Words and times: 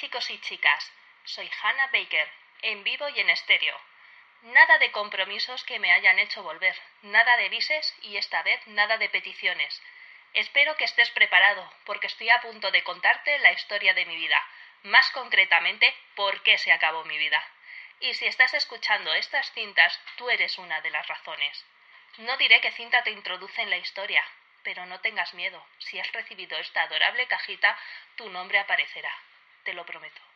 chicos 0.00 0.30
y 0.30 0.40
chicas. 0.40 0.90
Soy 1.24 1.50
Hannah 1.60 1.88
Baker, 1.88 2.26
en 2.62 2.82
vivo 2.84 3.06
y 3.10 3.20
en 3.20 3.28
estéreo. 3.28 3.78
Nada 4.44 4.78
de 4.78 4.90
compromisos 4.92 5.62
que 5.64 5.78
me 5.78 5.92
hayan 5.92 6.18
hecho 6.18 6.42
volver, 6.42 6.74
nada 7.02 7.36
de 7.36 7.50
bises 7.50 7.94
y 8.00 8.16
esta 8.16 8.42
vez 8.42 8.66
nada 8.68 8.96
de 8.96 9.10
peticiones. 9.10 9.82
Espero 10.32 10.74
que 10.76 10.84
estés 10.84 11.10
preparado, 11.10 11.70
porque 11.84 12.06
estoy 12.06 12.30
a 12.30 12.40
punto 12.40 12.70
de 12.70 12.82
contarte 12.82 13.38
la 13.40 13.52
historia 13.52 13.92
de 13.92 14.06
mi 14.06 14.16
vida, 14.16 14.42
más 14.84 15.10
concretamente, 15.10 15.94
por 16.14 16.42
qué 16.44 16.56
se 16.56 16.72
acabó 16.72 17.04
mi 17.04 17.18
vida. 17.18 17.44
Y 18.00 18.14
si 18.14 18.24
estás 18.24 18.54
escuchando 18.54 19.12
estas 19.12 19.52
cintas, 19.52 20.00
tú 20.16 20.30
eres 20.30 20.56
una 20.56 20.80
de 20.80 20.92
las 20.92 21.06
razones. 21.08 21.66
No 22.16 22.38
diré 22.38 22.62
qué 22.62 22.72
cinta 22.72 23.02
te 23.02 23.10
introduce 23.10 23.60
en 23.60 23.68
la 23.68 23.76
historia, 23.76 24.24
pero 24.62 24.86
no 24.86 24.98
tengas 25.00 25.34
miedo. 25.34 25.62
Si 25.76 26.00
has 26.00 26.10
recibido 26.12 26.56
esta 26.56 26.84
adorable 26.84 27.26
cajita, 27.26 27.78
tu 28.16 28.30
nombre 28.30 28.58
aparecerá. 28.58 29.12
Te 29.64 29.74
lo 29.74 29.84
prometo. 29.84 30.29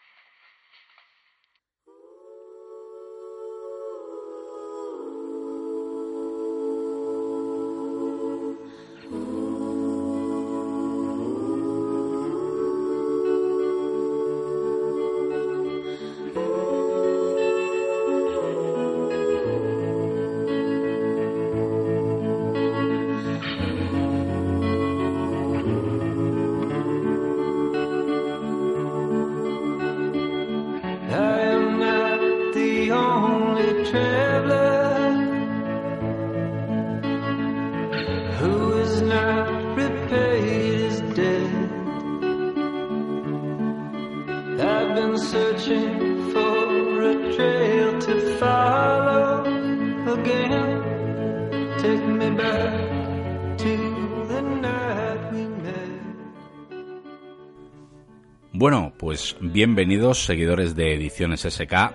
Bienvenidos 59.54 60.24
seguidores 60.24 60.74
de 60.74 60.94
Ediciones 60.94 61.42
SK 61.42 61.94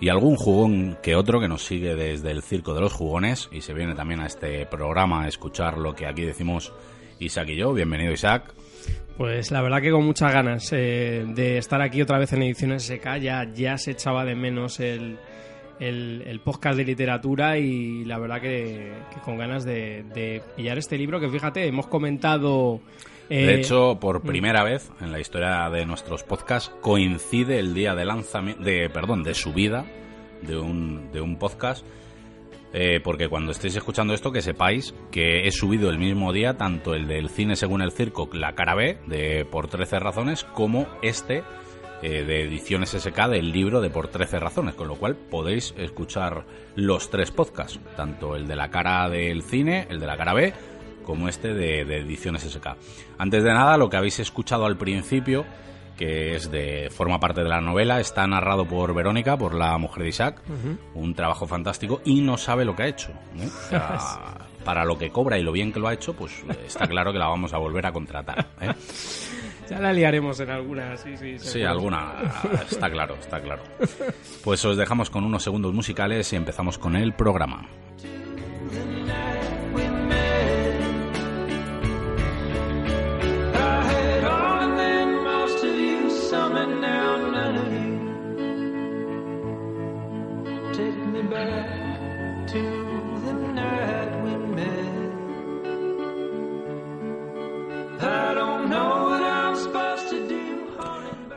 y 0.00 0.10
algún 0.10 0.36
jugón 0.36 0.96
que 1.02 1.16
otro 1.16 1.40
que 1.40 1.48
nos 1.48 1.64
sigue 1.64 1.96
desde 1.96 2.30
el 2.30 2.40
Circo 2.40 2.72
de 2.72 2.82
los 2.82 2.92
Jugones 2.92 3.48
y 3.50 3.62
se 3.62 3.74
viene 3.74 3.96
también 3.96 4.20
a 4.20 4.26
este 4.26 4.64
programa 4.66 5.24
a 5.24 5.28
escuchar 5.28 5.76
lo 5.76 5.92
que 5.92 6.06
aquí 6.06 6.22
decimos 6.22 6.72
Isaac 7.18 7.48
y 7.48 7.56
yo. 7.56 7.72
Bienvenido 7.74 8.12
Isaac. 8.12 8.54
Pues 9.16 9.50
la 9.50 9.60
verdad 9.60 9.82
que 9.82 9.90
con 9.90 10.04
muchas 10.04 10.32
ganas 10.32 10.72
eh, 10.72 11.24
de 11.26 11.58
estar 11.58 11.82
aquí 11.82 12.00
otra 12.00 12.16
vez 12.16 12.32
en 12.32 12.44
Ediciones 12.44 12.84
SK, 12.84 13.16
ya, 13.20 13.52
ya 13.52 13.76
se 13.76 13.90
echaba 13.90 14.24
de 14.24 14.36
menos 14.36 14.78
el, 14.78 15.18
el, 15.80 16.40
podcast 16.44 16.76
de 16.76 16.84
literatura 16.84 17.58
y 17.58 18.04
la 18.04 18.20
verdad 18.20 18.40
que, 18.40 18.92
con 19.24 19.36
ganas 19.36 19.64
de, 19.64 20.04
de 20.14 20.42
pillar 20.54 20.78
este 20.78 20.96
libro 20.96 21.18
que 21.18 21.28
fíjate, 21.28 21.66
hemos 21.66 21.88
comentado 21.88 22.80
de 23.30 23.54
eh, 23.54 23.60
hecho, 23.60 23.98
por 24.00 24.22
mm. 24.22 24.26
primera 24.26 24.64
vez 24.64 24.90
en 25.00 25.12
la 25.12 25.20
historia 25.20 25.70
de 25.70 25.86
nuestros 25.86 26.24
podcasts 26.24 26.72
coincide 26.80 27.58
el 27.58 27.74
día 27.74 27.94
de 27.94 28.04
lanzamiento, 28.04 28.62
de, 28.62 28.90
perdón, 28.90 29.22
de 29.22 29.34
subida 29.34 29.86
de 30.42 30.58
un, 30.58 31.12
de 31.12 31.20
un 31.20 31.38
podcast. 31.38 31.86
Eh, 32.72 33.00
porque 33.02 33.28
cuando 33.28 33.50
estéis 33.50 33.74
escuchando 33.76 34.14
esto, 34.14 34.30
que 34.30 34.42
sepáis 34.42 34.94
que 35.10 35.46
he 35.46 35.50
subido 35.50 35.90
el 35.90 35.98
mismo 35.98 36.32
día 36.32 36.56
tanto 36.56 36.94
el 36.94 37.08
del 37.08 37.28
cine 37.28 37.56
según 37.56 37.82
el 37.82 37.90
circo, 37.90 38.28
la 38.32 38.54
cara 38.54 38.74
B, 38.74 38.98
de 39.06 39.44
Por 39.44 39.66
13 39.66 39.98
razones, 39.98 40.44
como 40.44 40.86
este 41.02 41.42
eh, 42.02 42.24
de 42.24 42.42
ediciones 42.42 42.90
SK 42.90 43.28
del 43.28 43.52
libro 43.52 43.80
de 43.80 43.90
Por 43.90 44.08
13 44.08 44.38
razones, 44.38 44.74
con 44.74 44.88
lo 44.88 44.94
cual 44.94 45.16
podéis 45.16 45.74
escuchar 45.76 46.46
los 46.76 47.10
tres 47.10 47.30
podcasts, 47.30 47.80
tanto 47.96 48.36
el 48.36 48.46
de 48.46 48.56
la 48.56 48.70
cara 48.70 49.08
del 49.08 49.42
cine, 49.42 49.86
el 49.90 49.98
de 49.98 50.06
la 50.06 50.16
cara 50.16 50.32
B, 50.32 50.54
como 51.04 51.28
este 51.28 51.54
de, 51.54 51.80
Ediciones 51.80 52.42
SK. 52.42 52.76
Antes 53.18 53.42
de 53.42 53.52
nada, 53.52 53.76
lo 53.76 53.90
que 53.90 53.96
habéis 53.96 54.18
escuchado 54.20 54.66
al 54.66 54.76
principio, 54.76 55.44
que 55.96 56.34
es 56.34 56.50
de 56.50 56.88
forma 56.90 57.20
parte 57.20 57.42
de 57.42 57.48
la 57.48 57.60
novela, 57.60 58.00
está 58.00 58.26
narrado 58.26 58.66
por 58.66 58.94
Verónica, 58.94 59.36
por 59.36 59.54
la 59.54 59.76
mujer 59.78 60.04
de 60.04 60.08
Isaac, 60.08 60.42
un 60.94 61.14
trabajo 61.14 61.46
fantástico 61.46 62.00
y 62.04 62.20
no 62.20 62.36
sabe 62.36 62.64
lo 62.64 62.74
que 62.74 62.82
ha 62.84 62.88
hecho. 62.88 63.12
para 64.64 64.84
lo 64.84 64.98
que 64.98 65.10
cobra 65.10 65.38
y 65.38 65.42
lo 65.42 65.52
bien 65.52 65.72
que 65.72 65.80
lo 65.80 65.88
ha 65.88 65.94
hecho, 65.94 66.14
pues 66.14 66.44
está 66.66 66.86
claro 66.86 67.12
que 67.12 67.18
la 67.18 67.28
vamos 67.28 67.52
a 67.52 67.58
volver 67.58 67.86
a 67.86 67.92
contratar. 67.92 68.46
¿eh? 68.60 68.72
Ya 69.68 69.78
la 69.78 69.92
liaremos 69.92 70.40
en 70.40 70.50
alguna, 70.50 70.96
sí, 70.96 71.16
sí. 71.16 71.38
Sí, 71.38 71.62
alguna, 71.62 72.14
está 72.68 72.90
claro, 72.90 73.14
está 73.14 73.40
claro. 73.40 73.62
Pues 74.42 74.64
os 74.64 74.76
dejamos 74.76 75.10
con 75.10 75.24
unos 75.24 75.42
segundos 75.42 75.72
musicales 75.72 76.32
y 76.32 76.36
empezamos 76.36 76.76
con 76.76 76.96
el 76.96 77.12
programa. 77.14 77.68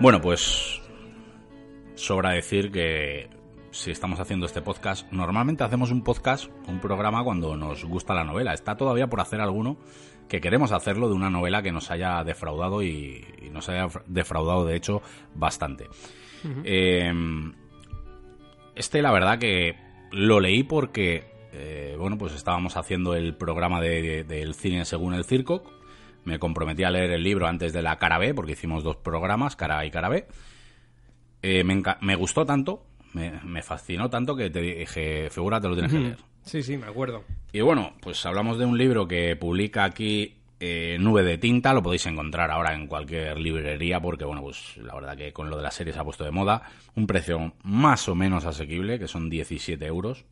Bueno, 0.04 0.20
pues 0.20 0.82
sobra 1.96 2.32
decir 2.32 2.74
que 2.74 3.30
si 3.72 3.90
estamos 3.90 4.20
haciendo 4.20 4.46
este 4.46 4.62
podcast, 4.62 5.10
normalmente 5.14 5.64
hacemos 5.64 5.92
un 5.92 6.04
podcast, 6.04 6.52
un 6.68 6.82
programa 6.82 7.24
cuando 7.24 7.56
nos 7.56 7.86
gusta 7.86 8.14
la 8.14 8.26
novela. 8.26 8.54
Está 8.54 8.76
todavía 8.76 9.08
por 9.08 9.22
hacer 9.22 9.40
alguno 9.40 9.78
que 10.28 10.42
queremos 10.42 10.74
hacerlo 10.74 11.08
de 11.08 11.14
una 11.14 11.30
novela 11.30 11.64
que 11.64 11.72
nos 11.72 11.90
haya 11.90 12.22
defraudado 12.26 12.84
y, 12.84 13.26
nos 13.54 13.70
haya 13.70 13.88
defraudado, 14.06 14.66
de 14.66 14.76
hecho, 14.76 15.02
bastante. 15.36 15.88
Em, 16.66 17.54
este, 18.76 19.02
la 19.02 19.14
verdad 19.14 19.40
que 19.40 19.78
lo 20.12 20.42
leí 20.42 20.64
porque, 20.64 21.32
eh, 21.54 21.96
bueno, 21.98 22.18
pues 22.18 22.34
estábamos 22.34 22.76
haciendo 22.76 23.16
el 23.16 23.38
programa 23.38 23.80
del 23.80 24.54
cine 24.54 24.84
según 24.84 25.14
el 25.14 25.24
circo 25.24 25.64
me 26.26 26.40
comprometí 26.40 26.84
a 26.84 26.92
leer 26.92 27.12
el 27.12 27.24
libro 27.24 27.48
antes 27.48 27.74
de 27.74 27.82
la 27.82 27.98
cara 27.98 28.18
B, 28.18 28.34
porque 28.34 28.54
hicimos 28.54 28.84
dos 28.84 28.98
programas, 28.98 29.56
cara 29.56 29.80
A 29.80 29.86
y 29.86 29.92
cara 29.92 30.10
B. 30.10 30.26
Eh, 31.42 31.64
me, 31.64 32.16
gustó 32.16 32.46
tanto, 32.46 32.86
me, 33.14 33.62
fascinó 33.62 34.10
tanto 34.10 34.36
que 34.36 34.50
te 34.50 34.62
dije, 34.62 35.30
figura, 35.30 35.60
te 35.60 35.68
lo 35.68 35.74
tienes 35.74 35.92
que 35.92 36.00
leer. 36.00 36.18
Sí, 36.44 36.64
sí, 36.64 36.78
me 36.78 36.88
acuerdo. 36.88 37.24
Y 37.52 37.62
bueno, 37.62 37.94
pues 38.02 38.26
hablamos 38.26 38.58
de 38.58 38.66
un 38.66 38.78
libro 38.78 39.08
que 39.08 39.36
publica 39.36 39.84
aquí 39.84 40.36
eh, 40.60 40.98
Nube 41.00 41.24
de 41.24 41.38
Tinta, 41.38 41.74
lo 41.74 41.84
podéis 41.84 42.06
encontrar 42.06 42.50
ahora 42.52 42.74
en 42.74 42.88
cualquier 42.88 43.38
librería, 43.38 44.00
porque 44.00 44.24
bueno, 44.24 44.42
pues 44.42 44.78
la 44.78 44.96
verdad 44.96 45.18
que 45.18 45.34
con 45.34 45.50
lo 45.50 45.58
de 45.58 45.64
la 45.64 45.72
serie 45.72 45.92
se 45.92 46.00
ha 46.00 46.04
puesto 46.04 46.24
de 46.24 46.32
moda. 46.32 46.64
Un 46.96 47.08
precio 47.08 47.54
más 47.64 48.08
o 48.08 48.16
menos 48.16 48.46
asequible, 48.46 49.00
que 49.00 49.08
son 49.08 49.30
17 49.30 49.86
euros. 49.86 50.26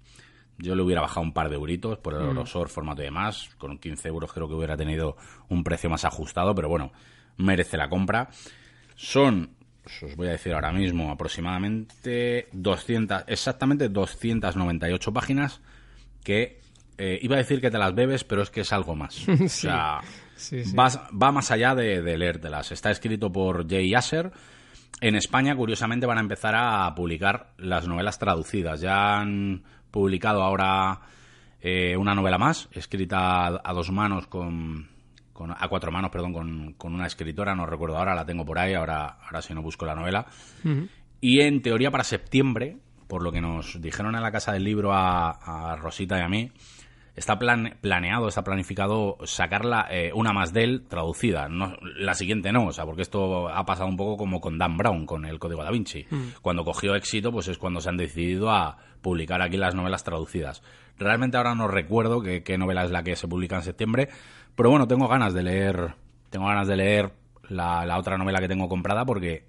Yo 0.61 0.75
le 0.75 0.83
hubiera 0.83 1.01
bajado 1.01 1.21
un 1.21 1.33
par 1.33 1.49
de 1.49 1.55
euritos 1.55 1.97
por 1.97 2.13
el 2.13 2.21
mm. 2.21 2.29
grosor, 2.31 2.69
formato 2.69 3.01
y 3.01 3.05
demás. 3.05 3.49
Con 3.57 3.77
15 3.77 4.07
euros 4.07 4.31
creo 4.31 4.47
que 4.47 4.53
hubiera 4.53 4.77
tenido 4.77 5.17
un 5.49 5.63
precio 5.63 5.89
más 5.89 6.05
ajustado, 6.05 6.53
pero 6.53 6.69
bueno, 6.69 6.91
merece 7.37 7.77
la 7.77 7.89
compra. 7.89 8.29
Son, 8.95 9.55
os 10.03 10.15
voy 10.15 10.27
a 10.27 10.31
decir 10.31 10.53
ahora 10.53 10.71
mismo, 10.71 11.11
aproximadamente 11.11 12.47
200, 12.51 13.23
exactamente 13.27 13.89
298 13.89 15.13
páginas 15.13 15.61
que 16.23 16.61
eh, 16.97 17.17
iba 17.21 17.35
a 17.35 17.39
decir 17.39 17.59
que 17.59 17.71
te 17.71 17.79
las 17.79 17.95
bebes, 17.95 18.23
pero 18.23 18.43
es 18.43 18.51
que 18.51 18.61
es 18.61 18.71
algo 18.71 18.95
más. 18.95 19.27
O 19.41 19.49
sea, 19.49 20.01
va 20.73 21.31
más 21.31 21.51
allá 21.51 21.75
de, 21.75 22.01
de 22.01 22.17
leértelas. 22.17 22.71
Está 22.71 22.89
escrito 22.89 23.31
por 23.31 23.69
Jay 23.69 23.93
Asher. 23.93 24.31
En 24.99 25.15
España, 25.15 25.55
curiosamente, 25.55 26.07
van 26.07 26.17
a 26.17 26.21
empezar 26.21 26.55
a 26.55 26.93
publicar 26.95 27.53
las 27.57 27.87
novelas 27.87 28.17
traducidas. 28.17 28.81
Ya 28.81 29.19
han 29.19 29.63
publicado 29.91 30.41
ahora 30.41 31.01
eh, 31.61 31.95
una 31.95 32.15
novela 32.15 32.37
más, 32.37 32.69
escrita 32.71 33.47
a, 33.47 33.73
dos 33.73 33.91
manos 33.91 34.27
con, 34.27 34.89
a 35.35 35.67
cuatro 35.67 35.91
manos, 35.91 36.09
perdón, 36.09 36.33
con, 36.75 36.93
una 36.93 37.05
escritora, 37.05 37.53
no 37.55 37.65
recuerdo 37.65 37.97
ahora, 37.97 38.15
la 38.15 38.25
tengo 38.25 38.45
por 38.45 38.57
ahí, 38.57 38.73
ahora, 38.73 39.17
ahora 39.23 39.41
si 39.41 39.53
no 39.53 39.61
busco 39.61 39.85
la 39.85 39.95
novela. 39.95 40.25
Y 41.19 41.41
en 41.41 41.61
teoría 41.61 41.91
para 41.91 42.03
septiembre, 42.03 42.77
por 43.07 43.21
lo 43.21 43.31
que 43.31 43.41
nos 43.41 43.79
dijeron 43.79 44.15
en 44.15 44.23
la 44.23 44.31
casa 44.31 44.53
del 44.53 44.63
libro 44.63 44.91
a, 44.93 45.75
Rosita 45.79 46.17
y 46.17 46.21
a 46.21 46.29
mí, 46.29 46.51
está 47.15 47.37
planeado, 47.37 48.27
está 48.27 48.43
planificado 48.43 49.17
sacarla 49.25 49.87
eh, 49.91 50.11
una 50.13 50.31
más 50.31 50.53
de 50.53 50.63
él 50.63 50.85
traducida, 50.87 51.49
no, 51.49 51.75
la 51.81 52.13
siguiente 52.13 52.51
no, 52.51 52.67
o 52.67 52.71
sea, 52.71 52.85
porque 52.85 53.01
esto 53.01 53.49
ha 53.49 53.65
pasado 53.65 53.89
un 53.89 53.97
poco 53.97 54.17
como 54.17 54.39
con 54.39 54.57
Dan 54.57 54.77
Brown, 54.77 55.05
con 55.05 55.25
el 55.25 55.39
Código 55.39 55.63
da 55.63 55.71
Vinci. 55.71 56.05
Mm. 56.09 56.21
Cuando 56.41 56.63
cogió 56.63 56.95
éxito, 56.95 57.31
pues 57.31 57.47
es 57.47 57.57
cuando 57.57 57.81
se 57.81 57.89
han 57.89 57.97
decidido 57.97 58.49
a 58.49 58.77
publicar 59.01 59.41
aquí 59.41 59.57
las 59.57 59.75
novelas 59.75 60.03
traducidas. 60.03 60.63
Realmente 60.97 61.37
ahora 61.37 61.55
no 61.55 61.67
recuerdo 61.67 62.21
qué, 62.21 62.57
novela 62.57 62.83
es 62.83 62.91
la 62.91 63.03
que 63.03 63.15
se 63.15 63.27
publica 63.27 63.55
en 63.55 63.63
septiembre, 63.63 64.09
pero 64.55 64.69
bueno, 64.69 64.87
tengo 64.87 65.07
ganas 65.07 65.33
de 65.33 65.43
leer, 65.43 65.95
tengo 66.29 66.45
ganas 66.47 66.67
de 66.67 66.77
leer 66.77 67.11
la, 67.49 67.97
otra 67.97 68.17
novela 68.17 68.39
que 68.39 68.47
tengo 68.47 68.69
comprada 68.69 69.03
porque, 69.05 69.43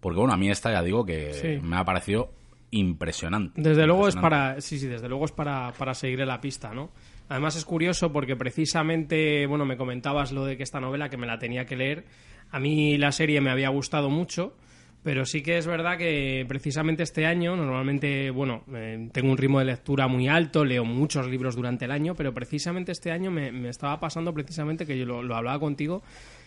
porque 0.00 0.18
bueno, 0.18 0.34
a 0.34 0.36
mí 0.36 0.50
esta 0.50 0.72
ya 0.72 0.82
digo 0.82 1.06
que 1.06 1.60
me 1.62 1.76
ha 1.76 1.84
parecido 1.84 2.32
impresionante. 2.74 3.60
Desde 3.60 3.86
luego 3.86 4.08
es 4.08 4.16
para, 4.16 4.60
sí, 4.60 4.78
sí, 4.78 4.86
desde 4.86 5.08
luego 5.08 5.24
es 5.24 5.32
para, 5.32 5.72
para 5.78 5.94
seguir 5.94 6.20
la 6.20 6.40
pista, 6.40 6.74
¿no? 6.74 6.90
Además 7.28 7.56
es 7.56 7.64
curioso 7.64 8.12
porque 8.12 8.36
precisamente, 8.36 9.46
bueno, 9.46 9.64
me 9.64 9.76
comentabas 9.76 10.32
lo 10.32 10.44
de 10.44 10.56
que 10.56 10.62
esta 10.62 10.80
novela 10.80 11.08
que 11.08 11.16
me 11.16 11.26
la 11.26 11.38
tenía 11.38 11.64
que 11.64 11.76
leer. 11.76 12.04
A 12.50 12.60
mí 12.60 12.98
la 12.98 13.12
serie 13.12 13.40
me 13.40 13.50
había 13.50 13.70
gustado 13.70 14.10
mucho, 14.10 14.54
pero 15.02 15.24
sí 15.24 15.42
que 15.42 15.56
es 15.56 15.66
verdad 15.66 15.96
que 15.96 16.44
precisamente 16.48 17.02
este 17.02 17.26
año, 17.26 17.56
normalmente, 17.56 18.30
bueno, 18.30 18.64
eh, 18.74 19.08
tengo 19.12 19.30
un 19.30 19.38
ritmo 19.38 19.58
de 19.58 19.66
lectura 19.66 20.06
muy 20.06 20.28
alto, 20.28 20.64
leo 20.64 20.84
muchos 20.84 21.26
libros 21.26 21.56
durante 21.56 21.86
el 21.86 21.90
año, 21.90 22.14
pero 22.14 22.34
precisamente 22.34 22.92
este 22.92 23.10
año 23.10 23.30
me, 23.30 23.68
estaba 23.68 23.98
pasando 24.00 24.34
precisamente 24.34 24.84
que 24.86 24.98
yo 24.98 25.06
lo 25.06 25.34
hablaba 25.34 25.58
contigo, 25.58 26.02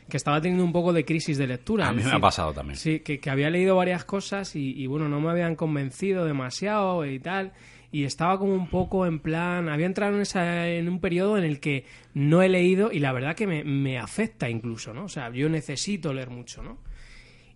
que 0.09 0.17
estaba 0.17 0.41
teniendo 0.41 0.63
un 0.63 0.71
poco 0.71 0.93
de 0.93 1.03
crisis 1.05 1.37
de 1.37 1.47
lectura. 1.47 1.89
A 1.89 1.93
mí 1.93 2.03
me 2.03 2.11
ha 2.11 2.19
pasado 2.19 2.53
también. 2.53 2.77
Sí, 2.77 2.99
que, 2.99 3.19
había 3.29 3.49
leído 3.49 3.75
varias 3.75 4.05
cosas 4.05 4.55
y, 4.55 4.87
bueno, 4.87 5.09
no 5.09 5.19
me 5.19 5.29
habían 5.29 5.55
convencido 5.55 6.25
demasiado 6.25 7.05
y 7.05 7.19
tal. 7.19 7.53
Y 7.91 8.03
estaba 8.03 8.37
como 8.37 8.53
un 8.53 8.69
poco 8.69 9.05
en 9.05 9.19
plan. 9.19 9.69
Había 9.69 9.85
entrado 9.85 10.15
en, 10.15 10.21
esa, 10.21 10.67
en 10.69 10.87
un 10.89 10.99
periodo 10.99 11.37
en 11.37 11.43
el 11.43 11.59
que 11.59 11.85
no 12.13 12.41
he 12.41 12.49
leído 12.49 12.91
y 12.91 12.99
la 12.99 13.11
verdad 13.11 13.35
que 13.35 13.47
me, 13.47 13.97
afecta 13.97 14.49
incluso, 14.49 14.93
¿no? 14.93 15.05
O 15.05 15.09
sea, 15.09 15.29
yo 15.29 15.49
necesito 15.49 16.13
leer 16.13 16.29
mucho, 16.29 16.63
¿no? 16.63 16.77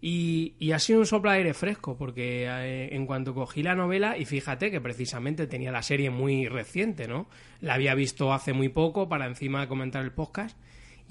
Y, 0.04 0.56
y, 0.58 0.72
ha 0.72 0.80
sido 0.80 1.00
un 1.00 1.06
soplo 1.06 1.30
de 1.30 1.38
aire 1.38 1.54
fresco, 1.54 1.96
porque 1.96 2.48
eh, 2.48 2.96
en 2.96 3.06
cuanto 3.06 3.36
cogí 3.36 3.62
la 3.62 3.76
novela, 3.76 4.18
y 4.18 4.26
fíjate 4.26 4.72
que 4.72 4.82
precisamente 4.82 5.46
tenía 5.46 5.72
la 5.72 5.84
serie 5.84 6.10
muy 6.10 6.48
reciente, 6.48 7.08
¿no? 7.08 7.28
La 7.60 7.76
había 7.76 7.94
visto 7.94 8.34
hace 8.34 8.52
muy 8.52 8.70
poco 8.70 9.08
para 9.08 9.28
encima 9.28 9.62
de 9.62 9.68
comentar 9.68 10.04
el 10.04 10.12
podcast, 10.12 10.58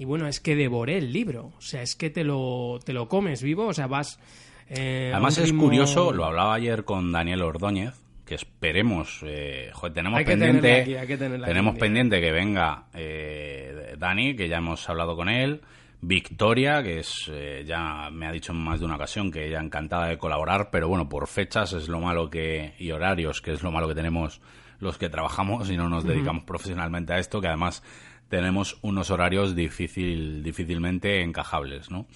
y 0.01 0.05
bueno, 0.05 0.27
es 0.27 0.39
que 0.39 0.55
devoré 0.55 0.97
el 0.97 1.13
libro. 1.13 1.51
O 1.59 1.61
sea, 1.61 1.83
es 1.83 1.95
que 1.95 2.09
te 2.09 2.23
lo, 2.23 2.79
te 2.83 2.91
lo 2.91 3.07
comes 3.07 3.43
vivo. 3.43 3.67
O 3.67 3.73
sea, 3.73 3.85
vas. 3.85 4.19
Eh, 4.67 5.11
Además, 5.13 5.37
es 5.37 5.53
curioso, 5.53 6.11
lo 6.11 6.25
hablaba 6.25 6.55
ayer 6.55 6.85
con 6.85 7.11
Daniel 7.11 7.43
Ordóñez, 7.43 7.93
que 8.25 8.33
esperemos. 8.33 9.19
Eh, 9.23 9.69
joder, 9.71 9.93
tenemos 9.93 10.23
pendiente. 10.23 11.05
tenemos 11.45 11.77
pendiente 11.77 12.19
que 12.19 12.31
venga 12.31 12.85
eh, 12.95 13.93
Dani, 13.99 14.35
que 14.35 14.49
ya 14.49 14.57
hemos 14.57 14.89
hablado 14.89 15.15
con 15.15 15.29
él. 15.29 15.61
Victoria, 16.01 16.81
que 16.81 16.97
es 16.97 17.29
eh, 17.31 17.63
ya 17.67 18.09
me 18.09 18.25
ha 18.25 18.31
dicho 18.31 18.53
en 18.53 18.57
más 18.57 18.79
de 18.79 18.87
una 18.87 18.95
ocasión 18.95 19.31
que 19.31 19.45
ella 19.45 19.61
encantada 19.61 20.07
de 20.07 20.17
colaborar, 20.17 20.71
pero 20.71 20.87
bueno, 20.87 21.07
por 21.09 21.27
fechas 21.27 21.73
es 21.73 21.89
lo 21.89 21.99
malo 21.99 22.27
que 22.27 22.73
y 22.79 22.89
horarios, 22.89 23.39
que 23.39 23.51
es 23.51 23.61
lo 23.61 23.69
malo 23.69 23.87
que 23.87 23.93
tenemos 23.93 24.41
los 24.79 24.97
que 24.97 25.09
trabajamos 25.09 25.69
y 25.69 25.77
no 25.77 25.89
nos 25.89 26.03
dedicamos 26.03 26.43
profesionalmente 26.43 27.13
a 27.13 27.19
esto, 27.19 27.39
que 27.39 27.47
además 27.47 27.83
tenemos 28.31 28.79
unos 28.81 29.11
horarios 29.11 29.55
difícil, 29.55 30.41
difícilmente 30.41 31.21
encajables, 31.21 31.91
¿no? 31.91 32.07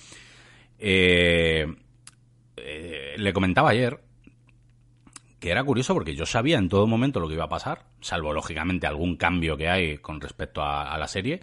Eh, 0.79 1.67
eh, 2.55 3.15
le 3.17 3.33
comentaba 3.33 3.69
ayer 3.69 3.99
que 5.39 5.51
era 5.51 5.63
curioso 5.63 5.93
porque 5.93 6.15
yo 6.15 6.25
sabía 6.25 6.57
en 6.57 6.69
todo 6.69 6.87
momento 6.87 7.19
lo 7.19 7.27
que 7.27 7.33
iba 7.33 7.43
a 7.43 7.49
pasar, 7.49 7.83
salvo 7.99 8.33
lógicamente 8.33 8.87
algún 8.87 9.17
cambio 9.17 9.57
que 9.57 9.67
hay 9.67 9.97
con 9.97 10.21
respecto 10.21 10.63
a, 10.63 10.97
la 10.97 11.07
serie, 11.09 11.41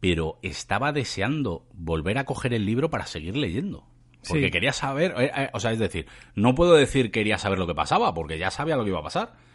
pero 0.00 0.40
estaba 0.42 0.92
deseando 0.92 1.64
volver 1.72 2.18
a 2.18 2.24
coger 2.24 2.52
el 2.52 2.66
libro 2.66 2.90
para 2.90 3.06
seguir 3.06 3.36
leyendo. 3.36 3.86
Porque 4.28 4.50
quería 4.50 4.72
saber, 4.72 5.14
eh, 5.18 5.50
o 5.52 5.60
sea, 5.60 5.70
es 5.70 5.78
decir, 5.78 6.06
no 6.34 6.56
puedo 6.56 6.74
decir 6.74 7.12
quería 7.12 7.38
saber 7.38 7.60
lo 7.60 7.66
que 7.68 7.74
pasaba, 7.74 8.12
porque 8.12 8.38
ya 8.38 8.50
sabía 8.50 8.76
lo 8.76 8.82
que 8.82 8.90
iba 8.90 8.98
a 8.98 9.04
pasar 9.04 9.49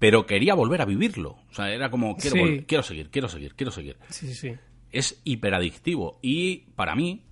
pero 0.00 0.26
quería 0.26 0.54
volver 0.54 0.80
a 0.80 0.86
vivirlo. 0.86 1.36
O 1.50 1.54
sea, 1.54 1.70
era 1.70 1.90
como, 1.90 2.16
quiero, 2.16 2.64
quiero 2.66 2.82
seguir, 2.82 3.10
quiero 3.10 3.28
seguir, 3.28 3.54
quiero 3.54 3.70
seguir. 3.70 3.98
Sí, 4.08 4.34
sí. 4.34 4.56
Es 4.90 5.20
hiperadictivo 5.22 6.18
y 6.22 6.70
para 6.74 6.96
mí 6.96 7.22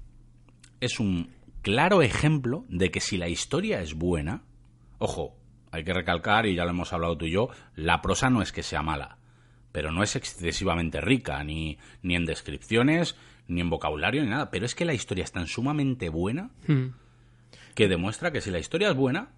es 0.80 1.00
un 1.00 1.30
claro 1.62 2.02
ejemplo 2.02 2.64
de 2.68 2.90
que 2.90 3.00
si 3.00 3.16
la 3.16 3.28
historia 3.28 3.80
es 3.80 3.94
buena, 3.94 4.44
ojo, 4.98 5.34
hay 5.72 5.82
que 5.82 5.94
recalcar, 5.94 6.46
y 6.46 6.54
ya 6.54 6.64
lo 6.64 6.70
hemos 6.70 6.92
hablado 6.92 7.16
tú 7.16 7.24
y 7.24 7.32
yo, 7.32 7.48
la 7.74 8.00
prosa 8.02 8.30
no 8.30 8.42
es 8.42 8.52
que 8.52 8.62
sea 8.62 8.82
mala, 8.82 9.18
pero 9.72 9.90
no 9.90 10.02
es 10.02 10.14
excesivamente 10.14 11.00
rica, 11.00 11.42
ni, 11.44 11.78
ni 12.02 12.16
en 12.16 12.26
descripciones, 12.26 13.16
ni 13.48 13.62
en 13.62 13.70
vocabulario, 13.70 14.22
ni 14.22 14.28
nada, 14.28 14.50
pero 14.50 14.66
es 14.66 14.74
que 14.74 14.84
la 14.84 14.94
historia 14.94 15.24
es 15.24 15.32
tan 15.32 15.46
sumamente 15.46 16.10
buena 16.10 16.50
hmm. 16.66 16.88
que 17.74 17.88
demuestra 17.88 18.30
que 18.30 18.42
si 18.42 18.50
la 18.50 18.58
historia 18.58 18.90
es 18.90 18.94
buena, 18.94 19.30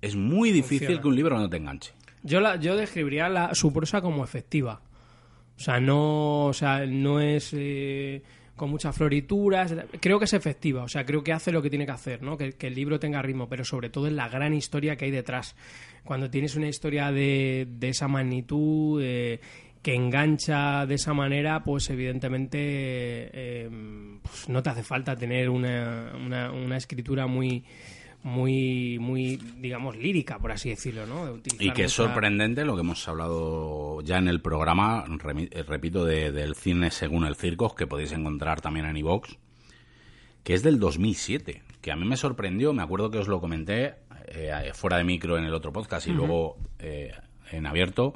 es 0.00 0.16
muy 0.16 0.50
difícil 0.50 1.00
que 1.00 1.08
un 1.08 1.16
libro 1.16 1.38
no 1.38 1.50
te 1.50 1.58
enganche. 1.58 1.92
Yo, 2.22 2.40
la, 2.40 2.56
yo 2.56 2.76
describiría 2.76 3.28
la, 3.28 3.54
su 3.54 3.72
prosa 3.72 4.00
como 4.00 4.24
efectiva. 4.24 4.80
O 5.56 5.62
sea, 5.62 5.80
no, 5.80 6.46
o 6.46 6.52
sea, 6.52 6.86
no 6.86 7.20
es 7.20 7.50
eh, 7.52 8.22
con 8.56 8.70
muchas 8.70 8.96
florituras. 8.96 9.74
Creo 10.00 10.18
que 10.18 10.24
es 10.24 10.32
efectiva. 10.32 10.82
O 10.82 10.88
sea, 10.88 11.04
creo 11.04 11.22
que 11.22 11.32
hace 11.32 11.52
lo 11.52 11.60
que 11.60 11.70
tiene 11.70 11.86
que 11.86 11.92
hacer, 11.92 12.22
¿no? 12.22 12.36
Que, 12.36 12.54
el 12.58 12.74
libro 12.74 12.98
tenga 12.98 13.20
ritmo, 13.22 13.48
pero 13.48 13.64
sobre 13.64 13.90
todo 13.90 14.06
en 14.06 14.16
la 14.16 14.28
gran 14.28 14.54
historia 14.54 14.96
que 14.96 15.06
hay 15.06 15.10
detrás. 15.10 15.54
Cuando 16.04 16.30
tienes 16.30 16.56
una 16.56 16.68
historia 16.68 17.12
de, 17.12 17.68
de 17.70 17.88
esa 17.90 18.08
magnitud, 18.08 19.02
eh, 19.02 19.40
que 19.82 19.94
engancha 19.94 20.84
de 20.86 20.94
esa 20.94 21.14
manera, 21.14 21.64
pues 21.64 21.88
evidentemente 21.88 22.58
eh, 22.60 23.70
pues 24.22 24.48
no 24.48 24.62
te 24.62 24.70
hace 24.70 24.82
falta 24.82 25.16
tener 25.16 25.48
una, 25.48 26.12
una 26.14 26.76
escritura 26.76 27.26
muy 27.26 27.64
muy, 28.22 28.98
muy, 28.98 29.36
digamos, 29.56 29.96
lírica, 29.96 30.38
por 30.38 30.52
así 30.52 30.68
decirlo, 30.68 31.06
¿no? 31.06 31.40
y 31.58 31.70
que 31.72 31.84
es 31.84 31.92
sorprendente 31.92 32.64
lo 32.64 32.74
que 32.74 32.82
hemos 32.82 33.06
hablado 33.08 34.02
ya 34.02 34.18
en 34.18 34.28
el 34.28 34.40
programa, 34.40 35.04
eh, 35.50 35.62
repito, 35.62 36.04
del 36.04 36.54
cine 36.54 36.90
según 36.90 37.24
el 37.24 37.36
circo, 37.36 37.74
que 37.74 37.86
podéis 37.86 38.12
encontrar 38.12 38.60
también 38.60 38.86
en 38.86 38.96
iVox, 38.98 39.38
que 40.44 40.54
es 40.54 40.62
del 40.62 40.78
2007, 40.78 41.62
que 41.80 41.92
a 41.92 41.96
mí 41.96 42.06
me 42.06 42.16
sorprendió, 42.16 42.72
me 42.72 42.82
acuerdo 42.82 43.10
que 43.10 43.18
os 43.18 43.28
lo 43.28 43.40
comenté 43.40 43.94
eh, 44.26 44.70
fuera 44.74 44.98
de 44.98 45.04
micro 45.04 45.38
en 45.38 45.44
el 45.44 45.54
otro 45.54 45.72
podcast 45.72 46.06
y 46.06 46.12
luego 46.12 46.56
eh, 46.78 47.12
en 47.50 47.66
abierto, 47.66 48.14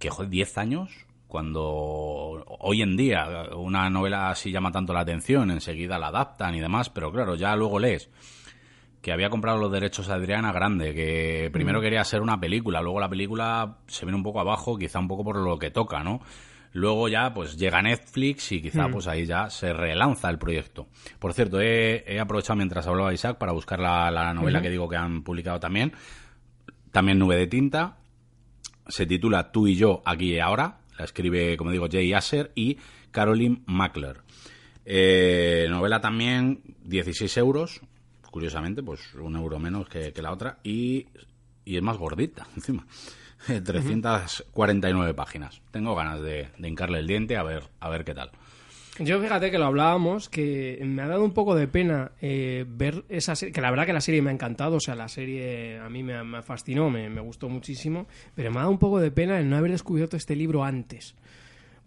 que, 0.00 0.10
joder, 0.10 0.30
10 0.30 0.58
años 0.58 1.06
cuando 1.32 2.44
hoy 2.58 2.82
en 2.82 2.94
día 2.94 3.26
una 3.56 3.88
novela 3.88 4.28
así 4.28 4.52
llama 4.52 4.70
tanto 4.70 4.92
la 4.92 5.00
atención, 5.00 5.50
enseguida 5.50 5.98
la 5.98 6.08
adaptan 6.08 6.54
y 6.54 6.60
demás, 6.60 6.90
pero 6.90 7.10
claro, 7.10 7.36
ya 7.36 7.56
luego 7.56 7.78
lees 7.78 8.10
que 9.00 9.12
había 9.12 9.30
comprado 9.30 9.56
los 9.56 9.72
derechos 9.72 10.10
a 10.10 10.16
Adriana 10.16 10.52
Grande, 10.52 10.92
que 10.92 11.48
primero 11.50 11.78
mm. 11.78 11.82
quería 11.82 12.04
ser 12.04 12.20
una 12.20 12.38
película, 12.38 12.82
luego 12.82 13.00
la 13.00 13.08
película 13.08 13.78
se 13.86 14.04
viene 14.04 14.18
un 14.18 14.22
poco 14.22 14.40
abajo, 14.40 14.76
quizá 14.76 14.98
un 14.98 15.08
poco 15.08 15.24
por 15.24 15.38
lo 15.38 15.58
que 15.58 15.70
toca, 15.70 16.04
¿no? 16.04 16.20
Luego 16.74 17.08
ya 17.08 17.32
pues 17.32 17.56
llega 17.56 17.80
Netflix 17.80 18.52
y 18.52 18.60
quizá 18.60 18.88
mm. 18.88 18.92
pues 18.92 19.06
ahí 19.06 19.24
ya 19.24 19.48
se 19.48 19.72
relanza 19.72 20.28
el 20.28 20.36
proyecto. 20.36 20.88
Por 21.18 21.32
cierto, 21.32 21.62
he, 21.62 22.20
aprovechado 22.20 22.58
mientras 22.58 22.86
hablaba 22.86 23.14
Isaac 23.14 23.38
para 23.38 23.52
buscar 23.52 23.80
la, 23.80 24.34
novela 24.34 24.60
que 24.60 24.68
digo 24.68 24.86
que 24.86 24.96
han 24.96 25.22
publicado 25.22 25.58
también. 25.58 25.94
También 26.90 27.18
Nube 27.18 27.36
de 27.36 27.46
Tinta. 27.46 27.96
Se 28.86 29.06
titula 29.06 29.50
Tú 29.50 29.66
y 29.66 29.76
yo 29.76 30.02
aquí 30.04 30.34
y 30.34 30.38
ahora 30.38 30.81
la 31.02 31.06
escribe, 31.06 31.56
como 31.56 31.72
digo, 31.72 31.88
Jay 31.90 32.12
Asher 32.12 32.52
y 32.54 32.78
Caroline 33.10 33.62
Mackler. 33.66 34.20
Eh, 34.84 35.66
novela 35.68 36.00
también, 36.00 36.62
16 36.84 37.36
euros, 37.38 37.80
curiosamente, 38.30 38.82
pues 38.82 39.14
un 39.14 39.36
euro 39.36 39.58
menos 39.58 39.88
que, 39.88 40.12
la 40.22 40.32
otra, 40.32 40.58
y, 40.62 41.06
es 41.64 41.82
más 41.82 41.98
gordita 41.98 42.46
encima. 42.56 42.86
349 43.46 45.14
páginas. 45.14 45.60
Tengo 45.72 45.96
ganas 45.96 46.22
de, 46.22 46.50
de, 46.56 46.68
hincarle 46.68 47.00
el 47.00 47.08
diente 47.08 47.36
a 47.36 47.42
ver, 47.42 47.64
a 47.80 47.88
ver 47.88 48.04
qué 48.04 48.14
tal. 48.14 48.30
Yo 48.98 49.20
fíjate 49.22 49.50
que 49.50 49.58
lo 49.58 49.66
hablábamos, 49.66 50.28
que 50.28 50.78
me 50.84 51.00
ha 51.00 51.08
dado 51.08 51.24
un 51.24 51.32
poco 51.32 51.54
de 51.54 51.66
pena 51.66 52.12
eh, 52.20 52.66
ver 52.68 53.04
esa 53.08 53.34
serie, 53.34 53.52
que 53.52 53.62
la 53.62 53.70
verdad 53.70 53.86
que 53.86 53.94
la 53.94 54.02
serie 54.02 54.20
me 54.20 54.28
ha 54.28 54.34
encantado, 54.34 54.76
o 54.76 54.80
sea, 54.80 54.94
la 54.94 55.08
serie 55.08 55.78
a 55.78 55.88
mí 55.88 56.02
me, 56.02 56.42
fascinó, 56.42 56.90
me, 56.90 57.08
gustó 57.20 57.48
muchísimo, 57.48 58.06
pero 58.34 58.50
me 58.50 58.58
ha 58.58 58.60
dado 58.60 58.70
un 58.70 58.78
poco 58.78 59.00
de 59.00 59.10
pena 59.10 59.38
el 59.38 59.48
no 59.48 59.56
haber 59.56 59.70
descubierto 59.70 60.16
este 60.16 60.36
libro 60.36 60.62
antes. 60.62 61.14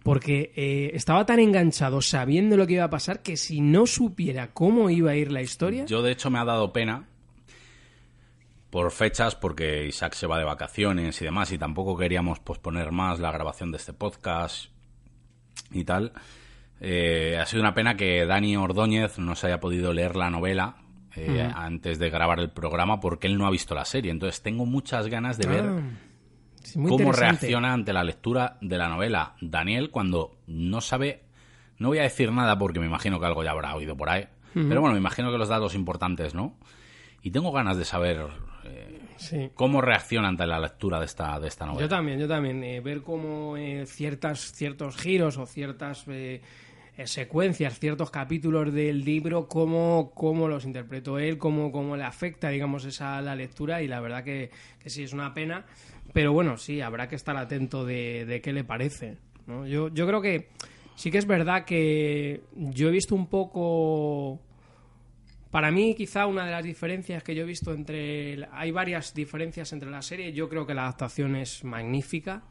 Porque 0.01 0.51
eh, 0.55 0.91
estaba 0.93 1.25
tan 1.25 1.39
enganchado 1.39 2.01
sabiendo 2.01 2.57
lo 2.57 2.65
que 2.65 2.73
iba 2.73 2.83
a 2.83 2.89
pasar 2.89 3.21
que 3.21 3.37
si 3.37 3.61
no 3.61 3.85
supiera 3.85 4.53
cómo 4.53 4.89
iba 4.89 5.11
a 5.11 5.15
ir 5.15 5.31
la 5.31 5.41
historia... 5.41 5.85
Yo 5.85 6.01
de 6.01 6.11
hecho 6.11 6.29
me 6.31 6.39
ha 6.39 6.45
dado 6.45 6.73
pena 6.73 7.07
por 8.71 8.91
fechas, 8.91 9.35
porque 9.35 9.85
Isaac 9.87 10.13
se 10.15 10.27
va 10.27 10.37
de 10.37 10.43
vacaciones 10.43 11.21
y 11.21 11.25
demás, 11.25 11.51
y 11.51 11.57
tampoco 11.57 11.95
queríamos 11.95 12.39
posponer 12.39 12.91
más 12.91 13.19
la 13.19 13.31
grabación 13.31 13.71
de 13.71 13.77
este 13.77 13.93
podcast 13.93 14.69
y 15.71 15.83
tal. 15.85 16.11
Eh, 16.81 17.37
ha 17.39 17.45
sido 17.45 17.61
una 17.61 17.73
pena 17.73 17.95
que 17.95 18.25
Dani 18.25 18.57
Ordóñez 18.57 19.17
no 19.17 19.35
se 19.35 19.47
haya 19.47 19.59
podido 19.59 19.93
leer 19.93 20.15
la 20.15 20.29
novela 20.29 20.75
eh, 21.15 21.49
antes 21.55 21.97
de 21.97 22.09
grabar 22.09 22.39
el 22.39 22.49
programa 22.49 22.99
porque 22.99 23.27
él 23.27 23.37
no 23.37 23.47
ha 23.47 23.51
visto 23.51 23.73
la 23.73 23.85
serie. 23.85 24.11
Entonces 24.11 24.41
tengo 24.41 24.65
muchas 24.65 25.07
ganas 25.07 25.37
de 25.37 25.47
ver. 25.47 25.65
Ah, 25.65 25.81
cómo 26.73 27.11
reacciona 27.11 27.73
ante 27.73 27.93
la 27.93 28.03
lectura 28.03 28.57
de 28.61 28.77
la 28.77 28.89
novela 28.89 29.35
Daniel 29.39 29.91
cuando 29.91 30.39
no 30.47 30.81
sabe, 30.81 31.23
no 31.77 31.89
voy 31.89 31.99
a 31.99 32.03
decir 32.03 32.31
nada 32.31 32.57
porque 32.57 32.79
me 32.79 32.87
imagino 32.87 33.19
que 33.19 33.25
algo 33.25 33.43
ya 33.43 33.51
habrá 33.51 33.75
oído 33.75 33.95
por 33.95 34.09
ahí, 34.09 34.27
pero 34.53 34.81
bueno, 34.81 34.93
me 34.93 34.99
imagino 34.99 35.31
que 35.31 35.37
los 35.37 35.49
datos 35.49 35.75
importantes, 35.75 36.33
¿no? 36.33 36.57
Y 37.21 37.31
tengo 37.31 37.51
ganas 37.51 37.77
de 37.77 37.85
saber 37.85 38.25
eh, 38.63 39.51
cómo 39.53 39.81
reacciona 39.81 40.27
ante 40.27 40.45
la 40.47 40.59
lectura 40.59 40.99
de 40.99 41.05
esta, 41.05 41.39
de 41.39 41.47
esta 41.47 41.65
novela. 41.65 41.81
Yo 41.81 41.89
también, 41.89 42.19
yo 42.19 42.27
también. 42.27 42.63
Eh, 42.63 42.79
ver 42.79 43.01
cómo 43.01 43.55
ciertas, 43.85 44.53
ciertos 44.53 44.95
giros 44.95 45.37
o 45.37 45.45
ciertas 45.45 46.05
secuencias, 47.03 47.77
ciertos 47.79 48.09
capítulos 48.09 48.73
del 48.73 49.03
libro, 49.03 49.47
cómo, 49.47 50.11
cómo 50.15 50.47
los 50.47 50.65
interpretó 50.65 51.19
él, 51.19 51.37
cómo, 51.37 51.71
cómo 51.71 51.97
le 51.97 52.03
afecta, 52.03 52.49
digamos, 52.49 52.85
esa 52.85 53.21
la 53.21 53.35
lectura 53.35 53.81
y 53.81 53.87
la 53.87 53.99
verdad 53.99 54.23
que, 54.23 54.49
que 54.79 54.89
sí 54.89 55.03
es 55.03 55.11
una 55.11 55.33
pena. 55.33 55.65
Pero 56.13 56.31
bueno, 56.31 56.57
sí, 56.57 56.79
habrá 56.79 57.09
que 57.09 57.15
estar 57.15 57.35
atento 57.35 57.85
de, 57.85 58.25
de 58.25 58.41
qué 58.41 58.53
le 58.53 58.63
parece. 58.63 59.17
¿no? 59.45 59.67
Yo, 59.67 59.89
yo 59.89 60.07
creo 60.07 60.21
que 60.21 60.47
sí 60.95 61.11
que 61.11 61.17
es 61.17 61.27
verdad 61.27 61.65
que 61.65 62.41
yo 62.55 62.87
he 62.87 62.91
visto 62.91 63.13
un 63.13 63.27
poco... 63.27 64.39
Para 65.51 65.71
mí, 65.71 65.95
quizá 65.95 66.27
una 66.27 66.45
de 66.45 66.51
las 66.51 66.63
diferencias 66.63 67.23
que 67.23 67.35
yo 67.35 67.43
he 67.43 67.45
visto 67.45 67.73
entre... 67.73 68.47
Hay 68.51 68.71
varias 68.71 69.13
diferencias 69.13 69.71
entre 69.73 69.89
la 69.89 70.01
serie. 70.01 70.33
Yo 70.33 70.49
creo 70.49 70.65
que 70.65 70.73
la 70.73 70.83
adaptación 70.83 71.35
es 71.35 71.63
magnífica 71.63 72.43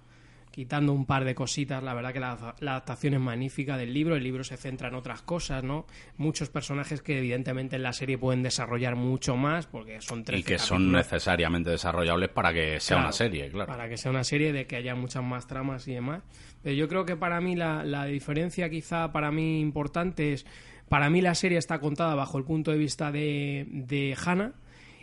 quitando 0.54 0.92
un 0.92 1.04
par 1.04 1.24
de 1.24 1.34
cositas, 1.34 1.82
la 1.82 1.94
verdad 1.94 2.12
que 2.12 2.20
la, 2.20 2.30
adaptación 2.30 3.14
es 3.14 3.20
magnífica 3.20 3.76
del 3.76 3.92
libro, 3.92 4.14
el 4.14 4.22
libro 4.22 4.44
se 4.44 4.56
centra 4.56 4.86
en 4.86 4.94
otras 4.94 5.20
cosas, 5.20 5.64
¿no? 5.64 5.84
Muchos 6.16 6.48
personajes 6.48 7.02
que 7.02 7.18
evidentemente 7.18 7.74
en 7.74 7.82
la 7.82 7.92
serie 7.92 8.18
pueden 8.18 8.44
desarrollar 8.44 8.94
mucho 8.94 9.34
más, 9.34 9.66
porque 9.66 10.00
son 10.00 10.22
tres. 10.22 10.38
Y 10.38 10.44
que 10.44 10.60
son 10.60 10.92
necesariamente 10.92 11.70
desarrollables 11.70 12.28
para 12.28 12.52
que 12.52 12.78
sea 12.78 12.98
una 12.98 13.10
serie, 13.10 13.50
claro. 13.50 13.66
Para 13.66 13.88
que 13.88 13.96
sea 13.96 14.12
una 14.12 14.22
serie 14.22 14.52
de 14.52 14.68
que 14.68 14.76
haya 14.76 14.94
muchas 14.94 15.24
más 15.24 15.48
tramas 15.48 15.88
y 15.88 15.94
demás. 15.94 16.22
Pero 16.62 16.76
yo 16.76 16.88
creo 16.88 17.04
que 17.04 17.16
para 17.16 17.40
mí 17.40 17.56
la, 17.56 17.82
la 17.82 18.04
diferencia 18.04 18.70
quizá 18.70 19.10
para 19.10 19.32
mí 19.32 19.58
importante 19.58 20.34
es, 20.34 20.46
para 20.88 21.10
mí 21.10 21.20
la 21.20 21.34
serie 21.34 21.58
está 21.58 21.80
contada 21.80 22.14
bajo 22.14 22.38
el 22.38 22.44
punto 22.44 22.70
de 22.70 22.78
vista 22.78 23.10
de, 23.10 23.66
de 23.70 24.16
Hannah 24.24 24.52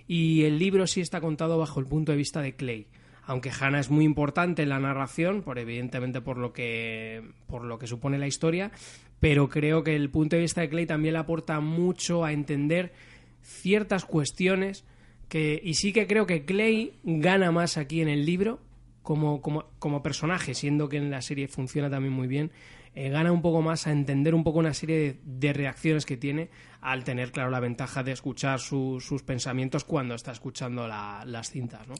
y 0.07 0.45
el 0.45 0.59
libro 0.59 0.87
sí 0.87 1.01
está 1.01 1.19
contado 1.19 1.57
bajo 1.57 1.81
el 1.81 1.87
punto 1.87 2.13
de 2.13 2.17
vista 2.17 2.41
de 2.41 2.55
Clay 2.55 2.87
aunque 3.23 3.51
Hannah 3.51 3.79
es 3.79 3.89
muy 3.89 4.05
importante 4.05 4.63
en 4.63 4.69
la 4.69 4.79
narración, 4.79 5.41
por 5.41 5.59
evidentemente 5.59 6.21
por 6.21 6.37
lo 6.37 6.53
que 6.53 7.21
por 7.47 7.63
lo 7.63 7.77
que 7.77 7.87
supone 7.87 8.17
la 8.17 8.27
historia, 8.27 8.71
pero 9.19 9.49
creo 9.49 9.83
que 9.83 9.95
el 9.95 10.09
punto 10.09 10.35
de 10.35 10.41
vista 10.41 10.61
de 10.61 10.69
Clay 10.69 10.85
también 10.85 11.13
le 11.13 11.19
aporta 11.19 11.59
mucho 11.59 12.25
a 12.25 12.31
entender 12.31 12.93
ciertas 13.41 14.05
cuestiones 14.05 14.85
que 15.29 15.61
y 15.63 15.75
sí 15.75 15.93
que 15.93 16.07
creo 16.07 16.25
que 16.25 16.45
Clay 16.45 16.93
gana 17.03 17.51
más 17.51 17.77
aquí 17.77 18.01
en 18.01 18.09
el 18.09 18.25
libro 18.25 18.59
como, 19.03 19.41
como, 19.41 19.65
como 19.79 20.03
personaje, 20.03 20.53
siendo 20.53 20.89
que 20.89 20.97
en 20.97 21.09
la 21.09 21.21
serie 21.21 21.47
funciona 21.47 21.89
también 21.89 22.13
muy 22.13 22.27
bien, 22.27 22.51
eh, 22.93 23.09
gana 23.09 23.31
un 23.31 23.41
poco 23.41 23.61
más 23.61 23.87
a 23.87 23.91
entender 23.91 24.35
un 24.35 24.43
poco 24.43 24.59
una 24.59 24.73
serie 24.73 25.19
de, 25.23 25.53
reacciones 25.53 26.05
que 26.05 26.17
tiene 26.17 26.49
al 26.81 27.05
tener, 27.05 27.31
claro, 27.31 27.49
la 27.49 27.61
ventaja 27.61 28.03
de 28.03 28.11
escuchar 28.11 28.59
sus 28.59 29.23
pensamientos 29.23 29.85
cuando 29.85 30.15
está 30.15 30.33
escuchando 30.33 30.87
las 30.87 31.51
cintas, 31.51 31.87
¿no? 31.87 31.95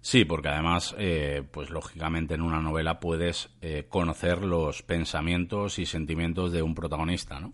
Sí, 0.00 0.24
porque 0.24 0.48
además, 0.48 0.94
eh, 0.98 1.42
pues 1.50 1.68
lógicamente 1.68 2.34
en 2.34 2.40
una 2.40 2.62
novela 2.62 3.00
puedes 3.00 3.50
eh, 3.60 3.84
conocer 3.88 4.42
los 4.42 4.82
pensamientos 4.82 5.78
y 5.78 5.84
sentimientos 5.84 6.52
de 6.52 6.62
un 6.62 6.74
protagonista, 6.74 7.38
¿no? 7.38 7.52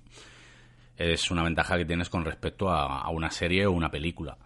Es 0.96 1.30
una 1.32 1.42
ventaja 1.42 1.76
que 1.76 1.84
tienes 1.84 2.08
con 2.08 2.24
respecto 2.24 2.70
a, 2.70 3.10
una 3.10 3.30
serie 3.30 3.66
o 3.66 3.72
una 3.72 3.90
película. 3.90 4.38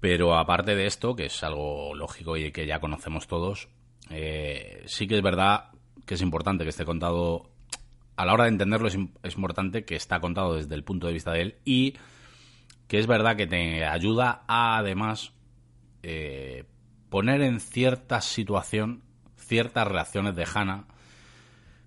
Pero 0.00 0.36
aparte 0.36 0.74
de 0.74 0.86
esto, 0.86 1.14
que 1.14 1.26
es 1.26 1.44
algo 1.44 1.94
lógico 1.94 2.36
y 2.36 2.50
que 2.50 2.66
ya 2.66 2.80
conocemos 2.80 3.28
todos, 3.28 3.68
sí 4.08 5.06
que 5.06 5.16
es 5.16 5.22
verdad 5.22 5.70
que 6.04 6.14
es 6.14 6.22
importante 6.22 6.64
que 6.64 6.70
esté 6.70 6.84
contado, 6.84 7.53
a 8.16 8.24
la 8.24 8.32
hora 8.32 8.44
de 8.44 8.50
entenderlo 8.50 8.88
es, 8.88 8.94
importante 8.94 9.84
que 9.84 9.96
está 9.96 10.20
contado 10.20 10.54
desde 10.54 10.74
el 10.74 10.84
punto 10.84 11.06
de 11.06 11.12
vista 11.12 11.32
de 11.32 11.42
él 11.42 11.56
y 11.64 11.94
que 12.86 12.98
es 12.98 13.06
verdad 13.06 13.36
que 13.36 13.46
te 13.46 13.84
ayuda 13.84 14.44
a 14.46 14.78
además 14.78 15.32
poner 17.08 17.42
en 17.42 17.60
cierta 17.60 18.20
situación 18.20 19.02
ciertas 19.36 19.86
reacciones 19.86 20.34
de 20.36 20.46
Hannah 20.52 20.86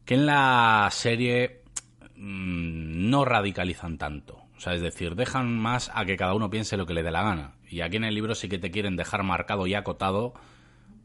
que 0.05 0.13
en 0.13 0.25
la 0.25 0.87
serie 0.91 1.63
mm, 2.15 3.09
no 3.09 3.25
radicalizan 3.25 3.97
tanto. 3.97 4.41
O 4.55 4.59
sea, 4.59 4.73
es 4.73 4.81
decir, 4.81 5.15
dejan 5.15 5.59
más 5.59 5.91
a 5.93 6.05
que 6.05 6.15
cada 6.15 6.33
uno 6.33 6.49
piense 6.49 6.77
lo 6.77 6.85
que 6.85 6.93
le 6.93 7.03
dé 7.03 7.11
la 7.11 7.23
gana. 7.23 7.55
Y 7.69 7.81
aquí 7.81 7.97
en 7.97 8.05
el 8.05 8.15
libro 8.15 8.33
sí 8.33 8.47
que 8.47 8.57
te 8.57 8.71
quieren 8.71 8.95
dejar 8.95 9.23
marcado 9.23 9.67
y 9.67 9.75
acotado 9.75 10.33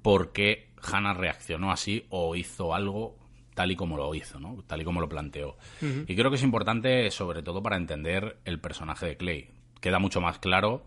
porque 0.02 0.70
Hannah 0.80 1.14
reaccionó 1.14 1.72
así 1.72 2.06
o 2.08 2.36
hizo 2.36 2.74
algo 2.74 3.18
tal 3.54 3.70
y 3.70 3.76
como 3.76 3.96
lo 3.96 4.14
hizo, 4.14 4.40
¿no? 4.40 4.62
Tal 4.66 4.82
y 4.82 4.84
como 4.84 5.00
lo 5.00 5.08
planteó. 5.08 5.56
Y 5.80 6.16
creo 6.16 6.30
que 6.30 6.36
es 6.36 6.42
importante, 6.42 7.10
sobre 7.10 7.42
todo, 7.42 7.62
para 7.62 7.76
entender 7.76 8.38
el 8.44 8.60
personaje 8.60 9.06
de 9.06 9.16
Clay. 9.16 9.50
Queda 9.80 9.98
mucho 9.98 10.20
más 10.20 10.38
claro 10.38 10.84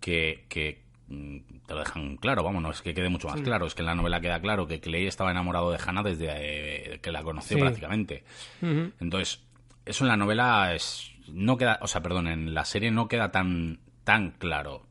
que, 0.00 0.46
que, 0.48 0.82
Mm, 1.12 1.38
te 1.66 1.74
lo 1.74 1.80
dejan 1.80 2.16
claro, 2.16 2.42
vamos, 2.42 2.62
no 2.62 2.70
es 2.70 2.80
que 2.80 2.94
quede 2.94 3.10
mucho 3.10 3.28
más 3.28 3.42
claro, 3.42 3.66
es 3.66 3.74
que 3.74 3.82
en 3.82 3.86
la 3.86 3.94
novela 3.94 4.20
queda 4.20 4.40
claro 4.40 4.66
que 4.66 4.80
Clay 4.80 5.06
estaba 5.06 5.30
enamorado 5.30 5.70
de 5.70 5.78
Hannah 5.84 6.02
desde 6.02 6.94
eh, 6.94 7.00
que 7.00 7.12
la 7.12 7.22
conoció 7.22 7.58
prácticamente. 7.58 8.24
Entonces, 8.62 9.42
eso 9.84 10.04
en 10.04 10.08
la 10.08 10.16
novela 10.16 10.74
es 10.74 11.12
no 11.28 11.58
queda, 11.58 11.78
o 11.82 11.86
sea, 11.86 12.02
perdón, 12.02 12.28
en 12.28 12.54
la 12.54 12.64
serie 12.64 12.90
no 12.90 13.08
queda 13.08 13.30
tan 13.30 13.80
tan 14.04 14.30
claro. 14.32 14.86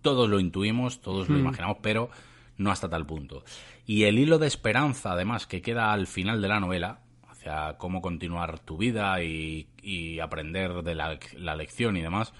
Todos 0.00 0.28
lo 0.28 0.40
intuimos, 0.40 1.02
todos 1.02 1.28
lo 1.28 1.38
imaginamos, 1.38 1.78
pero 1.82 2.10
no 2.56 2.70
hasta 2.70 2.88
tal 2.88 3.06
punto. 3.06 3.44
Y 3.86 4.04
el 4.04 4.18
hilo 4.18 4.38
de 4.38 4.46
esperanza, 4.46 5.12
además, 5.12 5.46
que 5.46 5.62
queda 5.62 5.92
al 5.92 6.06
final 6.06 6.40
de 6.42 6.48
la 6.48 6.60
novela, 6.60 7.00
hacia 7.28 7.76
cómo 7.78 8.00
continuar 8.00 8.60
tu 8.60 8.76
vida 8.76 9.22
y, 9.22 9.68
aprender 10.20 10.82
de 10.82 10.94
la, 10.94 11.18
la 11.36 11.56
lección 11.56 11.96
y 11.96 12.02
demás, 12.02 12.32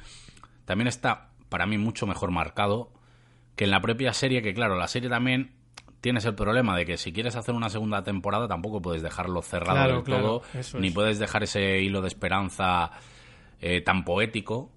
también 0.65 0.89
está 0.89 1.31
para 1.49 1.67
mí 1.67 1.77
mucho 1.77 2.07
mejor 2.07 2.31
marcado 2.31 2.93
que 3.57 3.65
en 3.65 3.71
la 3.71 3.81
propia 3.81 4.13
serie, 4.13 4.43
que 4.43 4.55
claro, 4.55 4.77
la 4.77 4.89
serie 4.89 5.11
también 5.11 5.53
tienes 6.01 6.25
el 6.25 6.35
problema 6.35 6.77
de 6.77 6.85
que 6.85 6.99
si 6.99 7.13
quieres 7.13 7.37
hacer 7.37 7.55
una 7.55 7.71
segunda 7.71 8.03
temporada 8.03 8.49
tampoco 8.49 8.83
puedes 8.83 9.03
dejarlo 9.03 9.41
cerrado 9.41 9.95
del 9.95 10.03
todo, 10.03 10.43
ni 10.79 10.91
puedes 10.91 11.19
dejar 11.19 11.45
ese 11.45 11.81
hilo 11.81 12.03
de 12.03 12.09
esperanza 12.09 12.91
eh, 13.61 13.81
tan 13.81 14.05
poético, 14.05 14.71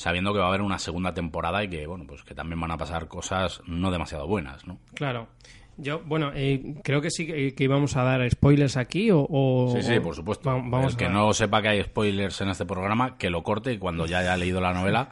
sabiendo 0.00 0.32
que 0.32 0.38
va 0.38 0.46
a 0.46 0.48
haber 0.48 0.62
una 0.62 0.78
segunda 0.78 1.12
temporada 1.12 1.62
y 1.62 1.68
que, 1.68 1.86
bueno, 1.86 2.06
pues 2.08 2.22
que 2.22 2.34
también 2.34 2.58
van 2.58 2.70
a 2.70 2.78
pasar 2.78 3.06
cosas 3.06 3.60
no 3.66 3.90
demasiado 3.90 4.26
buenas, 4.26 4.66
¿no? 4.66 4.78
Claro. 4.94 5.28
Yo, 5.76 6.00
bueno, 6.00 6.32
eh, 6.34 6.76
creo 6.82 7.02
que 7.02 7.10
sí 7.10 7.26
que, 7.26 7.54
íbamos 7.58 7.96
a 7.98 8.02
dar 8.02 8.30
spoilers 8.30 8.78
aquí 8.78 9.10
o... 9.12 9.74
sí, 9.76 9.82
sí, 9.82 10.00
por 10.00 10.14
supuesto. 10.14 10.48
vamos 10.48 10.96
que 10.96 11.10
no 11.10 11.34
sepa 11.34 11.60
que 11.60 11.68
hay 11.68 11.82
spoilers 11.82 12.40
en 12.40 12.48
este 12.48 12.64
programa, 12.64 13.18
que 13.18 13.28
lo 13.28 13.42
corte 13.42 13.74
y 13.74 13.78
cuando 13.78 14.06
ya 14.06 14.20
haya 14.20 14.38
leído 14.38 14.62
la 14.62 14.72
novela 14.72 15.10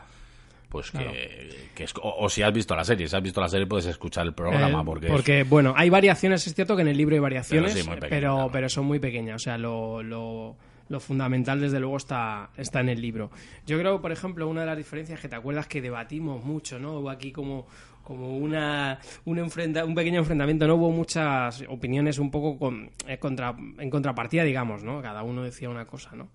pues 0.71 0.91
que, 0.91 1.83
es, 1.83 1.95
o, 2.03 2.29
si 2.29 2.43
has 2.43 2.53
visto 2.53 2.75
la 2.75 2.85
serie, 2.85 3.09
si 3.09 3.17
has 3.17 3.23
visto 3.23 3.41
la 3.41 3.49
serie 3.49 3.67
puedes 3.67 3.87
escuchar 3.87 4.27
el 4.27 4.35
programa. 4.35 4.81
Eh, 4.81 4.85
porque, 4.85 5.07
porque 5.09 5.43
bueno, 5.43 5.73
hay 5.77 5.89
variaciones, 5.89 6.47
es 6.47 6.55
cierto 6.55 6.77
que 6.77 6.83
en 6.83 6.89
el 6.89 6.97
libro 6.97 7.15
hay 7.15 7.21
variaciones, 7.21 7.89
pero, 8.09 8.51
pero, 8.53 8.69
son 8.69 8.85
muy 8.85 8.99
pequeñas. 8.99 9.37
O 9.37 9.39
sea, 9.39 9.57
lo, 9.57 10.03
lo, 10.03 10.57
fundamental 11.01 11.61
desde 11.61 11.81
luego 11.81 11.97
está, 11.97 12.51
está 12.57 12.81
en 12.81 12.89
el 12.89 13.01
libro. 13.01 13.31
Yo 13.67 13.79
creo, 13.79 14.01
por 14.01 14.13
ejemplo, 14.13 14.49
una 14.49 14.63
de 14.63 14.67
las 14.67 14.77
diferencias 14.77 15.21
que 15.21 15.29
te 15.29 15.37
acuerdas 15.37 15.67
que 15.67 15.81
debatimos 15.81 16.45
mucho, 16.45 16.79
¿no? 16.79 16.99
Hubo 16.99 17.11
aquí 17.11 17.33
como 17.33 17.67
como 18.09 18.39
una, 18.39 18.99
un, 19.27 19.39
enfrenta, 19.39 19.85
un 19.85 19.95
pequeño 19.95 20.21
enfrentamiento, 20.21 20.67
no 20.67 20.77
hubo 20.77 20.91
muchas 20.91 21.63
opiniones 21.69 22.19
un 22.19 22.31
poco 22.31 22.59
con, 22.59 22.91
eh, 23.07 23.19
contra, 23.19 23.55
en 23.79 23.91
contrapartida, 23.91 24.45
digamos, 24.45 24.83
¿no? 24.83 25.03
Cada 25.03 25.23
uno 25.23 25.43
decía 25.43 25.69
una 25.69 25.85
cosa, 25.85 26.17
¿no? 26.17 26.31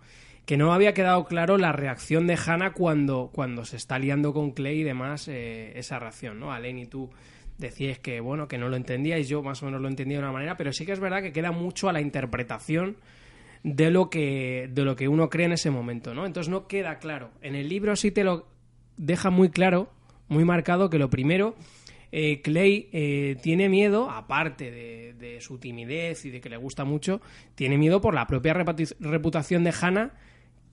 que 0.45 0.57
no 0.57 0.73
había 0.73 0.93
quedado 0.93 1.25
claro 1.25 1.57
la 1.57 1.71
reacción 1.71 2.27
de 2.27 2.37
Hannah 2.37 2.73
cuando, 2.73 3.29
cuando 3.33 3.63
se 3.65 3.77
está 3.77 3.97
liando 3.97 4.33
con 4.33 4.51
Clay 4.51 4.81
y 4.81 4.83
demás, 4.83 5.27
eh, 5.27 5.71
esa 5.79 5.99
reacción, 5.99 6.39
¿no? 6.39 6.51
Alen 6.51 6.79
y 6.79 6.85
tú 6.85 7.09
decías 7.57 7.99
que, 7.99 8.19
bueno, 8.19 8.47
que 8.47 8.57
no 8.57 8.67
lo 8.67 8.75
entendíais, 8.75 9.29
yo 9.29 9.41
más 9.41 9.63
o 9.63 9.67
menos 9.67 9.81
lo 9.81 9.87
entendí 9.87 10.15
de 10.15 10.19
una 10.19 10.31
manera, 10.31 10.57
pero 10.57 10.73
sí 10.73 10.85
que 10.85 10.91
es 10.91 10.99
verdad 10.99 11.21
que 11.21 11.31
queda 11.31 11.51
mucho 11.51 11.87
a 11.87 11.93
la 11.93 12.01
interpretación 12.01 12.97
de 13.63 13.89
lo 13.89 14.09
que, 14.09 14.69
de 14.71 14.83
lo 14.83 14.95
que 14.95 15.07
uno 15.07 15.29
cree 15.29 15.45
en 15.45 15.53
ese 15.53 15.71
momento, 15.71 16.13
¿no? 16.13 16.25
Entonces 16.25 16.49
no 16.49 16.67
queda 16.67 16.99
claro. 16.99 17.31
En 17.41 17.55
el 17.55 17.69
libro 17.69 17.95
sí 17.95 18.11
te 18.11 18.23
lo 18.23 18.47
deja 18.97 19.29
muy 19.29 19.49
claro, 19.49 19.89
muy 20.27 20.45
marcado, 20.45 20.89
que 20.89 20.99
lo 20.99 21.09
primero... 21.09 21.55
Eh, 22.15 22.43
Clay 22.43 22.89
eh, 22.93 23.37
tiene 23.41 23.69
miedo, 23.69 24.07
aparte 24.07 24.69
de, 24.69 25.13
de, 25.13 25.41
su 25.41 25.57
timidez 25.57 26.25
y 26.25 26.29
de 26.29 26.41
que 26.41 26.47
le 26.47 26.57
gusta 26.57 26.85
mucho, 26.85 27.21
tiene 27.55 27.75
miedo 27.75 28.01
por 28.01 28.13
la 28.13 28.27
propia 28.27 28.53
reputación 28.53 29.63
de 29.63 29.73
Hannah 29.81 30.11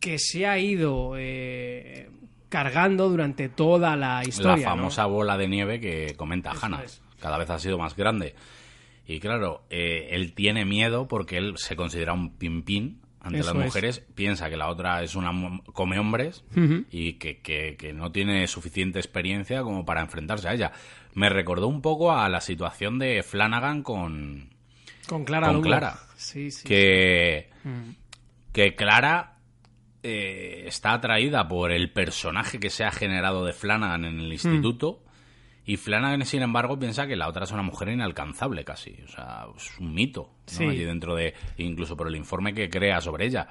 que 0.00 0.18
se 0.18 0.46
ha 0.46 0.58
ido 0.58 1.14
eh, 1.16 2.10
cargando 2.48 3.08
durante 3.08 3.48
toda 3.48 3.96
la 3.96 4.22
historia. 4.26 4.64
La 4.64 4.70
famosa 4.70 5.06
bola 5.06 5.36
de 5.36 5.48
nieve 5.48 5.80
que 5.80 6.14
comenta 6.16 6.52
Hannah. 6.52 6.84
Cada 7.20 7.38
vez 7.38 7.48
ha 7.50 7.58
sido 7.58 7.78
más 7.78 7.94
grande. 7.94 8.34
Y 9.10 9.18
claro, 9.18 9.64
eh, 9.70 10.08
él 10.12 10.34
tiene 10.34 10.64
miedo 10.64 11.08
porque 11.08 11.36
él 11.36 11.54
se 11.56 11.74
considera 11.74 12.12
un 12.12 12.36
pimpín 12.36 13.00
ante 13.20 13.40
Eso 13.40 13.52
las 13.52 13.60
es. 13.60 13.66
mujeres, 13.66 13.98
piensa 14.14 14.48
que 14.48 14.56
la 14.56 14.68
otra 14.68 15.02
es 15.02 15.14
una 15.16 15.32
come 15.72 15.98
hombres 15.98 16.44
y 16.90 17.14
que, 17.14 17.38
que- 17.40 17.76
que 17.76 17.92
no 17.92 18.12
tiene 18.12 18.46
suficiente 18.46 18.98
experiencia 19.00 19.62
como 19.62 19.84
para 19.84 20.00
enfrentarse 20.00 20.48
a 20.48 20.54
ella. 20.54 20.72
Me 21.14 21.28
recordó 21.28 21.66
un 21.66 21.82
poco 21.82 22.12
a 22.12 22.28
la 22.28 22.40
situación 22.40 22.98
de 23.00 23.22
Flanagan 23.24 23.82
con, 23.82 24.50
Con 25.08 25.24
Clara 25.24 25.48
con. 25.48 25.60
Clara. 25.62 25.98
Sí, 26.16 26.50
sí. 26.52 26.66
que, 26.68 27.50
Mm. 27.64 27.90
que 28.52 28.74
Clara 28.76 29.38
eh, 30.02 30.64
está 30.66 30.92
atraída 30.94 31.46
por 31.48 31.72
el 31.72 31.90
personaje 31.92 32.58
que 32.60 32.70
se 32.70 32.84
ha 32.84 32.90
generado 32.92 33.44
de 33.44 33.52
Flanagan 33.52 34.04
en 34.04 34.20
el 34.20 34.32
instituto. 34.32 35.02
Y 35.70 35.76
Flanagan, 35.76 36.24
sin 36.24 36.42
embargo, 36.42 36.76
piensa 36.78 37.06
que 37.06 37.14
la 37.14 37.28
otra 37.28 37.44
es 37.44 37.52
una 37.52 37.62
mujer 37.62 37.88
inalcanzable 37.90 38.64
casi. 38.64 38.96
O 39.04 39.08
sea, 39.08 39.46
es 39.56 39.78
un 39.78 39.94
mito. 39.94 40.22
¿no? 40.22 40.36
Sí. 40.46 40.64
Allí 40.64 40.82
dentro 40.84 41.14
de. 41.14 41.34
incluso 41.58 41.96
por 41.96 42.08
el 42.08 42.16
informe 42.16 42.52
que 42.54 42.68
crea 42.68 43.00
sobre 43.00 43.26
ella. 43.26 43.46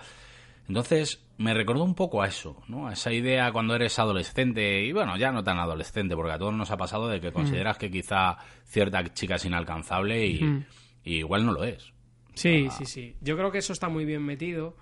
Entonces, 0.67 1.25
me 1.37 1.53
recordó 1.53 1.83
un 1.83 1.95
poco 1.95 2.21
a 2.21 2.27
eso, 2.27 2.61
¿no? 2.67 2.87
A 2.87 2.93
esa 2.93 3.13
idea 3.13 3.51
cuando 3.53 3.73
eres 3.73 3.97
adolescente, 3.99 4.83
y 4.83 4.91
bueno, 4.91 5.15
ya 5.17 5.31
no 5.31 5.43
tan 5.43 5.57
adolescente, 5.59 6.15
porque 6.15 6.33
a 6.33 6.37
todos 6.37 6.53
nos 6.53 6.69
ha 6.71 6.77
pasado 6.77 7.07
de 7.07 7.21
que 7.21 7.31
consideras 7.31 7.77
que 7.77 7.89
quizá 7.89 8.37
cierta 8.65 9.03
chica 9.13 9.35
es 9.35 9.45
inalcanzable 9.45 10.27
y, 10.27 10.43
Mm. 10.43 10.65
y 11.05 11.13
igual 11.19 11.45
no 11.45 11.53
lo 11.53 11.63
es. 11.63 11.91
Sí, 12.33 12.67
sí, 12.77 12.85
sí. 12.85 13.15
Yo 13.21 13.35
creo 13.37 13.49
que 13.51 13.57
eso 13.59 13.71
está 13.73 13.87
muy 13.89 14.03
bien 14.05 14.23
metido. 14.23 14.75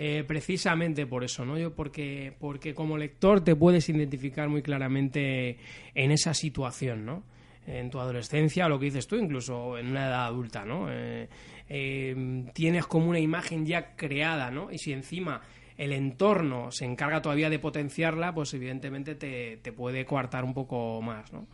Eh, 0.00 0.22
precisamente 0.24 1.06
por 1.06 1.24
eso, 1.24 1.44
¿no? 1.44 1.58
Yo 1.58 1.74
porque, 1.74 2.32
porque 2.38 2.72
como 2.72 2.96
lector 2.96 3.42
te 3.42 3.56
puedes 3.56 3.88
identificar 3.88 4.48
muy 4.48 4.62
claramente 4.62 5.58
en 5.92 6.12
esa 6.12 6.34
situación, 6.34 7.04
¿no? 7.04 7.24
En 7.66 7.90
tu 7.90 7.98
adolescencia, 7.98 8.66
o 8.66 8.68
lo 8.68 8.78
que 8.78 8.86
dices 8.86 9.08
tú, 9.08 9.16
incluso 9.16 9.76
en 9.76 9.88
una 9.88 10.06
edad 10.06 10.26
adulta, 10.26 10.64
¿no? 10.64 10.86
Eh, 10.88 11.28
eh, 11.68 12.44
tienes 12.54 12.86
como 12.86 13.10
una 13.10 13.18
imagen 13.18 13.66
ya 13.66 13.96
creada, 13.96 14.52
¿no? 14.52 14.70
Y 14.70 14.78
si 14.78 14.92
encima 14.92 15.40
el 15.76 15.92
entorno 15.92 16.70
se 16.70 16.84
encarga 16.84 17.20
todavía 17.20 17.50
de 17.50 17.58
potenciarla, 17.58 18.32
pues 18.32 18.54
evidentemente 18.54 19.16
te, 19.16 19.56
te 19.56 19.72
puede 19.72 20.04
coartar 20.04 20.44
un 20.44 20.54
poco 20.54 21.02
más, 21.02 21.32
¿no? 21.32 21.48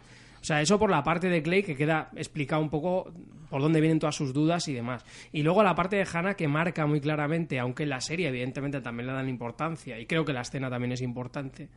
O 0.44 0.46
sea, 0.46 0.60
eso 0.60 0.78
por 0.78 0.90
la 0.90 1.02
parte 1.02 1.30
de 1.30 1.42
Clay 1.42 1.62
que 1.62 1.74
queda 1.74 2.10
explicado 2.16 2.60
un 2.60 2.68
poco 2.68 3.10
por 3.48 3.62
dónde 3.62 3.80
vienen 3.80 3.98
todas 3.98 4.14
sus 4.14 4.34
dudas 4.34 4.68
y 4.68 4.74
demás. 4.74 5.02
Y 5.32 5.42
luego 5.42 5.62
la 5.62 5.74
parte 5.74 5.96
de 5.96 6.04
Hannah 6.04 6.34
que 6.34 6.46
marca 6.48 6.84
muy 6.84 7.00
claramente, 7.00 7.58
aunque 7.58 7.84
en 7.84 7.88
la 7.88 8.02
serie 8.02 8.28
evidentemente 8.28 8.82
también 8.82 9.06
le 9.06 9.14
dan 9.14 9.26
importancia, 9.26 9.98
y 9.98 10.04
creo 10.04 10.22
que 10.26 10.34
la 10.34 10.42
escena 10.42 10.68
también 10.68 10.92
es 10.92 11.00
importante, 11.00 11.70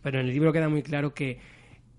pero 0.00 0.20
en 0.20 0.26
el 0.26 0.32
libro 0.32 0.54
queda 0.54 0.70
muy 0.70 0.82
claro 0.82 1.12
que 1.12 1.38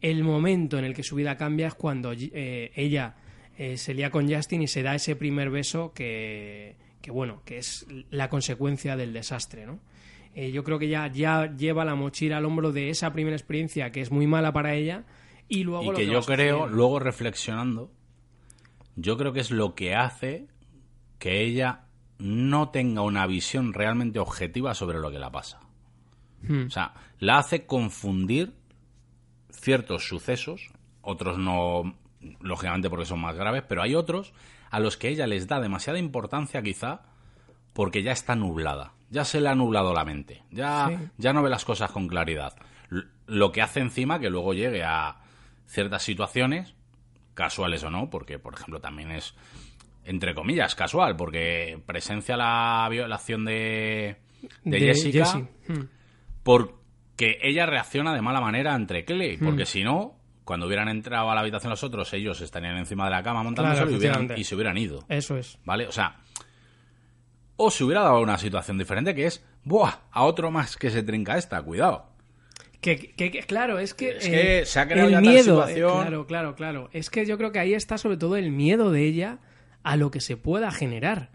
el 0.01 0.23
momento 0.23 0.79
en 0.79 0.85
el 0.85 0.95
que 0.95 1.03
su 1.03 1.13
vida 1.13 1.37
cambia 1.37 1.67
es 1.67 1.75
cuando 1.75 2.11
eh, 2.11 2.71
ella 2.73 3.17
eh, 3.55 3.77
se 3.77 3.93
lía 3.93 4.09
con 4.09 4.27
Justin 4.27 4.63
y 4.63 4.67
se 4.67 4.81
da 4.81 4.95
ese 4.95 5.15
primer 5.15 5.51
beso 5.51 5.93
que, 5.93 6.75
que 7.03 7.11
bueno, 7.11 7.43
que 7.45 7.59
es 7.59 7.85
la 8.09 8.29
consecuencia 8.29 8.97
del 8.97 9.13
desastre, 9.13 9.67
¿no? 9.67 9.79
Eh, 10.33 10.51
yo 10.51 10.63
creo 10.63 10.79
que 10.79 10.87
ya, 10.87 11.05
ya 11.05 11.55
lleva 11.55 11.85
la 11.85 11.93
mochila 11.93 12.37
al 12.37 12.45
hombro 12.45 12.71
de 12.71 12.89
esa 12.89 13.13
primera 13.13 13.35
experiencia 13.35 13.91
que 13.91 14.01
es 14.01 14.09
muy 14.09 14.25
mala 14.25 14.51
para 14.51 14.73
ella 14.73 15.03
y 15.47 15.63
luego 15.63 15.83
y 15.83 15.87
lo 15.87 15.93
que 15.93 16.07
yo 16.07 16.21
creo, 16.21 16.67
luego 16.67 16.99
reflexionando, 16.99 17.91
yo 18.95 19.17
creo 19.17 19.33
que 19.33 19.41
es 19.41 19.51
lo 19.51 19.75
que 19.75 19.95
hace 19.95 20.47
que 21.19 21.41
ella 21.41 21.85
no 22.17 22.69
tenga 22.69 23.01
una 23.01 23.27
visión 23.27 23.73
realmente 23.73 24.19
objetiva 24.19 24.73
sobre 24.73 24.99
lo 24.99 25.11
que 25.11 25.19
la 25.19 25.31
pasa. 25.31 25.59
Hmm. 26.41 26.67
O 26.67 26.69
sea, 26.69 26.93
la 27.19 27.37
hace 27.37 27.65
confundir 27.65 28.53
ciertos 29.49 30.07
sucesos, 30.07 30.69
otros 31.01 31.37
no, 31.37 31.95
lógicamente 32.39 32.89
porque 32.89 33.05
son 33.05 33.19
más 33.19 33.35
graves, 33.35 33.63
pero 33.67 33.81
hay 33.81 33.95
otros 33.95 34.33
a 34.71 34.79
los 34.79 34.97
que 34.97 35.09
ella 35.09 35.27
les 35.27 35.47
da 35.47 35.59
demasiada 35.59 35.99
importancia 35.99 36.61
quizá 36.61 37.01
porque 37.73 38.03
ya 38.03 38.11
está 38.11 38.35
nublada, 38.35 38.93
ya 39.09 39.25
se 39.25 39.41
le 39.41 39.49
ha 39.49 39.55
nublado 39.55 39.93
la 39.93 40.05
mente, 40.05 40.43
ya, 40.51 40.87
Sí. 40.87 41.09
ya 41.17 41.33
no 41.33 41.43
ve 41.43 41.49
las 41.49 41.65
cosas 41.65 41.91
con 41.91 42.07
claridad. 42.07 42.55
Lo 43.27 43.51
que 43.51 43.61
hace 43.61 43.79
encima 43.79 44.19
que 44.19 44.29
luego 44.29 44.53
llegue 44.53 44.83
a 44.83 45.17
ciertas 45.67 46.03
situaciones, 46.03 46.75
casuales 47.33 47.83
o 47.83 47.89
no, 47.89 48.09
porque 48.09 48.39
por 48.39 48.53
ejemplo 48.53 48.79
también 48.79 49.11
es, 49.11 49.35
entre 50.05 50.33
comillas, 50.35 50.75
casual, 50.75 51.15
porque 51.15 51.81
presencia 51.85 52.37
la 52.37 52.87
violación 52.89 53.45
de, 53.45 54.17
de, 54.63 54.79
Jessica 54.79 55.25
Jessie. 55.25 55.47
Hmm. 55.67 55.87
porque 56.43 57.39
ella 57.41 57.65
reacciona 57.65 58.13
de 58.13 58.21
mala 58.21 58.41
manera 58.41 58.73
ante 58.73 59.03
Clay, 59.05 59.37
porque 59.37 59.65
si 59.65 59.83
no, 59.83 60.15
cuando 60.43 60.67
hubieran 60.67 60.87
entrado 60.89 61.31
a 61.31 61.35
la 61.35 61.41
habitación 61.41 61.71
los 61.71 61.83
otros, 61.83 62.13
ellos 62.13 62.39
estarían 62.41 62.77
encima 62.77 63.05
de 63.05 63.11
la 63.11 63.23
cama 63.23 63.41
montándose 63.43 63.77
Claro, 63.81 63.91
y, 63.91 63.95
hubieran- 63.95 64.33
y 64.37 64.43
se 64.43 64.55
hubieran 64.55 64.77
ido. 64.77 65.03
Eso 65.09 65.37
es. 65.37 65.57
¿Vale? 65.65 65.87
O 65.87 65.91
sea, 65.91 66.17
o 67.57 67.71
se 67.71 67.83
hubiera 67.83 68.01
dado 68.01 68.19
una 68.21 68.37
situación 68.37 68.77
diferente 68.77 69.15
que 69.15 69.25
es, 69.25 69.43
¡buah! 69.63 69.91
A 70.11 70.23
otro 70.23 70.51
más 70.51 70.77
que 70.77 70.89
se 70.91 71.03
trinca 71.03 71.37
esta, 71.37 71.61
cuidado. 71.63 72.05
Que, 72.81 72.97
que- 72.97 73.31
que- 73.31 73.39
claro, 73.43 73.79
es 73.79 73.93
que. 73.93 74.09
Es 74.17 74.27
que 74.29 74.65
se 74.65 74.79
ha 74.79 74.87
creado 74.87 75.07
el 75.07 75.11
ya 75.13 75.17
tal 75.21 75.27
miedo. 75.29 75.43
situación. 75.67 75.89
eh, 75.89 76.01
claro, 76.01 76.27
claro, 76.27 76.55
claro. 76.55 76.89
Es 76.93 77.09
que 77.09 77.25
yo 77.25 77.37
creo 77.37 77.51
que 77.51 77.59
ahí 77.59 77.73
está 77.73 77.97
sobre 77.97 78.17
todo 78.17 78.35
el 78.37 78.51
miedo 78.51 78.91
de 78.91 79.03
ella 79.05 79.39
a 79.83 79.95
lo 79.97 80.11
que 80.11 80.19
se 80.21 80.37
pueda 80.37 80.71
generar. 80.71 81.29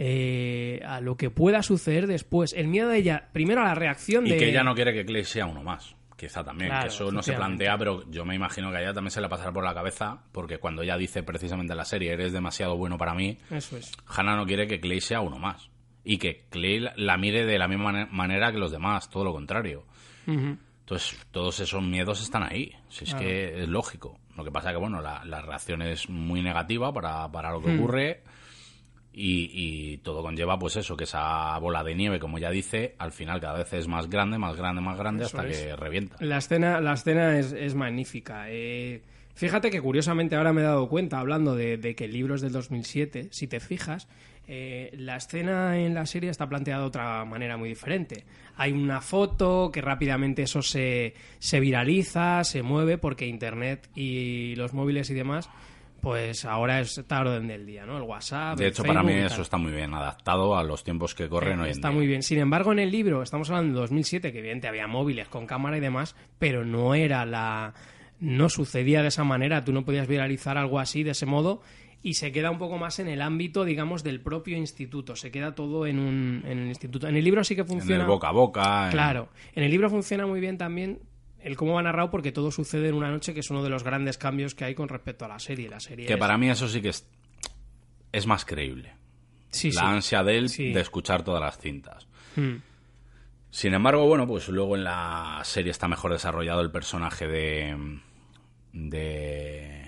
eh, 0.00 0.80
a 0.86 1.00
lo 1.00 1.16
que 1.16 1.28
pueda 1.30 1.62
suceder 1.64 2.06
después. 2.06 2.52
El 2.52 2.68
miedo 2.68 2.88
de 2.88 2.98
ella, 2.98 3.28
primero 3.32 3.62
a 3.62 3.64
la 3.64 3.74
reacción 3.74 4.26
Y 4.26 4.30
de. 4.30 4.36
que 4.36 4.48
ella 4.50 4.62
no 4.62 4.74
quiere 4.76 4.92
que 4.94 5.04
Clay 5.04 5.24
sea 5.24 5.46
uno 5.46 5.62
más. 5.64 5.96
Quizá 6.16 6.42
también, 6.44 6.70
Claro, 6.70 6.82
que 6.88 6.94
eso 6.94 7.10
no 7.12 7.22
se 7.22 7.32
plantea, 7.32 7.76
pero 7.78 8.08
yo 8.10 8.24
me 8.24 8.34
imagino 8.36 8.70
que 8.70 8.76
a 8.76 8.80
ella 8.82 8.92
también 8.94 9.10
se 9.12 9.20
le 9.20 9.28
pasará 9.28 9.52
por 9.52 9.64
la 9.64 9.74
cabeza, 9.74 10.22
porque 10.32 10.58
cuando 10.58 10.82
ella 10.82 10.96
dice 10.96 11.22
precisamente 11.24 11.72
en 11.72 11.76
la 11.78 11.84
serie, 11.84 12.12
eres 12.12 12.32
demasiado 12.32 12.76
bueno 12.76 12.96
para 12.98 13.14
mí, 13.14 13.38
Eso 13.50 13.76
es. 13.76 13.92
Hannah 14.06 14.36
no 14.36 14.46
quiere 14.46 14.66
que 14.68 14.80
Clay 14.80 15.00
sea 15.00 15.20
uno 15.20 15.38
más. 15.38 15.68
Y 16.04 16.18
que 16.18 16.44
Clay 16.50 16.78
la- 16.96 17.16
mire 17.18 17.44
de 17.44 17.58
la 17.58 17.66
misma 17.68 17.92
mane- 17.92 18.08
manera 18.10 18.50
que 18.52 18.58
los 18.58 18.70
demás, 18.72 19.10
todo 19.10 19.24
lo 19.24 19.32
contrario. 19.32 19.84
Entonces, 20.88 21.18
todos 21.32 21.60
esos 21.60 21.82
miedos 21.82 22.22
están 22.22 22.42
ahí. 22.44 22.72
Si 22.88 23.04
es 23.04 23.10
Claro. 23.10 23.26
que 23.26 23.62
es 23.62 23.68
lógico. 23.68 24.18
Lo 24.38 24.42
que 24.44 24.50
pasa 24.50 24.70
que, 24.70 24.78
bueno, 24.78 25.02
la, 25.02 25.22
la 25.26 25.42
reacción 25.42 25.82
es 25.82 26.08
muy 26.08 26.40
negativa 26.40 26.90
para, 26.94 27.30
para 27.30 27.52
lo 27.52 27.60
que 27.60 27.68
Hmm. 27.68 27.78
ocurre. 27.78 28.22
Y, 29.12 29.50
y 29.52 29.98
todo 29.98 30.22
conlleva, 30.22 30.58
pues 30.58 30.76
eso, 30.76 30.96
que 30.96 31.04
esa 31.04 31.58
bola 31.58 31.82
de 31.84 31.94
nieve, 31.94 32.18
como 32.20 32.38
ya 32.38 32.50
dice, 32.50 32.94
al 32.98 33.10
final 33.12 33.40
cada 33.40 33.58
vez 33.58 33.72
es 33.72 33.88
más 33.88 34.08
grande, 34.08 34.38
más 34.38 34.56
grande, 34.56 34.80
más 34.80 34.96
grande, 34.96 35.24
Eso 35.24 35.36
hasta 35.36 35.48
es. 35.50 35.58
que 35.58 35.76
revienta. 35.76 36.16
La 36.20 36.38
escena, 36.38 36.80
la 36.80 36.92
escena 36.94 37.36
es, 37.38 37.52
es 37.52 37.74
magnífica. 37.74 38.44
Eh, 38.48 39.02
fíjate 39.34 39.70
que 39.70 39.80
curiosamente 39.82 40.36
ahora 40.36 40.52
me 40.52 40.60
he 40.60 40.64
dado 40.64 40.88
cuenta, 40.88 41.18
hablando 41.18 41.56
de, 41.56 41.78
de 41.78 41.94
que 41.96 42.04
el 42.04 42.12
libro 42.12 42.36
es 42.36 42.42
del 42.42 42.52
2007, 42.52 43.28
si 43.32 43.48
te 43.48 43.58
fijas, 43.60 44.06
eh, 44.50 44.90
la 44.96 45.16
escena 45.16 45.78
en 45.78 45.92
la 45.92 46.06
serie 46.06 46.30
está 46.30 46.48
planteada 46.48 46.80
de 46.80 46.86
otra 46.88 47.24
manera 47.26 47.58
muy 47.58 47.68
diferente. 47.68 48.24
Hay 48.56 48.72
una 48.72 49.02
foto 49.02 49.70
que 49.70 49.82
rápidamente 49.82 50.42
eso 50.42 50.62
se, 50.62 51.12
se 51.38 51.60
viraliza, 51.60 52.42
se 52.44 52.62
mueve, 52.62 52.96
porque 52.96 53.26
Internet 53.26 53.90
y 53.94 54.54
los 54.56 54.72
móviles 54.72 55.10
y 55.10 55.14
demás, 55.14 55.50
pues 56.00 56.46
ahora 56.46 56.80
es 56.80 56.96
esta 56.96 57.20
orden 57.20 57.46
del 57.46 57.66
día, 57.66 57.84
¿no? 57.84 57.98
El 57.98 58.04
WhatsApp. 58.04 58.56
De 58.56 58.64
el 58.64 58.70
hecho, 58.72 58.84
para 58.84 59.02
mí 59.02 59.12
eso 59.12 59.42
está 59.42 59.58
muy 59.58 59.70
bien 59.70 59.92
adaptado 59.92 60.56
a 60.56 60.64
los 60.64 60.82
tiempos 60.82 61.14
que 61.14 61.28
corren 61.28 61.60
hoy 61.60 61.66
en 61.66 61.72
Está 61.72 61.88
día. 61.88 61.96
muy 61.98 62.06
bien. 62.06 62.22
Sin 62.22 62.38
embargo, 62.38 62.72
en 62.72 62.78
el 62.78 62.90
libro, 62.90 63.22
estamos 63.22 63.50
hablando 63.50 63.74
de 63.74 63.80
2007, 63.82 64.32
que 64.32 64.38
evidentemente 64.38 64.68
había 64.68 64.86
móviles 64.86 65.28
con 65.28 65.46
cámara 65.46 65.76
y 65.76 65.80
demás, 65.80 66.16
pero 66.38 66.64
no 66.64 66.94
era 66.94 67.26
la. 67.26 67.74
No 68.18 68.48
sucedía 68.48 69.02
de 69.02 69.08
esa 69.08 69.24
manera. 69.24 69.62
Tú 69.62 69.72
no 69.72 69.84
podías 69.84 70.08
viralizar 70.08 70.56
algo 70.56 70.80
así 70.80 71.02
de 71.02 71.10
ese 71.10 71.26
modo 71.26 71.60
y 72.02 72.14
se 72.14 72.30
queda 72.32 72.50
un 72.50 72.58
poco 72.58 72.78
más 72.78 72.98
en 73.00 73.08
el 73.08 73.20
ámbito, 73.22 73.64
digamos, 73.64 74.04
del 74.04 74.20
propio 74.20 74.56
instituto. 74.56 75.16
Se 75.16 75.30
queda 75.30 75.54
todo 75.54 75.86
en, 75.86 75.98
un, 75.98 76.42
en 76.46 76.58
el 76.58 76.68
instituto. 76.68 77.08
En 77.08 77.16
el 77.16 77.24
libro 77.24 77.42
sí 77.44 77.54
que 77.54 77.62
En 77.62 77.66
funciona. 77.68 78.02
el 78.02 78.06
boca 78.08 78.28
a 78.28 78.32
boca. 78.32 78.84
en- 78.86 78.92
Claro. 78.92 79.28
En 79.54 79.64
el 79.64 79.70
libro 79.70 79.90
funciona 79.90 80.26
muy 80.26 80.40
bien 80.40 80.58
también 80.58 81.00
el 81.40 81.56
cómo 81.56 81.74
va 81.74 81.82
narrado 81.82 82.10
porque 82.10 82.32
todo 82.32 82.50
sucede 82.50 82.88
en 82.88 82.94
una 82.94 83.10
noche, 83.10 83.34
que 83.34 83.40
es 83.40 83.50
uno 83.50 83.62
de 83.62 83.70
los 83.70 83.82
grandes 83.84 84.16
cambios 84.18 84.54
que 84.54 84.64
hay 84.64 84.74
con 84.74 84.88
respecto 84.88 85.24
a 85.24 85.28
la 85.28 85.38
serie. 85.38 85.68
La 85.68 85.80
serie 85.80 86.06
Que 86.06 86.14
es- 86.14 86.18
para 86.18 86.38
mí 86.38 86.48
eso 86.50 86.68
sí 86.68 86.80
que 86.80 86.88
es, 86.90 87.08
es 88.12 88.26
más 88.26 88.44
creíble. 88.44 88.92
Sí, 89.50 89.72
la 89.72 89.80
sí. 89.80 89.86
ansia 89.86 90.22
de 90.24 90.36
él 90.38 90.48
Sí. 90.50 90.72
de 90.72 90.80
escuchar 90.80 91.22
todas 91.24 91.40
las 91.40 91.58
cintas. 91.58 92.06
Mm. 92.36 92.56
Sin 93.50 93.72
embargo, 93.72 94.06
bueno, 94.06 94.26
pues 94.26 94.48
luego 94.50 94.76
en 94.76 94.84
la 94.84 95.40
serie 95.42 95.70
está 95.70 95.88
mejor 95.88 96.12
desarrollado 96.12 96.60
el 96.60 96.70
personaje 96.70 97.26
de. 97.26 97.98
de. 98.72 99.87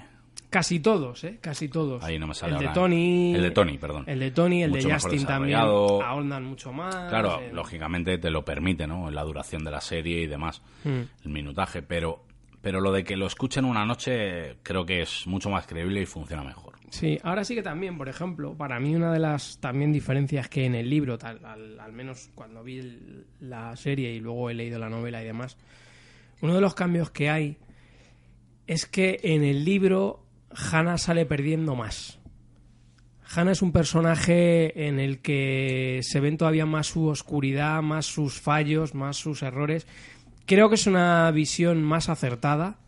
Casi 0.51 0.81
todos, 0.81 1.23
¿eh? 1.25 1.39
Casi 1.41 1.69
todos. 1.69 2.03
Ahí 2.03 2.19
no 2.19 2.27
me 2.27 2.35
sale 2.35 2.55
El 2.57 2.59
de. 2.61 2.69
Tony. 2.69 3.35
El 3.35 3.43
de 3.43 3.51
Tony, 3.53 3.79
perdón. 3.79 4.05
El 4.09 4.19
de 4.19 4.31
Tony, 4.33 4.63
el 4.65 4.71
Mucho 4.71 4.89
de 4.89 4.95
Justin 4.95 5.25
también. 5.25 5.59
Ahondan 5.59 6.45
mucho 6.45 6.73
más. 6.73 6.95
Claro, 7.09 7.41
eh, 7.41 7.51
lógicamente 7.53 8.19
te 8.19 8.31
lo 8.31 8.45
permite, 8.45 8.87
¿no? 8.87 9.09
En 9.09 9.15
la 9.15 9.23
duración 9.23 9.63
de 9.65 9.71
la 9.71 9.81
serie 9.81 10.21
y 10.23 10.27
demás, 10.27 10.61
Mm. 10.85 11.01
el 11.25 11.31
minutaje, 11.31 11.83
pero, 11.83 12.25
pero 12.61 12.81
lo 12.81 12.91
de 12.93 13.05
que 13.05 13.17
lo 13.17 13.27
escuchen 13.27 13.65
una 13.65 13.87
noche 13.87 14.57
creo 14.65 14.85
que 14.85 15.03
es 15.03 15.27
mucho 15.27 15.51
más 15.51 15.67
creíble 15.67 16.03
y 16.03 16.07
funciona 16.07 16.43
mejor. 16.43 16.75
Sí, 16.91 17.17
ahora 17.23 17.45
sí 17.45 17.55
que 17.55 17.63
también, 17.63 17.97
por 17.97 18.09
ejemplo, 18.09 18.55
para 18.55 18.81
mí 18.81 18.97
una 18.97 19.13
de 19.13 19.21
las 19.21 19.59
también 19.61 19.93
diferencias 19.93 20.49
que 20.49 20.65
en 20.67 20.75
el 20.75 20.91
libro, 20.91 21.17
tal, 21.17 21.45
al, 21.45 21.79
al 21.79 21.93
menos 21.93 22.29
cuando 22.35 22.65
vi 22.65 22.79
el- 22.81 23.27
la 23.39 23.77
serie 23.77 24.13
y 24.13 24.19
luego 24.19 24.51
he 24.51 24.55
leído 24.55 24.81
la 24.81 24.89
novela 24.91 25.23
y 25.23 25.27
demás, 25.27 25.57
uno 26.41 26.53
de 26.57 26.61
los 26.61 26.75
cambios 26.75 27.11
que 27.13 27.31
hay 27.31 27.57
es 28.67 28.87
que 28.87 29.21
en 29.23 29.45
el 29.45 29.65
libro 29.65 30.25
Hannah 30.55 30.99
sale 30.99 31.27
perdiendo 31.27 31.75
más. 31.77 32.19
Hannah 33.33 33.53
es 33.53 33.63
un 33.63 33.73
personaje 33.73 34.89
en 34.89 34.99
el 34.99 35.21
que 35.21 36.01
se 36.03 36.21
ven 36.21 36.37
todavía 36.37 36.67
más 36.67 36.89
su 36.89 37.07
oscuridad, 37.07 37.81
más 37.83 38.07
sus 38.07 38.41
fallos, 38.41 38.95
más 38.95 39.17
sus 39.17 39.43
errores. 39.43 39.87
Creo 40.47 40.69
que 40.69 40.75
es 40.75 40.87
una 40.89 41.31
visión 41.31 41.83
más 41.83 42.09
acertada, 42.09 42.79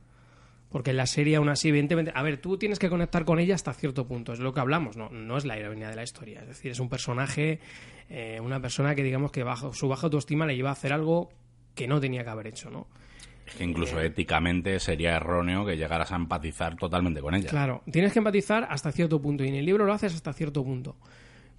porque 0.69 0.91
en 0.91 0.97
la 0.97 1.07
serie 1.07 1.37
aún 1.37 1.49
así, 1.49 1.69
evidentemente, 1.69 2.11
a 2.15 2.23
ver, 2.23 2.39
tú 2.39 2.59
tienes 2.59 2.81
que 2.81 2.89
conectar 2.89 3.25
con 3.25 3.39
ella 3.39 3.55
hasta 3.55 3.73
cierto 3.73 4.09
punto, 4.09 4.33
es 4.33 4.41
lo 4.41 4.53
que 4.53 4.61
hablamos, 4.61 4.97
no, 4.97 5.11
no 5.11 5.37
es 5.37 5.45
la 5.45 5.57
heroína 5.57 5.91
de 5.91 5.97
la 5.97 6.03
historia, 6.03 6.41
es 6.41 6.49
decir, 6.49 6.73
es 6.73 6.81
un 6.81 6.89
personaje, 6.89 7.61
eh, 8.09 8.41
una 8.43 8.61
persona 8.61 8.95
que 8.95 9.03
digamos 9.05 9.31
que 9.31 9.45
bajo, 9.45 9.75
su 9.75 9.87
baja 9.87 10.07
autoestima 10.07 10.47
le 10.47 10.57
lleva 10.57 10.71
a 10.71 10.73
hacer 10.73 10.93
algo 10.93 11.31
que 11.75 11.87
no 11.87 12.01
tenía 12.01 12.25
que 12.25 12.31
haber 12.31 12.49
hecho, 12.49 12.71
¿no? 12.71 12.89
Que 13.57 13.65
incluso 13.65 14.01
éticamente 14.01 14.79
sería 14.81 15.17
erróneo 15.17 15.65
que 15.65 15.77
llegaras 15.77 16.13
a 16.13 16.17
empatizar 16.17 16.77
totalmente 16.77 17.21
con 17.21 17.35
ella. 17.35 17.51
Claro, 17.51 17.83
tienes 17.91 18.13
que 18.13 18.21
empatizar 18.21 18.67
hasta 18.71 18.93
cierto 18.93 19.21
punto 19.21 19.45
y 19.45 19.49
en 19.49 19.57
el 19.57 19.67
libro 19.67 19.85
lo 19.85 19.93
haces 19.93 20.15
hasta 20.15 20.33
cierto 20.33 20.65
punto. 20.65 20.97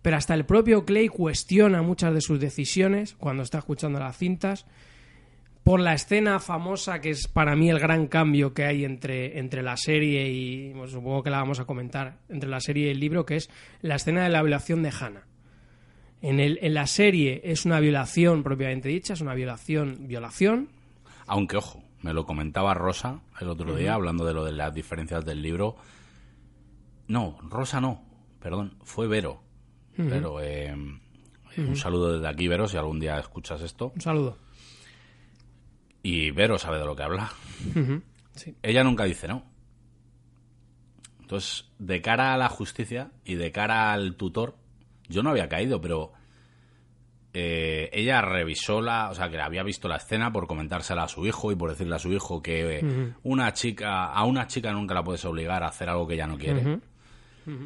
Pero 0.01 0.17
hasta 0.17 0.33
el 0.33 0.45
propio 0.45 0.85
Clay 0.85 1.07
cuestiona 1.07 1.81
muchas 1.81 2.13
de 2.13 2.21
sus 2.21 2.39
decisiones 2.39 3.13
cuando 3.13 3.43
está 3.43 3.59
escuchando 3.59 3.99
las 3.99 4.17
cintas 4.17 4.65
por 5.63 5.79
la 5.79 5.93
escena 5.93 6.39
famosa 6.39 6.99
que 6.99 7.11
es 7.11 7.27
para 7.27 7.55
mí 7.55 7.69
el 7.69 7.79
gran 7.79 8.07
cambio 8.07 8.53
que 8.53 8.65
hay 8.65 8.83
entre, 8.83 9.39
entre 9.39 9.63
la 9.63 9.77
serie 9.77 10.29
y 10.29 10.73
bueno, 10.73 10.87
supongo 10.87 11.23
que 11.23 11.29
la 11.29 11.37
vamos 11.37 11.59
a 11.61 11.65
comentar 11.65 12.17
entre 12.27 12.49
la 12.49 12.59
serie 12.59 12.87
y 12.87 12.89
el 12.91 12.99
libro 12.99 13.25
que 13.25 13.37
es 13.37 13.49
la 13.81 13.95
escena 13.95 14.23
de 14.23 14.29
la 14.29 14.41
violación 14.41 14.83
de 14.83 14.91
Hannah. 14.91 15.25
En, 16.21 16.39
el, 16.39 16.59
en 16.61 16.73
la 16.73 16.87
serie 16.87 17.41
es 17.45 17.65
una 17.65 17.79
violación 17.79 18.43
propiamente 18.43 18.89
dicha, 18.89 19.13
es 19.13 19.21
una 19.21 19.33
violación, 19.33 20.07
violación, 20.07 20.69
Aunque, 21.27 21.57
ojo, 21.57 21.82
me 22.03 22.13
lo 22.13 22.25
comentaba 22.25 22.73
Rosa 22.73 23.21
el 23.39 23.49
otro 23.49 23.75
día, 23.75 23.95
hablando 23.95 24.25
de 24.25 24.33
lo 24.33 24.45
de 24.45 24.51
las 24.51 24.73
diferencias 24.73 25.25
del 25.25 25.41
libro. 25.41 25.77
No, 27.07 27.37
Rosa 27.41 27.81
no, 27.81 28.03
perdón, 28.39 28.77
fue 28.83 29.07
Vero. 29.07 29.41
Pero 29.95 30.41
eh, 30.41 30.73
un 30.73 31.75
saludo 31.75 32.13
desde 32.13 32.27
aquí, 32.27 32.47
Vero, 32.47 32.67
si 32.67 32.77
algún 32.77 32.99
día 32.99 33.17
escuchas 33.19 33.61
esto. 33.61 33.91
un 33.95 34.01
saludo. 34.01 34.37
Y 36.03 36.31
Vero 36.31 36.59
sabe 36.59 36.79
de 36.79 36.85
lo 36.85 36.95
que 36.95 37.03
habla. 37.03 37.31
Sí. 38.35 38.55
Ella 38.61 38.83
nunca 38.83 39.05
dice 39.05 39.27
no. 39.27 39.45
Entonces, 41.21 41.69
de 41.79 42.01
cara 42.01 42.33
a 42.33 42.37
la 42.37 42.49
justicia 42.49 43.11
y 43.23 43.35
de 43.35 43.51
cara 43.51 43.93
al 43.93 44.15
tutor, 44.15 44.57
yo 45.07 45.23
no 45.23 45.29
había 45.29 45.47
caído, 45.47 45.79
pero 45.79 46.11
eh, 47.33 47.89
ella 47.91 48.21
revisó 48.21 48.79
la, 48.79 49.09
o 49.09 49.15
sea, 49.15 49.29
que 49.29 49.41
había 49.41 49.63
visto 49.63 49.87
la 49.87 49.97
escena 49.97 50.31
por 50.31 50.45
comentársela 50.47 51.03
a 51.03 51.07
su 51.07 51.25
hijo 51.25 51.51
y 51.51 51.55
por 51.55 51.71
decirle 51.71 51.95
a 51.95 51.99
su 51.99 52.13
hijo 52.13 52.41
que 52.41 52.79
eh, 52.79 53.13
una 53.23 53.51
chica, 53.53 54.05
a 54.05 54.23
una 54.23 54.45
chica 54.45 54.71
nunca 54.71 54.93
la 54.93 55.03
puedes 55.03 55.25
obligar 55.25 55.63
a 55.63 55.67
hacer 55.67 55.89
algo 55.89 56.07
que 56.07 56.13
ella 56.13 56.27
no 56.27 56.37
quiere. 56.37 56.79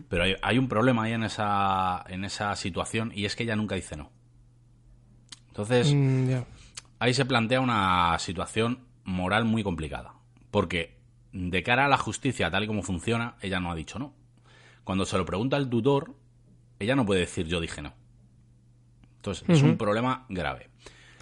Pero 0.09 0.23
hay, 0.23 0.35
hay 0.41 0.57
un 0.57 0.67
problema 0.67 1.03
ahí 1.03 1.13
en 1.13 1.23
esa, 1.23 2.03
en 2.07 2.23
esa 2.23 2.55
situación 2.55 3.11
y 3.13 3.25
es 3.25 3.35
que 3.35 3.43
ella 3.43 3.55
nunca 3.55 3.75
dice 3.75 3.95
no. 3.95 4.09
Entonces, 5.49 5.93
Mm, 5.93 6.43
ahí 6.99 7.13
se 7.13 7.25
plantea 7.25 7.59
una 7.61 8.17
situación 8.19 8.85
moral 9.03 9.45
muy 9.45 9.63
complicada. 9.63 10.13
Porque 10.51 10.97
de 11.33 11.63
cara 11.63 11.85
a 11.85 11.89
la 11.89 11.97
justicia, 11.97 12.49
tal 12.49 12.63
y 12.63 12.67
como 12.67 12.83
funciona, 12.83 13.35
ella 13.41 13.59
no 13.59 13.71
ha 13.71 13.75
dicho 13.75 13.99
no. 13.99 14.13
Cuando 14.83 15.05
se 15.05 15.17
lo 15.17 15.25
pregunta 15.25 15.57
el 15.57 15.69
tutor, 15.69 16.15
ella 16.79 16.95
no 16.95 17.05
puede 17.05 17.21
decir 17.21 17.47
yo 17.47 17.59
dije 17.59 17.81
no. 17.81 17.93
Entonces, 19.17 19.47
es 19.49 19.61
un 19.61 19.77
problema 19.77 20.25
grave. 20.29 20.69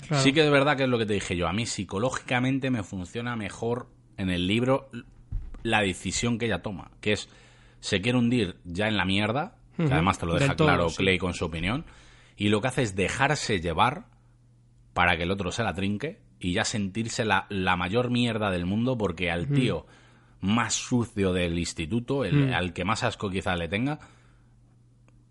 Claro. 0.08 0.24
Sí 0.24 0.34
que 0.34 0.44
es 0.44 0.52
verdad 0.52 0.78
que 0.78 0.84
es 0.84 0.90
lo 0.90 0.98
que 0.98 1.06
te 1.06 1.14
dije 1.14 1.36
yo. 1.36 1.48
A 1.48 1.54
mí 1.54 1.66
psicológicamente 1.66 2.70
me 2.70 2.84
funciona 2.84 3.36
mejor 3.36 3.88
en 4.18 4.30
el 4.30 4.48
libro 4.48 4.90
la 5.64 5.82
decisión 5.82 6.38
que 6.38 6.46
ella 6.46 6.62
toma, 6.62 6.92
que 7.02 7.14
es 7.14 7.30
se 7.80 8.02
quiere 8.02 8.18
hundir 8.18 8.58
ya 8.64 8.88
en 8.88 8.98
la 8.98 9.06
mierda, 9.06 9.58
que 9.78 9.84
además 9.84 10.20
te 10.20 10.26
lo 10.26 10.36
deja 10.36 10.56
todo, 10.56 10.68
claro 10.68 10.90
sí. 10.90 10.98
Clay 10.98 11.18
con 11.18 11.34
su 11.34 11.46
opinión, 11.46 11.86
y 12.38 12.50
lo 12.50 12.62
que 12.62 12.68
hace 12.68 12.82
es 12.84 12.96
dejarse 12.96 13.60
llevar 13.62 14.06
para 14.94 15.18
que 15.18 15.24
el 15.24 15.32
otro 15.32 15.52
se 15.52 15.64
la 15.64 15.74
trinque 15.74 16.20
y 16.40 16.54
ya 16.54 16.66
sentirse 16.66 17.26
la, 17.26 17.48
la 17.50 17.76
mayor 17.76 18.10
mierda 18.10 18.52
del 18.52 18.66
mundo 18.66 18.98
porque 18.98 19.32
al 19.32 19.48
tío 19.48 19.86
más 20.42 20.74
sucio 20.74 21.34
del 21.34 21.58
instituto, 21.58 22.24
el, 22.24 22.54
al 22.54 22.74
que 22.74 22.86
más 22.86 23.04
asco 23.04 23.30
quizás 23.30 23.58
le 23.58 23.68
tenga, 23.68 24.00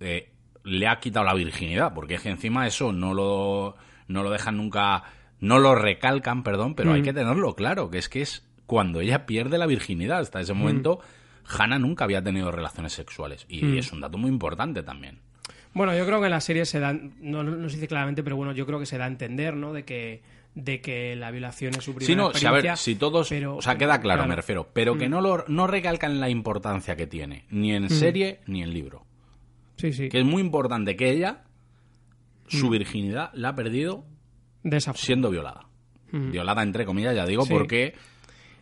eh, 0.01 0.33
le 0.65 0.89
ha 0.89 0.99
quitado 0.99 1.25
la 1.25 1.35
virginidad, 1.35 1.95
porque 1.95 2.15
es 2.15 2.23
que 2.23 2.31
encima 2.31 2.67
eso 2.67 2.93
no 2.93 3.15
lo, 3.15 3.77
no 4.09 4.23
lo 4.23 4.31
dejan 4.31 4.57
nunca, 4.57 5.05
no 5.41 5.59
lo 5.59 5.75
recalcan, 5.75 6.43
perdón, 6.43 6.75
pero 6.75 6.93
hay 6.93 7.03
que 7.03 7.13
tenerlo 7.13 7.55
claro, 7.55 7.91
que 7.91 7.99
es 7.99 8.09
que 8.09 8.23
es 8.23 8.47
cuando 8.67 9.01
ella 9.01 9.27
pierde 9.27 9.59
la 9.59 9.67
virginidad. 9.67 10.21
Hasta 10.21 10.41
ese 10.41 10.55
momento, 10.55 11.01
Hannah 11.47 11.79
nunca 11.79 12.05
había 12.05 12.23
tenido 12.23 12.51
relaciones 12.51 12.95
sexuales. 12.95 13.45
Y 13.49 13.77
es 13.79 13.93
un 13.93 14.01
dato 14.01 14.17
muy 14.19 14.31
importante 14.31 14.83
también. 14.83 15.19
Bueno, 15.75 15.95
yo 15.97 16.07
creo 16.07 16.21
que 16.21 16.27
en 16.27 16.31
la 16.31 16.41
serie 16.41 16.65
se 16.65 16.79
da, 16.79 16.93
no, 16.93 17.69
se 17.69 17.77
dice 17.77 17.89
claramente, 17.89 18.23
pero 18.23 18.37
bueno, 18.37 18.53
yo 18.53 18.65
creo 18.65 18.79
que 18.79 18.87
se 18.87 18.97
da 18.97 19.05
a 19.05 19.09
entender, 19.09 19.55
¿no? 19.57 19.73
De 19.73 19.85
que, 19.85 20.23
de 20.55 20.81
que 20.81 21.17
la 21.17 21.33
violación 21.33 21.75
es 21.75 21.83
su 21.85 21.95
primera 21.95 22.07
Sí, 22.07 22.15
no, 22.17 22.33
si, 22.33 22.47
a 22.47 22.53
ver, 22.53 22.61
experiencia, 22.61 22.77
si 22.77 22.95
todos, 22.95 23.29
pero- 23.29 23.57
o 23.57 23.61
sea, 23.63 23.77
queda 23.77 24.01
claro, 24.01 24.19
claro. 24.19 24.29
me 24.29 24.37
refiero, 24.37 24.69
pero 24.73 24.97
que 24.97 25.09
no 25.09 25.21
lo 25.21 25.45
no 25.49 25.67
recalcan 25.67 26.21
la 26.21 26.31
importancia 26.31 26.95
que 26.97 27.09
tiene, 27.09 27.45
ni 27.51 27.73
en 27.75 27.91
serie 27.91 28.41
ni 28.47 28.63
en 28.63 28.73
libro. 28.73 29.05
Sí, 29.91 29.93
sí, 29.93 30.09
Que 30.09 30.21
es 30.21 30.25
muy 30.25 30.41
importante 30.43 30.97
que 30.97 31.11
ella, 31.11 31.43
su 32.49 32.71
virginidad, 32.71 33.31
la 33.35 33.51
ha 33.51 33.55
perdido 33.55 34.05
de 34.63 34.77
esa 34.79 34.93
forma. 34.93 35.05
siendo 35.05 35.31
violada. 35.31 35.67
Violada 36.13 36.63
entre 36.63 36.85
comillas, 36.85 37.15
ya 37.17 37.27
digo, 37.27 37.45
Sí. 37.45 37.53
porque 37.53 37.95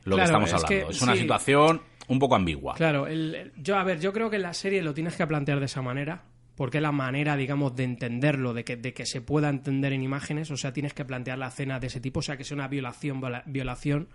lo 0.04 0.16
que 0.16 0.22
estamos 0.22 0.48
es 0.48 0.54
hablando. 0.54 0.86
que 0.86 0.92
es 0.92 1.02
una 1.02 1.12
sí. 1.14 1.20
situación 1.20 1.82
un 2.08 2.18
poco 2.18 2.34
ambigua. 2.34 2.74
Claro, 2.74 3.06
el- 3.06 3.34
el- 3.34 3.52
yo, 3.58 3.76
a 3.76 3.84
ver, 3.84 4.00
yo 4.00 4.12
creo 4.12 4.30
que 4.30 4.36
en 4.36 4.42
la 4.42 4.54
serie 4.54 4.82
lo 4.82 4.94
tienes 4.94 5.16
que 5.16 5.26
plantear 5.26 5.58
de 5.60 5.66
esa 5.66 5.82
manera, 5.82 6.22
porque 6.56 6.80
la 6.80 6.92
manera, 6.92 7.36
digamos, 7.36 7.76
de 7.76 7.84
entenderlo, 7.84 8.54
de 8.54 8.64
que, 8.64 8.76
de 8.76 8.92
que 8.94 9.04
se 9.06 9.20
pueda 9.20 9.48
entender 9.50 9.92
en 9.92 10.02
imágenes, 10.02 10.50
o 10.50 10.56
sea, 10.56 10.72
tienes 10.72 10.94
que 10.94 11.04
plantear 11.04 11.38
la 11.38 11.48
escena 11.48 11.78
de 11.78 11.86
ese 11.88 12.00
tipo, 12.00 12.20
o 12.20 12.22
sea, 12.22 12.36
que 12.36 12.44
sea 12.44 12.54
una 12.56 12.68
violación, 12.68 13.20
viola- 13.20 13.42
violación, 13.46 14.08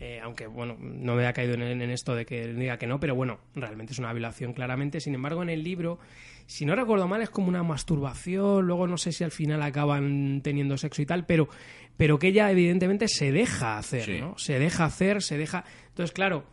eh, 0.00 0.20
aunque, 0.22 0.46
bueno, 0.46 0.76
no 0.78 1.14
me 1.14 1.26
ha 1.26 1.32
caído 1.32 1.54
en, 1.54 1.62
en 1.62 1.90
esto 1.90 2.14
de 2.14 2.26
que 2.26 2.52
diga 2.52 2.76
que 2.78 2.86
no, 2.86 3.00
pero 3.00 3.14
bueno, 3.14 3.38
realmente 3.54 3.92
es 3.92 3.98
una 3.98 4.12
violación 4.12 4.52
claramente, 4.52 5.00
sin 5.00 5.14
embargo, 5.14 5.42
en 5.42 5.48
el 5.50 5.62
libro, 5.64 5.98
si 6.46 6.66
no 6.66 6.74
recuerdo 6.76 7.08
mal, 7.08 7.22
es 7.22 7.30
como 7.30 7.48
una 7.48 7.62
masturbación, 7.62 8.66
luego 8.66 8.86
no 8.86 8.98
sé 8.98 9.12
si 9.12 9.24
al 9.24 9.30
final 9.30 9.62
acaban 9.62 10.40
teniendo 10.42 10.76
sexo 10.76 11.02
y 11.02 11.06
tal, 11.06 11.24
pero, 11.26 11.48
pero 11.96 12.18
que 12.18 12.28
ella 12.28 12.50
evidentemente 12.50 13.08
se 13.08 13.32
deja 13.32 13.78
hacer, 13.78 14.04
Sí. 14.04 14.20
¿no? 14.20 14.36
Se 14.38 14.58
deja 14.58 14.84
hacer, 14.84 15.22
se 15.22 15.38
deja... 15.38 15.64
Entonces, 15.88 16.12
claro, 16.12 16.44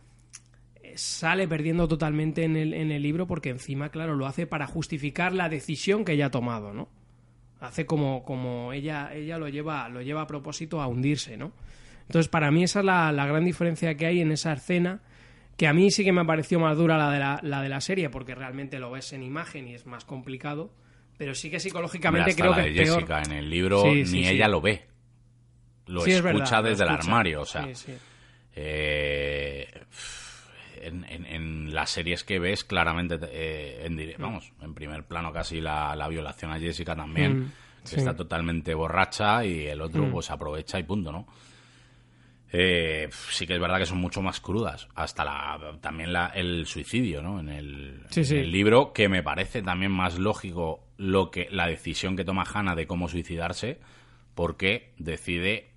sale 0.94 1.48
perdiendo 1.48 1.88
totalmente 1.88 2.44
en 2.44 2.56
el, 2.56 2.74
en 2.74 2.90
el 2.90 3.02
libro 3.02 3.26
porque 3.26 3.50
encima, 3.50 3.90
claro, 3.90 4.14
lo 4.14 4.26
hace 4.26 4.46
para 4.46 4.66
justificar 4.66 5.32
la 5.32 5.48
decisión 5.48 6.04
que 6.04 6.12
ella 6.12 6.26
ha 6.26 6.30
tomado, 6.30 6.72
¿no? 6.72 6.88
Hace 7.60 7.86
como, 7.86 8.24
como 8.24 8.72
ella, 8.72 9.14
ella 9.14 9.38
lo 9.38 9.48
lleva, 9.48 9.88
lo 9.88 10.02
lleva 10.02 10.22
a 10.22 10.26
propósito 10.26 10.80
a 10.80 10.88
hundirse, 10.88 11.36
¿no? 11.36 11.52
Entonces, 12.02 12.28
para 12.28 12.50
mí 12.50 12.64
esa 12.64 12.80
es 12.80 12.84
la, 12.84 13.12
la 13.12 13.26
gran 13.26 13.44
diferencia 13.44 13.94
que 13.96 14.06
hay 14.06 14.20
en 14.20 14.32
esa 14.32 14.52
escena, 14.52 15.00
que 15.62 15.68
a 15.68 15.72
mí 15.72 15.92
sí 15.92 16.02
que 16.02 16.10
me 16.10 16.24
pareció 16.24 16.58
más 16.58 16.76
dura 16.76 16.98
la 16.98 17.08
de 17.08 17.20
la, 17.20 17.38
la 17.44 17.62
de 17.62 17.68
la 17.68 17.80
serie, 17.80 18.10
porque 18.10 18.34
realmente 18.34 18.80
lo 18.80 18.90
ves 18.90 19.12
en 19.12 19.22
imagen 19.22 19.68
y 19.68 19.74
es 19.74 19.86
más 19.86 20.04
complicado, 20.04 20.74
pero 21.16 21.36
sí 21.36 21.52
que 21.52 21.60
psicológicamente 21.60 22.34
creo 22.34 22.50
la 22.50 22.56
que 22.56 22.62
de 22.72 22.82
es 22.82 22.88
peor. 22.88 22.94
Jessica 22.96 23.22
en 23.22 23.30
el 23.30 23.48
libro 23.48 23.82
Sí, 23.84 24.04
sí, 24.04 24.16
ni 24.16 24.24
sí. 24.24 24.30
ella 24.30 24.48
lo 24.48 24.60
ve. 24.60 24.88
Lo 25.86 26.04
es 26.04 26.08
escucha 26.16 26.60
lo 26.60 26.68
desde 26.68 26.82
el 26.82 26.90
armario, 26.90 27.42
o 27.42 27.44
sea. 27.44 27.68
Eh, 28.56 29.68
en, 30.80 31.04
en- 31.04 31.26
en 31.26 31.72
las 31.72 31.90
series 31.90 32.24
que 32.24 32.40
ves 32.40 32.64
claramente 32.64 33.20
eh, 33.30 33.82
en 33.86 33.96
dire- 33.96 34.16
vamos 34.18 34.52
en 34.60 34.74
primer 34.74 35.04
plano 35.04 35.32
casi 35.32 35.60
la, 35.60 35.94
la 35.94 36.08
violación 36.08 36.50
a 36.50 36.58
Jessica 36.58 36.96
también 36.96 37.38
Mm, 37.38 37.88
que 37.88 37.96
está 37.96 38.16
totalmente 38.16 38.74
borracha 38.74 39.44
y 39.44 39.66
el 39.68 39.80
otro 39.80 40.06
Mm. 40.06 40.10
pues 40.10 40.28
aprovecha 40.32 40.80
y 40.80 40.82
punto 40.82 41.12
no 41.12 41.26
Eh, 42.54 43.08
sí 43.30 43.46
que 43.46 43.54
es 43.54 43.60
verdad 43.60 43.78
que 43.78 43.86
son 43.86 43.96
mucho 43.98 44.20
más 44.20 44.38
crudas 44.40 44.86
hasta 44.94 45.24
la 45.24 45.78
también 45.80 46.12
la, 46.12 46.26
el 46.34 46.66
suicidio 46.66 47.22
no 47.22 47.40
en 47.40 47.48
el, 47.48 48.02
Sí, 48.10 48.20
en 48.20 48.26
sí. 48.26 48.36
el 48.36 48.52
libro 48.52 48.92
que 48.92 49.08
me 49.08 49.22
parece 49.22 49.62
también 49.62 49.90
más 49.90 50.18
lógico 50.18 50.84
lo 50.98 51.30
que 51.30 51.48
la 51.50 51.66
decisión 51.66 52.14
que 52.14 52.24
toma 52.26 52.44
Hannah 52.44 52.74
de 52.74 52.86
cómo 52.86 53.08
suicidarse 53.08 53.80
porque 54.34 54.92
decide 54.98 55.70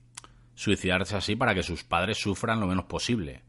suicidarse 0.53 1.15
así 1.15 1.35
para 1.37 1.55
que 1.55 1.63
sus 1.63 1.83
padres 1.85 2.17
sufran 2.17 2.59
lo 2.59 2.67
menos 2.67 2.85
posible. 2.85 3.41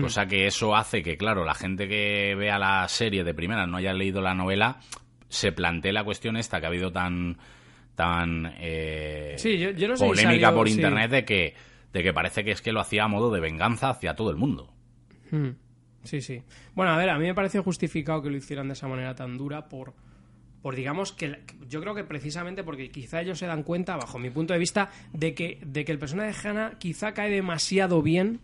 Cosa 0.00 0.26
que 0.26 0.46
eso 0.46 0.74
hace 0.74 1.00
que, 1.02 1.16
claro, 1.16 1.44
la 1.44 1.54
gente 1.54 1.86
que 1.88 2.34
vea 2.36 2.58
la 2.58 2.88
serie 2.88 3.22
de 3.22 3.34
primera 3.34 3.66
no 3.68 3.76
haya 3.76 3.92
leído 3.92 4.20
la 4.20 4.34
novela, 4.34 4.80
se 5.28 5.52
plantee 5.52 5.92
la 5.92 6.02
cuestión 6.04 6.36
esta 6.36 6.58
que 6.58 6.66
ha 6.66 6.68
habido 6.70 6.90
tan 6.90 7.36
tan 7.94 8.52
eh, 8.58 9.34
Sí, 9.38 9.58
yo- 9.58 9.70
yo 9.70 9.88
no 9.88 9.96
sé 9.96 10.04
polémica 10.06 10.46
salió- 10.48 10.54
por 10.54 10.68
internet 10.68 11.10
de 11.10 11.24
que 11.24 11.54
de 11.96 12.02
que 12.02 12.12
parece 12.12 12.44
que 12.44 12.50
es 12.50 12.60
que 12.60 12.72
lo 12.72 12.80
hacía 12.80 13.04
a 13.04 13.08
modo 13.08 13.30
de 13.30 13.40
venganza 13.40 13.88
hacia 13.88 14.14
todo 14.14 14.30
el 14.30 14.36
mundo. 14.36 14.70
Mm. 15.30 15.48
Sí, 16.04 16.20
sí. 16.20 16.42
Bueno, 16.74 16.92
a 16.92 16.98
ver, 16.98 17.08
a 17.08 17.18
mí 17.18 17.24
me 17.24 17.34
pareció 17.34 17.62
justificado 17.62 18.20
que 18.20 18.28
lo 18.28 18.36
hicieran 18.36 18.68
de 18.68 18.74
esa 18.74 18.86
manera 18.86 19.14
tan 19.14 19.38
dura 19.38 19.66
por, 19.70 19.94
por 20.60 20.76
digamos 20.76 21.12
que 21.12 21.42
yo 21.70 21.80
creo 21.80 21.94
que 21.94 22.04
precisamente 22.04 22.62
porque 22.62 22.90
quizá 22.90 23.22
ellos 23.22 23.38
se 23.38 23.46
dan 23.46 23.62
cuenta, 23.62 23.96
bajo 23.96 24.18
mi 24.18 24.28
punto 24.28 24.52
de 24.52 24.58
vista, 24.58 24.90
de 25.14 25.34
que, 25.34 25.58
de 25.64 25.86
que 25.86 25.92
el 25.92 25.98
personaje 25.98 26.32
de 26.32 26.48
Hannah 26.48 26.78
quizá 26.78 27.14
cae 27.14 27.30
demasiado 27.30 28.02
bien 28.02 28.40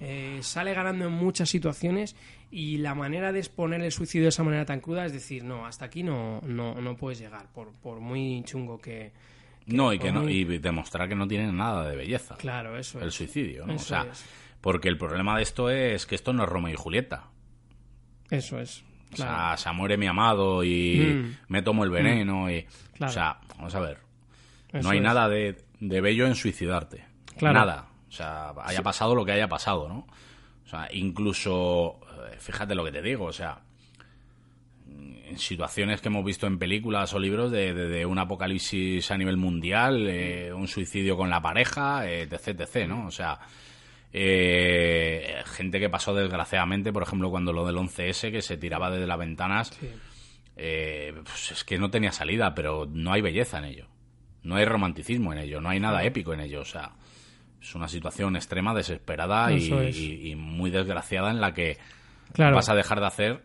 eh, 0.00 0.38
sale 0.40 0.72
ganando 0.72 1.04
en 1.04 1.12
muchas 1.12 1.50
situaciones 1.50 2.16
y 2.50 2.78
la 2.78 2.94
manera 2.94 3.30
de 3.30 3.40
exponer 3.40 3.82
el 3.82 3.92
suicidio 3.92 4.24
de 4.24 4.30
esa 4.30 4.42
manera 4.42 4.64
tan 4.64 4.80
cruda 4.80 5.04
es 5.04 5.12
decir, 5.12 5.44
no, 5.44 5.66
hasta 5.66 5.84
aquí 5.84 6.02
no, 6.02 6.40
no, 6.40 6.80
no 6.80 6.96
puedes 6.96 7.18
llegar, 7.18 7.52
por, 7.52 7.72
por 7.74 8.00
muy 8.00 8.42
chungo 8.44 8.80
que... 8.80 9.12
no, 9.66 9.92
y, 9.92 9.98
que 9.98 10.12
no, 10.12 10.28
y 10.28 10.44
demostrar 10.58 11.08
que 11.08 11.14
no 11.14 11.26
tiene 11.28 11.50
nada 11.52 11.88
de 11.88 11.96
belleza. 11.96 12.36
Claro, 12.36 12.78
eso 12.78 13.00
El 13.00 13.08
es. 13.08 13.14
suicidio, 13.14 13.66
¿no? 13.66 13.72
Eso 13.74 13.82
o 13.82 13.86
sea, 13.86 14.10
es. 14.10 14.24
porque 14.60 14.88
el 14.88 14.96
problema 14.98 15.36
de 15.36 15.42
esto 15.42 15.70
es 15.70 16.06
que 16.06 16.14
esto 16.14 16.32
no 16.32 16.44
es 16.44 16.48
Romeo 16.48 16.72
y 16.72 16.76
Julieta. 16.76 17.24
Eso 18.30 18.58
es. 18.60 18.82
O 19.12 19.16
sea, 19.16 19.56
se 19.56 19.70
muere 19.72 19.96
mi 19.96 20.06
amado 20.06 20.64
y 20.64 20.98
Mm. 20.98 21.36
me 21.48 21.62
tomo 21.62 21.84
el 21.84 21.90
veneno 21.90 22.50
y... 22.50 22.66
Claro. 22.94 23.10
O 23.10 23.14
sea, 23.14 23.38
vamos 23.56 23.74
a 23.74 23.80
ver. 23.80 23.98
Eso 24.72 24.82
no 24.82 24.90
hay 24.90 24.98
es. 24.98 25.04
nada 25.04 25.28
de, 25.28 25.56
de 25.80 26.00
bello 26.00 26.26
en 26.26 26.34
suicidarte. 26.34 27.04
Claro. 27.38 27.58
Nada. 27.60 27.88
O 28.08 28.12
sea, 28.12 28.52
haya 28.64 28.82
pasado 28.82 29.14
lo 29.14 29.24
que 29.24 29.32
haya 29.32 29.48
pasado, 29.48 29.88
¿no? 29.88 30.06
O 30.64 30.68
sea, 30.68 30.88
incluso, 30.92 32.00
eh, 32.32 32.36
fíjate 32.38 32.74
lo 32.74 32.84
que 32.84 32.92
te 32.92 33.00
digo, 33.02 33.26
o 33.26 33.32
sea, 33.32 33.60
situaciones 35.36 36.00
que 36.00 36.08
hemos 36.08 36.24
visto 36.24 36.46
en 36.46 36.58
películas 36.58 37.12
o 37.14 37.18
libros 37.18 37.50
de, 37.50 37.74
de- 37.74 37.88
de 37.88 38.06
un 38.06 38.18
apocalipsis 38.18 39.10
a 39.10 39.16
nivel 39.18 39.36
mundial, 39.36 40.06
eh, 40.08 40.52
un 40.52 40.68
suicidio 40.68 41.16
con 41.16 41.28
la 41.30 41.40
pareja, 41.42 42.06
eh, 42.08 42.22
etc, 42.22 42.60
etc, 42.60 42.86
¿no? 42.88 43.06
O 43.06 43.10
sea, 43.10 43.38
eh, 44.12 45.42
gente 45.44 45.78
que 45.78 45.88
pasó 45.90 46.14
desgraciadamente, 46.14 46.92
por 46.92 47.02
ejemplo, 47.02 47.30
cuando 47.30 47.52
lo 47.52 47.66
del 47.66 47.76
11S, 47.76 48.30
que 48.30 48.42
se 48.42 48.56
tiraba 48.56 48.90
desde 48.90 49.06
las 49.06 49.18
ventanas, 49.18 49.68
Sí. 49.78 49.90
eh, 50.56 51.12
pues 51.22 51.52
es 51.52 51.64
que 51.64 51.78
no 51.78 51.90
tenía 51.90 52.12
salida, 52.12 52.54
pero 52.54 52.86
no 52.90 53.12
hay 53.12 53.20
belleza 53.20 53.58
en 53.58 53.64
ello. 53.66 53.86
No 54.42 54.56
hay 54.56 54.64
romanticismo 54.64 55.32
en 55.32 55.40
ello, 55.40 55.60
no 55.60 55.68
hay 55.68 55.80
nada 55.80 56.04
épico 56.04 56.32
en 56.32 56.40
ello. 56.40 56.60
O 56.60 56.64
sea, 56.64 56.92
es 57.60 57.74
una 57.74 57.88
situación 57.88 58.36
extrema, 58.36 58.74
desesperada 58.74 59.52
y, 59.52 60.34
muy 60.36 60.70
desgraciada 60.70 61.30
en 61.30 61.40
la 61.40 61.52
que 61.52 61.76
Claro. 62.32 62.56
vas 62.56 62.68
a 62.68 62.74
dejar 62.74 63.00
de 63.00 63.06
hacer 63.06 63.42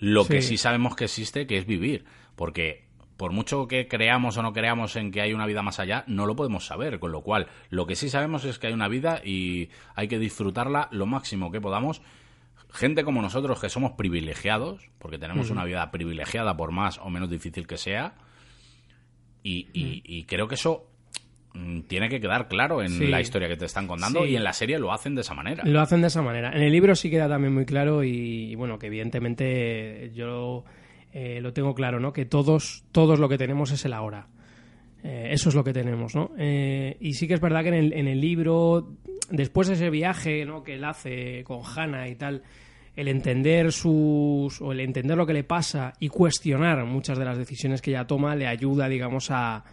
lo 0.00 0.26
que 0.26 0.42
Sí. 0.42 0.56
sabemos 0.56 0.96
que 0.96 1.04
existe, 1.04 1.46
que 1.46 1.56
es 1.58 1.66
vivir. 1.66 2.04
Porque 2.36 2.88
por 3.16 3.32
mucho 3.32 3.68
que 3.68 3.86
creamos 3.86 4.36
o 4.38 4.42
no 4.42 4.52
creamos 4.52 4.96
en 4.96 5.10
que 5.10 5.20
hay 5.20 5.34
una 5.34 5.46
vida 5.46 5.62
más 5.62 5.78
allá, 5.78 6.04
no 6.06 6.24
lo 6.26 6.34
podemos 6.36 6.64
saber. 6.66 6.98
Con 6.98 7.12
lo 7.12 7.20
cual, 7.22 7.46
lo 7.68 7.86
que 7.86 7.94
sí 7.96 8.08
sabemos 8.08 8.44
es 8.44 8.58
que 8.58 8.66
hay 8.68 8.72
una 8.72 8.88
vida 8.88 9.20
y 9.24 9.68
hay 9.94 10.08
que 10.08 10.18
disfrutarla 10.18 10.88
lo 10.90 11.06
máximo 11.06 11.50
que 11.52 11.60
podamos. 11.60 12.00
Gente 12.72 13.04
como 13.04 13.20
nosotros 13.20 13.60
que 13.60 13.68
somos 13.68 13.92
privilegiados, 13.92 14.88
porque 14.98 15.18
tenemos 15.18 15.50
una 15.50 15.64
vida 15.64 15.90
privilegiada 15.90 16.56
por 16.56 16.70
más 16.70 16.98
o 16.98 17.10
menos 17.10 17.28
difícil 17.28 17.66
que 17.66 17.76
sea, 17.76 18.14
y, 19.42 19.68
y- 19.72 20.02
y 20.04 20.24
creo 20.24 20.46
que 20.48 20.54
eso 20.54 20.86
mm, 20.86 20.89
tiene 21.88 22.08
que 22.08 22.20
quedar 22.20 22.48
claro 22.48 22.82
en 22.82 22.90
Sí. 22.90 23.06
la 23.06 23.20
historia 23.20 23.48
que 23.48 23.56
te 23.56 23.64
están 23.64 23.86
contando 23.86 24.24
Sí. 24.24 24.30
y 24.30 24.36
en 24.36 24.44
la 24.44 24.52
serie 24.52 24.78
lo 24.78 24.92
hacen 24.92 25.14
de 25.14 25.22
esa 25.22 25.34
manera. 25.34 25.64
Lo 25.64 25.80
hacen 25.80 26.00
de 26.00 26.06
esa 26.06 26.22
manera. 26.22 26.52
En 26.54 26.62
el 26.62 26.70
libro 26.72 26.94
sí 26.94 27.10
queda 27.10 27.28
también 27.28 27.52
muy 27.54 27.64
claro 27.64 28.04
y, 28.04 28.50
y 28.50 28.54
bueno, 28.54 28.78
que 28.78 28.86
evidentemente 28.86 30.10
yo 30.14 30.64
eh, 31.12 31.40
lo 31.40 31.52
tengo 31.52 31.74
claro, 31.74 31.98
¿no? 32.00 32.12
Que 32.12 32.24
todos, 32.24 32.84
todos 32.92 33.18
lo 33.18 33.28
que 33.28 33.36
tenemos 33.38 33.72
es 33.72 33.84
el 33.84 33.92
ahora. 33.92 34.28
Eh, 35.02 35.28
eso 35.32 35.48
es 35.48 35.54
lo 35.54 35.64
que 35.64 35.72
tenemos, 35.72 36.14
¿no? 36.14 36.30
Eh, 36.38 36.96
y 37.00 37.14
sí 37.14 37.26
que 37.26 37.34
es 37.34 37.40
verdad 37.40 37.62
que 37.62 37.68
en 37.68 37.74
el, 37.74 37.92
en 37.94 38.06
el 38.06 38.20
libro, 38.20 38.92
después 39.30 39.66
de 39.68 39.74
ese 39.74 39.90
viaje, 39.90 40.44
¿no? 40.44 40.62
Que 40.62 40.74
él 40.74 40.84
hace 40.84 41.42
con 41.44 41.62
Hannah 41.64 42.08
y 42.08 42.14
tal, 42.16 42.42
el 42.94 43.08
entender 43.08 43.72
sus 43.72 44.60
o 44.60 44.72
el 44.72 44.80
entender 44.80 45.16
lo 45.16 45.26
que 45.26 45.32
le 45.32 45.42
pasa 45.44 45.94
y 46.00 46.08
cuestionar 46.08 46.84
muchas 46.84 47.18
de 47.18 47.24
las 47.24 47.38
decisiones 47.38 47.80
que 47.80 47.90
ella 47.90 48.06
toma 48.06 48.36
le 48.36 48.46
ayuda, 48.46 48.88
digamos, 48.88 49.30
a, 49.30 49.64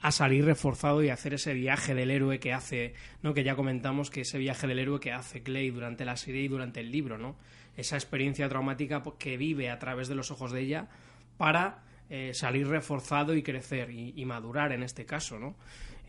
a 0.00 0.12
salir 0.12 0.44
reforzado 0.44 1.02
y 1.02 1.10
hacer 1.10 1.34
ese 1.34 1.52
viaje 1.52 1.94
del 1.94 2.10
héroe 2.10 2.40
que 2.40 2.52
hace, 2.52 2.94
¿no? 3.22 3.34
Que 3.34 3.44
ya 3.44 3.54
comentamos 3.54 4.10
que 4.10 4.22
ese 4.22 4.38
viaje 4.38 4.66
del 4.66 4.78
héroe 4.78 5.00
que 5.00 5.12
hace 5.12 5.42
Clay 5.42 5.70
durante 5.70 6.04
la 6.04 6.16
serie 6.16 6.42
y 6.42 6.48
durante 6.48 6.80
el 6.80 6.90
libro, 6.90 7.18
¿no? 7.18 7.36
Esa 7.76 7.96
experiencia 7.96 8.48
traumática 8.48 9.02
que 9.18 9.36
vive 9.36 9.70
a 9.70 9.78
través 9.78 10.08
de 10.08 10.14
los 10.14 10.30
ojos 10.30 10.52
de 10.52 10.60
ella 10.60 10.88
para 11.36 11.82
eh, 12.08 12.32
salir 12.34 12.66
reforzado 12.66 13.34
y 13.34 13.42
crecer 13.42 13.90
y, 13.90 14.24
madurar 14.24 14.72
en 14.72 14.82
este 14.82 15.04
caso, 15.04 15.38
¿no? 15.38 15.54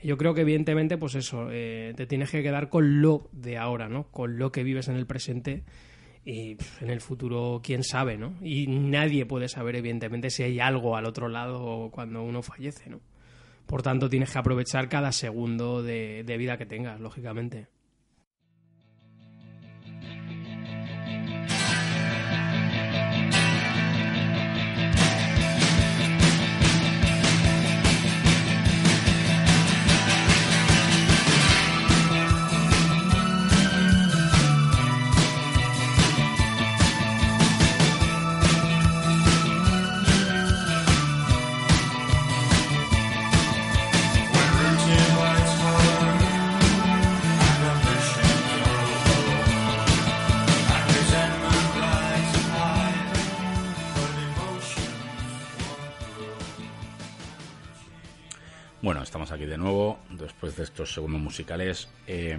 Yo 0.04 0.18
creo 0.18 0.34
que 0.34 0.42
evidentemente, 0.42 0.98
pues 0.98 1.14
eso, 1.14 1.50
eh, 1.52 1.94
te 1.96 2.08
tienes 2.08 2.32
que 2.32 2.42
quedar 2.42 2.70
con 2.70 3.02
lo 3.02 3.30
de 3.32 3.58
ahora, 3.58 3.88
¿no? 3.88 4.06
Con 4.06 4.40
lo 4.40 4.52
que 4.52 4.64
vives 4.64 4.88
en 4.88 4.96
el 4.96 5.06
presente 5.06 5.64
y 6.26 6.58
en 6.80 6.90
el 6.90 7.02
futuro, 7.02 7.62
quién 7.64 7.84
sabe, 7.84 8.18
¿no? 8.18 8.34
Y 8.42 8.66
nadie 8.68 9.26
puede 9.26 9.48
saber, 9.48 9.76
evidentemente, 9.76 10.30
si 10.32 10.44
hay 10.44 10.60
algo 10.60 10.96
al 10.96 11.06
otro 11.06 11.28
lado 11.28 11.90
cuando 11.92 12.24
uno 12.24 12.42
fallece, 12.42 12.90
¿no? 12.90 13.00
Por 13.72 13.84
tanto, 13.84 14.10
tienes 14.10 14.30
que 14.30 14.38
aprovechar 14.38 14.90
cada 14.90 15.14
segundo 15.14 15.82
de, 15.82 16.26
de 16.26 16.38
vida 16.38 16.58
que 16.58 16.66
tengas, 16.66 17.00
lógicamente. 17.00 17.68
Bueno, 58.82 59.04
estamos 59.04 59.32
aquí 59.32 59.46
de 59.46 59.58
nuevo, 59.58 60.00
después 60.10 60.56
de 60.58 60.64
estos 60.64 60.94
segundos 60.94 61.22
musicales. 61.22 61.88
Eh, 62.08 62.38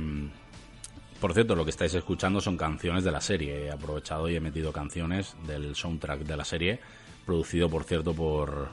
por 1.20 1.34
cierto, 1.34 1.54
lo 1.54 1.64
que 1.64 1.70
estáis 1.70 1.94
escuchando 1.94 2.40
son 2.40 2.56
canciones 2.56 3.04
de 3.04 3.12
la 3.12 3.20
serie. 3.20 3.66
He 3.66 3.70
aprovechado 3.70 4.28
y 4.28 4.34
he 4.36 4.40
metido 4.40 4.72
canciones 4.72 5.36
del 5.46 5.76
soundtrack 5.76 6.20
de 6.22 6.36
la 6.36 6.44
serie, 6.44 6.80
producido, 7.24 7.68
por 7.70 7.84
cierto, 7.84 8.12
por, 8.12 8.66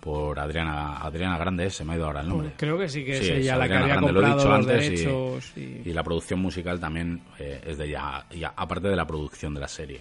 por 0.00 0.38
Adriana, 0.40 0.96
Adriana 0.96 1.36
Grande, 1.36 1.68
se 1.68 1.84
me 1.84 1.92
ha 1.92 1.96
ido 1.96 2.06
ahora 2.06 2.22
el 2.22 2.28
nombre. 2.30 2.52
Creo 2.56 2.78
que 2.78 2.88
sí 2.88 3.04
que 3.04 3.18
Sí, 3.18 3.24
es 3.24 3.30
ella 3.42 3.56
la 3.56 3.68
que 3.68 3.74
Adriana 3.74 3.84
había 3.84 3.94
Grande, 3.96 4.12
lo 4.12 4.22
he 4.22 4.30
dicho 4.30 4.48
los 4.48 4.58
antes 4.58 4.84
y- 4.86 4.88
derechos 4.90 5.52
y... 5.56 5.60
Y 5.90 5.92
la 5.92 6.02
producción 6.02 6.40
musical 6.40 6.80
también 6.80 7.22
eh, 7.38 7.60
es 7.66 7.76
de 7.76 7.84
ella, 7.84 8.24
ya, 8.30 8.54
aparte 8.56 8.88
de 8.88 8.96
la 8.96 9.06
producción 9.06 9.52
de 9.52 9.60
la 9.60 9.68
serie. 9.68 10.00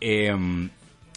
Eh, 0.00 0.32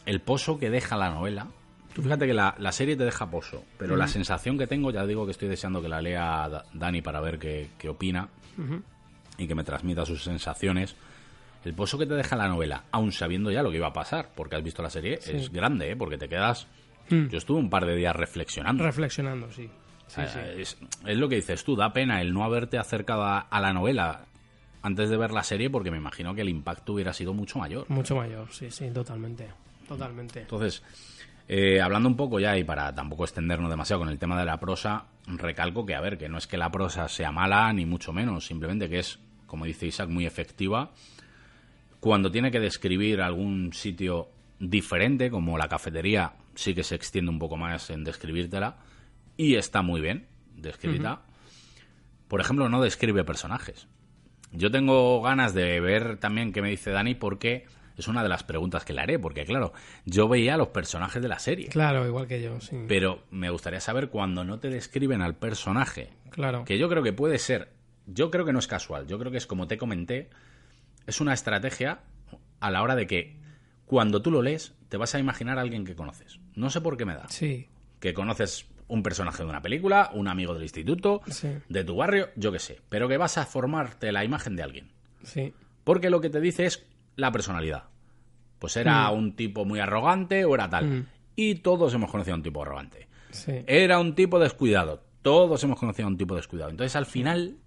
el 0.08 0.22
pozo 0.22 0.58
que 0.58 0.72
deja 0.72 0.98
la 0.98 1.12
novela. 1.12 1.46
Tú 1.94 2.02
fíjate 2.04 2.28
que 2.28 2.34
la, 2.34 2.56
la 2.60 2.72
serie 2.72 2.96
te 2.96 3.04
deja 3.04 3.30
pozo, 3.30 3.64
pero 3.78 3.96
la 3.96 4.08
sensación 4.08 4.58
que 4.58 4.68
tengo, 4.68 4.92
ya 4.92 5.06
digo 5.06 5.26
que 5.26 5.32
estoy 5.32 5.48
deseando 5.50 5.82
que 5.82 5.90
la 5.90 6.02
lea 6.02 6.48
Da- 6.48 6.66
Dani 6.74 7.02
para 7.02 7.20
ver 7.20 7.40
qué, 7.40 7.70
qué 7.78 7.90
opina 7.90 8.30
y 9.38 9.48
que 9.48 9.56
me 9.56 9.64
transmita 9.64 10.06
sus 10.06 10.24
sensaciones. 10.24 10.96
El 11.66 11.74
pozo 11.74 11.98
que 11.98 12.06
te 12.06 12.14
deja 12.14 12.36
la 12.38 12.48
novela, 12.48 12.84
aun 12.92 13.12
sabiendo 13.12 13.52
ya 13.52 13.62
lo 13.64 13.70
que 13.72 13.78
iba 13.78 13.88
a 13.88 13.94
pasar, 13.94 14.30
porque 14.36 14.56
has 14.56 14.64
visto 14.64 14.82
la 14.82 14.90
serie, 14.90 15.20
Sí. 15.22 15.32
es 15.34 15.52
grande, 15.52 15.92
¿eh? 15.92 15.96
porque 15.96 16.18
te 16.18 16.30
quedas. 16.30 16.68
Mm. 17.10 17.28
Yo 17.28 17.38
estuve 17.38 17.58
un 17.60 17.70
par 17.70 17.86
de 17.86 17.96
días 17.96 18.16
reflexionando. 18.16 18.84
Reflexionando, 18.84 19.52
sí. 19.52 19.70
Es, 20.58 20.78
es 21.06 21.18
lo 21.18 21.28
que 21.30 21.36
dices 21.36 21.64
tú, 21.64 21.76
da 21.76 21.92
pena 21.94 22.22
el 22.22 22.34
no 22.34 22.44
haberte 22.44 22.78
acercado 22.78 23.24
a, 23.24 23.40
a 23.40 23.60
la 23.62 23.74
novela 23.74 24.22
antes 24.82 25.10
de 25.10 25.18
ver 25.18 25.32
la 25.32 25.44
serie 25.44 25.70
porque 25.70 25.92
me 25.92 25.98
imagino 25.98 26.34
que 26.34 26.42
el 26.42 26.50
impacto 26.50 26.94
hubiera 26.94 27.14
sido 27.14 27.34
mucho 27.34 27.60
mayor. 27.60 27.86
Mucho 27.90 28.16
mayor, 28.16 28.48
sí, 28.52 28.72
sí, 28.72 28.90
totalmente. 28.92 29.48
Totalmente. 29.88 30.42
Entonces, 30.42 30.82
eh, 31.52 31.82
hablando 31.82 32.08
un 32.08 32.16
poco 32.16 32.40
ya 32.40 32.56
y 32.60 32.64
para 32.64 32.94
tampoco 32.94 33.24
extendernos 33.24 33.72
demasiado 33.72 34.02
con 34.02 34.10
el 34.10 34.20
tema 34.20 34.38
de 34.40 34.46
la 34.46 34.60
prosa, 34.60 35.06
recalco 35.26 35.84
que, 35.84 35.96
a 35.96 36.00
ver, 36.00 36.20
que 36.20 36.30
no 36.30 36.38
es 36.38 36.46
que 36.46 36.58
la 36.58 36.70
prosa 36.70 37.08
sea 37.08 37.32
mala 37.32 37.74
ni 37.74 37.88
mucho 37.88 38.14
menos, 38.14 38.46
simplemente 38.46 38.88
que 38.88 39.00
es, 39.00 39.18
como 39.48 39.66
dice 39.66 39.88
Isaac, 39.88 40.10
muy 40.10 40.28
efectiva. 40.28 40.92
Cuando 42.00 42.30
tiene 42.30 42.52
que 42.52 42.60
describir 42.60 43.20
algún 43.20 43.74
sitio 43.74 44.30
diferente, 44.60 45.32
como 45.32 45.58
la 45.58 45.68
cafetería, 45.68 46.34
sí 46.54 46.76
que 46.76 46.84
se 46.84 46.94
extiende 46.94 47.32
un 47.32 47.40
poco 47.40 47.58
más 47.58 47.90
en 47.90 48.04
describírtela 48.04 48.78
y 49.36 49.56
está 49.56 49.82
muy 49.82 50.02
bien 50.02 50.28
descrita. 50.54 51.24
Por 52.28 52.42
ejemplo, 52.42 52.70
no 52.70 52.80
describe 52.80 53.24
personajes. 53.24 53.88
Yo 54.52 54.70
tengo 54.70 55.20
ganas 55.24 55.56
de 55.56 55.80
ver 55.80 56.18
también 56.18 56.54
qué 56.54 56.62
me 56.62 56.70
dice 56.70 56.92
Dani 56.92 57.16
porque 57.16 57.66
es 58.02 58.08
una 58.08 58.24
de 58.24 58.30
las 58.30 58.44
preguntas 58.44 58.84
que 58.86 58.94
le 58.94 59.02
haré, 59.02 59.20
porque 59.20 59.46
claro, 59.46 59.74
yo 60.06 60.28
veía 60.28 60.56
a 60.56 60.58
los 60.58 60.70
personajes 60.70 61.22
de 61.22 61.28
la 61.28 61.40
serie, 61.40 61.68
Claro, 61.70 62.06
igual 62.08 62.28
que 62.28 62.42
yo, 62.42 62.60
sí. 62.62 62.78
pero 62.88 63.24
me 63.32 63.50
gustaría 63.50 63.80
saber 63.80 64.10
cuando 64.10 64.44
no 64.44 64.60
te 64.60 64.70
describen 64.70 65.22
al 65.22 65.36
personaje, 65.36 66.10
Claro. 66.32 66.64
que 66.66 66.78
yo 66.78 66.90
creo 66.90 67.04
que 67.04 67.14
puede 67.14 67.38
ser, 67.40 67.70
yo 68.08 68.32
creo 68.32 68.46
que 68.46 68.54
no 68.54 68.60
es 68.60 68.68
casual, 68.68 69.08
yo 69.08 69.20
creo 69.20 69.32
que 69.32 69.38
es 69.38 69.48
como 69.48 69.68
te 69.68 69.78
comenté, 69.78 70.30
es 71.08 71.22
una 71.22 71.34
estrategia 71.34 72.00
a 72.60 72.72
la 72.72 72.82
hora 72.84 72.96
de 72.96 73.08
que 73.08 73.38
cuando 73.86 74.22
tú 74.22 74.32
lo 74.32 74.42
lees 74.42 74.74
te 74.90 74.98
vas 74.98 75.16
a 75.16 75.20
imaginar 75.20 75.58
a 75.58 75.62
alguien 75.62 75.86
que 75.86 75.96
conoces. 75.96 76.40
No 76.56 76.70
sé 76.70 76.82
por 76.82 76.98
qué 76.98 77.06
me 77.06 77.16
da. 77.16 77.28
Sí, 77.30 77.68
Que 78.00 78.14
conoces 78.14 78.66
un 78.88 79.04
personaje 79.04 79.44
de 79.44 79.50
una 79.50 79.62
película, 79.62 80.10
un 80.14 80.28
amigo 80.28 80.54
del 80.54 80.64
instituto, 80.64 81.22
sí. 81.28 81.50
de 81.70 81.84
tu 81.84 81.96
barrio, 81.96 82.30
yo 82.36 82.52
qué 82.52 82.60
sé, 82.60 82.80
pero 82.90 83.08
que 83.08 83.18
vas 83.18 83.38
a 83.38 83.46
formarte 83.46 84.12
la 84.12 84.24
imagen 84.24 84.56
de 84.56 84.64
alguien. 84.64 84.92
Sí. 85.24 85.54
Porque 85.84 86.10
lo 86.10 86.22
que 86.22 86.30
te 86.30 86.40
dice 86.42 86.66
es 86.66 86.86
la 87.20 87.32
personalidad. 87.32 87.84
Pues 88.60 88.76
era 88.78 89.10
Mm. 89.12 89.18
un 89.18 89.36
tipo 89.36 89.66
muy 89.66 89.80
arrogante 89.80 90.44
o 90.46 90.56
era 90.56 90.70
tal. 90.70 90.86
Mm. 90.88 91.06
Y 91.36 91.56
todos 91.56 91.94
hemos 91.94 92.12
conocido 92.12 92.34
a 92.34 92.38
un 92.38 92.44
tipo 92.44 92.62
arrogante. 92.62 93.08
Sí. 93.32 93.54
Era 93.68 94.00
un 94.00 94.16
tipo 94.16 94.40
descuidado. 94.40 95.04
Todos 95.22 95.64
hemos 95.64 95.80
conocido 95.80 96.08
a 96.08 96.12
un 96.12 96.18
tipo 96.18 96.36
descuidado. 96.36 96.70
Entonces, 96.72 96.96
al 96.96 97.06
final, 97.06 97.58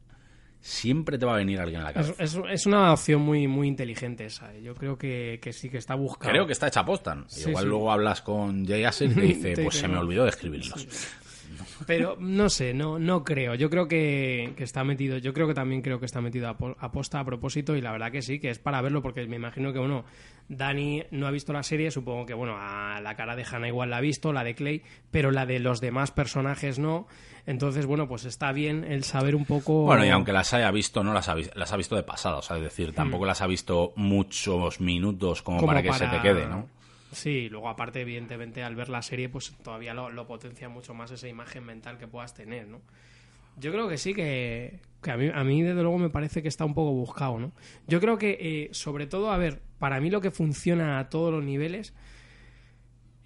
siempre 0.61 1.19
te 1.19 1.27
va 1.27 1.35
a 1.35 1.37
venir 1.39 1.59
alguien 1.61 1.81
a 1.81 1.85
la 1.85 1.93
cabeza. 1.93 2.15
es- 2.23 2.39
es 2.51 2.67
una 2.67 2.93
opción 2.93 3.23
muy, 3.23 3.49
muy 3.49 3.69
inteligente 3.69 4.27
esa. 4.27 4.55
¿eh? 4.55 4.63
Yo 4.63 4.75
creo 4.75 4.97
que, 4.99 5.39
que 5.43 5.53
sí 5.53 5.69
que 5.71 5.79
está 5.79 5.95
buscada. 5.95 6.31
Creo 6.33 6.47
que 6.47 6.53
está 6.53 6.69
hecha 6.69 6.85
posta. 6.85 7.25
Sí, 7.27 7.49
Igual 7.49 7.65
sí. 7.65 7.69
luego 7.69 7.91
hablas 7.93 8.23
con 8.23 8.67
Jay 8.67 8.85
Asher 8.85 9.11
y 9.11 9.15
te 9.15 9.21
dice, 9.55 9.55
pues 9.63 9.77
se 9.77 9.89
me 9.89 9.99
olvidó 9.99 10.25
de 10.25 10.29
escribirlos. 10.31 10.87
Pero 11.87 12.17
no 12.21 12.49
sé, 12.49 12.75
no, 12.75 12.99
no 12.99 13.25
creo. 13.25 13.55
Yo 13.55 13.69
creo 13.71 13.89
que, 13.89 14.53
que 14.57 14.65
está 14.65 14.85
metido. 14.85 15.19
Yo 15.19 15.33
creo 15.33 15.47
que 15.49 15.55
también 15.55 15.83
creo 15.83 15.99
que 16.01 16.07
está 16.07 16.21
metido 16.21 16.49
a, 16.49 16.57
po- 16.57 16.77
a 16.79 16.93
posta 16.93 17.21
a 17.21 17.25
propósito. 17.25 17.77
Y 17.77 17.81
la 17.81 17.93
verdad 17.93 18.11
que 18.13 18.23
sí, 18.23 18.39
que 18.39 18.51
es 18.51 18.59
para 18.59 18.81
verlo, 18.83 19.03
porque 19.03 19.27
me 19.27 19.37
imagino 19.37 19.73
que 19.73 19.79
bueno, 19.79 20.05
Dani 20.49 21.05
no 21.11 21.27
ha 21.27 21.31
visto 21.31 21.53
la 21.53 21.63
serie. 21.63 21.91
Supongo 21.91 22.27
que 22.27 22.35
bueno, 22.35 22.57
a 22.59 23.01
la 23.01 23.17
cara 23.17 23.37
de 23.37 23.45
Hannah 23.45 23.69
igual 23.69 23.91
la 23.91 23.99
ha 23.99 24.01
visto, 24.01 24.33
la 24.33 24.45
de 24.45 24.55
Clay, 24.55 24.83
pero 25.11 25.31
la 25.31 25.47
de 25.47 25.59
los 25.59 25.81
demás 25.81 26.11
personajes 26.11 26.79
no. 26.79 27.07
Entonces, 27.45 27.87
bueno, 27.87 28.07
pues 28.07 28.25
está 28.25 28.53
bien 28.53 28.85
el 28.85 29.03
saber 29.03 29.35
un 29.35 29.45
poco. 29.45 29.83
Bueno, 29.83 30.05
y 30.05 30.11
aunque 30.11 30.33
las 30.33 30.55
haya 30.55 30.71
visto, 30.71 31.03
no 31.03 31.13
las 31.13 31.29
ha, 31.29 31.35
las 31.57 31.73
ha 31.73 31.77
visto 31.77 31.97
de 31.97 32.05
pasada. 32.05 32.37
O 32.37 32.43
sea, 32.43 32.57
es 32.57 32.63
decir, 32.63 32.93
tampoco 32.95 33.27
las 33.27 33.43
ha 33.43 33.49
visto 33.49 33.93
muchos 33.97 34.81
minutos 34.81 35.43
como, 35.43 35.59
como 35.59 35.67
para 35.67 35.83
que 35.83 35.93
se 35.93 36.07
te 36.07 36.21
quede, 36.23 36.47
¿no? 36.47 36.69
Sí, 37.13 37.51
luego 37.51 37.69
aparte, 37.69 38.01
evidentemente, 38.01 38.63
al 38.63 38.75
ver 38.75 38.89
la 38.89 39.03
serie, 39.03 39.29
pues 39.29 39.55
todavía 39.63 39.93
lo, 39.93 40.27
potencia 40.27 40.71
mucho 40.71 40.95
más 40.95 41.11
esa 41.11 41.29
imagen 41.29 41.65
mental 41.65 41.99
que 41.99 42.09
puedas 42.09 42.33
tener, 42.35 42.67
¿no? 42.67 42.81
Yo 43.59 43.71
creo 43.71 43.87
que 43.87 43.99
sí, 43.99 44.15
que, 44.15 44.81
que 45.03 45.11
a, 45.11 45.19
mí, 45.19 45.31
a 45.33 45.45
mí 45.45 45.63
desde 45.63 45.83
luego 45.83 45.99
me 45.99 46.09
parece 46.09 46.41
que 46.41 46.49
está 46.49 46.65
un 46.65 46.73
poco 46.73 46.93
buscado, 46.93 47.39
¿no? 47.39 47.53
Yo 47.87 48.01
creo 48.01 48.17
que, 48.17 48.39
eh, 48.41 48.69
sobre 48.73 49.07
todo, 49.07 49.31
a 49.31 49.37
ver, 49.37 49.61
para 49.79 50.01
mí 50.01 50.09
lo 50.09 50.23
que 50.23 50.31
funciona 50.31 50.99
a 50.99 51.11
todos 51.11 51.31
los 51.31 51.45
niveles, 51.45 51.93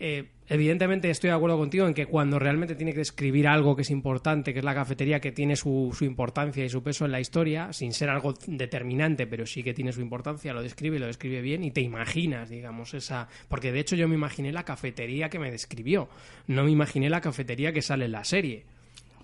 eh, 0.00 0.30
evidentemente 0.48 1.10
estoy 1.10 1.28
de 1.30 1.36
acuerdo 1.36 1.58
contigo 1.58 1.86
en 1.86 1.94
que 1.94 2.06
cuando 2.06 2.38
realmente 2.38 2.74
tiene 2.74 2.92
que 2.92 2.98
describir 2.98 3.48
algo 3.48 3.74
que 3.76 3.82
es 3.82 3.90
importante, 3.90 4.52
que 4.52 4.60
es 4.60 4.64
la 4.64 4.74
cafetería, 4.74 5.20
que 5.20 5.32
tiene 5.32 5.56
su, 5.56 5.94
su 5.96 6.04
importancia 6.04 6.64
y 6.64 6.68
su 6.68 6.82
peso 6.82 7.04
en 7.04 7.12
la 7.12 7.20
historia, 7.20 7.72
sin 7.72 7.92
ser 7.92 8.08
algo 8.10 8.34
determinante, 8.46 9.26
pero 9.26 9.46
sí 9.46 9.62
que 9.62 9.74
tiene 9.74 9.92
su 9.92 10.00
importancia, 10.00 10.52
lo 10.52 10.62
describe 10.62 10.96
y 10.96 11.00
lo 11.00 11.06
describe 11.06 11.40
bien 11.40 11.64
y 11.64 11.70
te 11.70 11.80
imaginas, 11.80 12.48
digamos, 12.48 12.94
esa... 12.94 13.28
Porque 13.48 13.72
de 13.72 13.80
hecho 13.80 13.96
yo 13.96 14.08
me 14.08 14.14
imaginé 14.14 14.52
la 14.52 14.64
cafetería 14.64 15.28
que 15.28 15.38
me 15.38 15.50
describió, 15.50 16.08
no 16.46 16.64
me 16.64 16.70
imaginé 16.70 17.10
la 17.10 17.20
cafetería 17.20 17.72
que 17.72 17.82
sale 17.82 18.04
en 18.06 18.12
la 18.12 18.24
serie. 18.24 18.64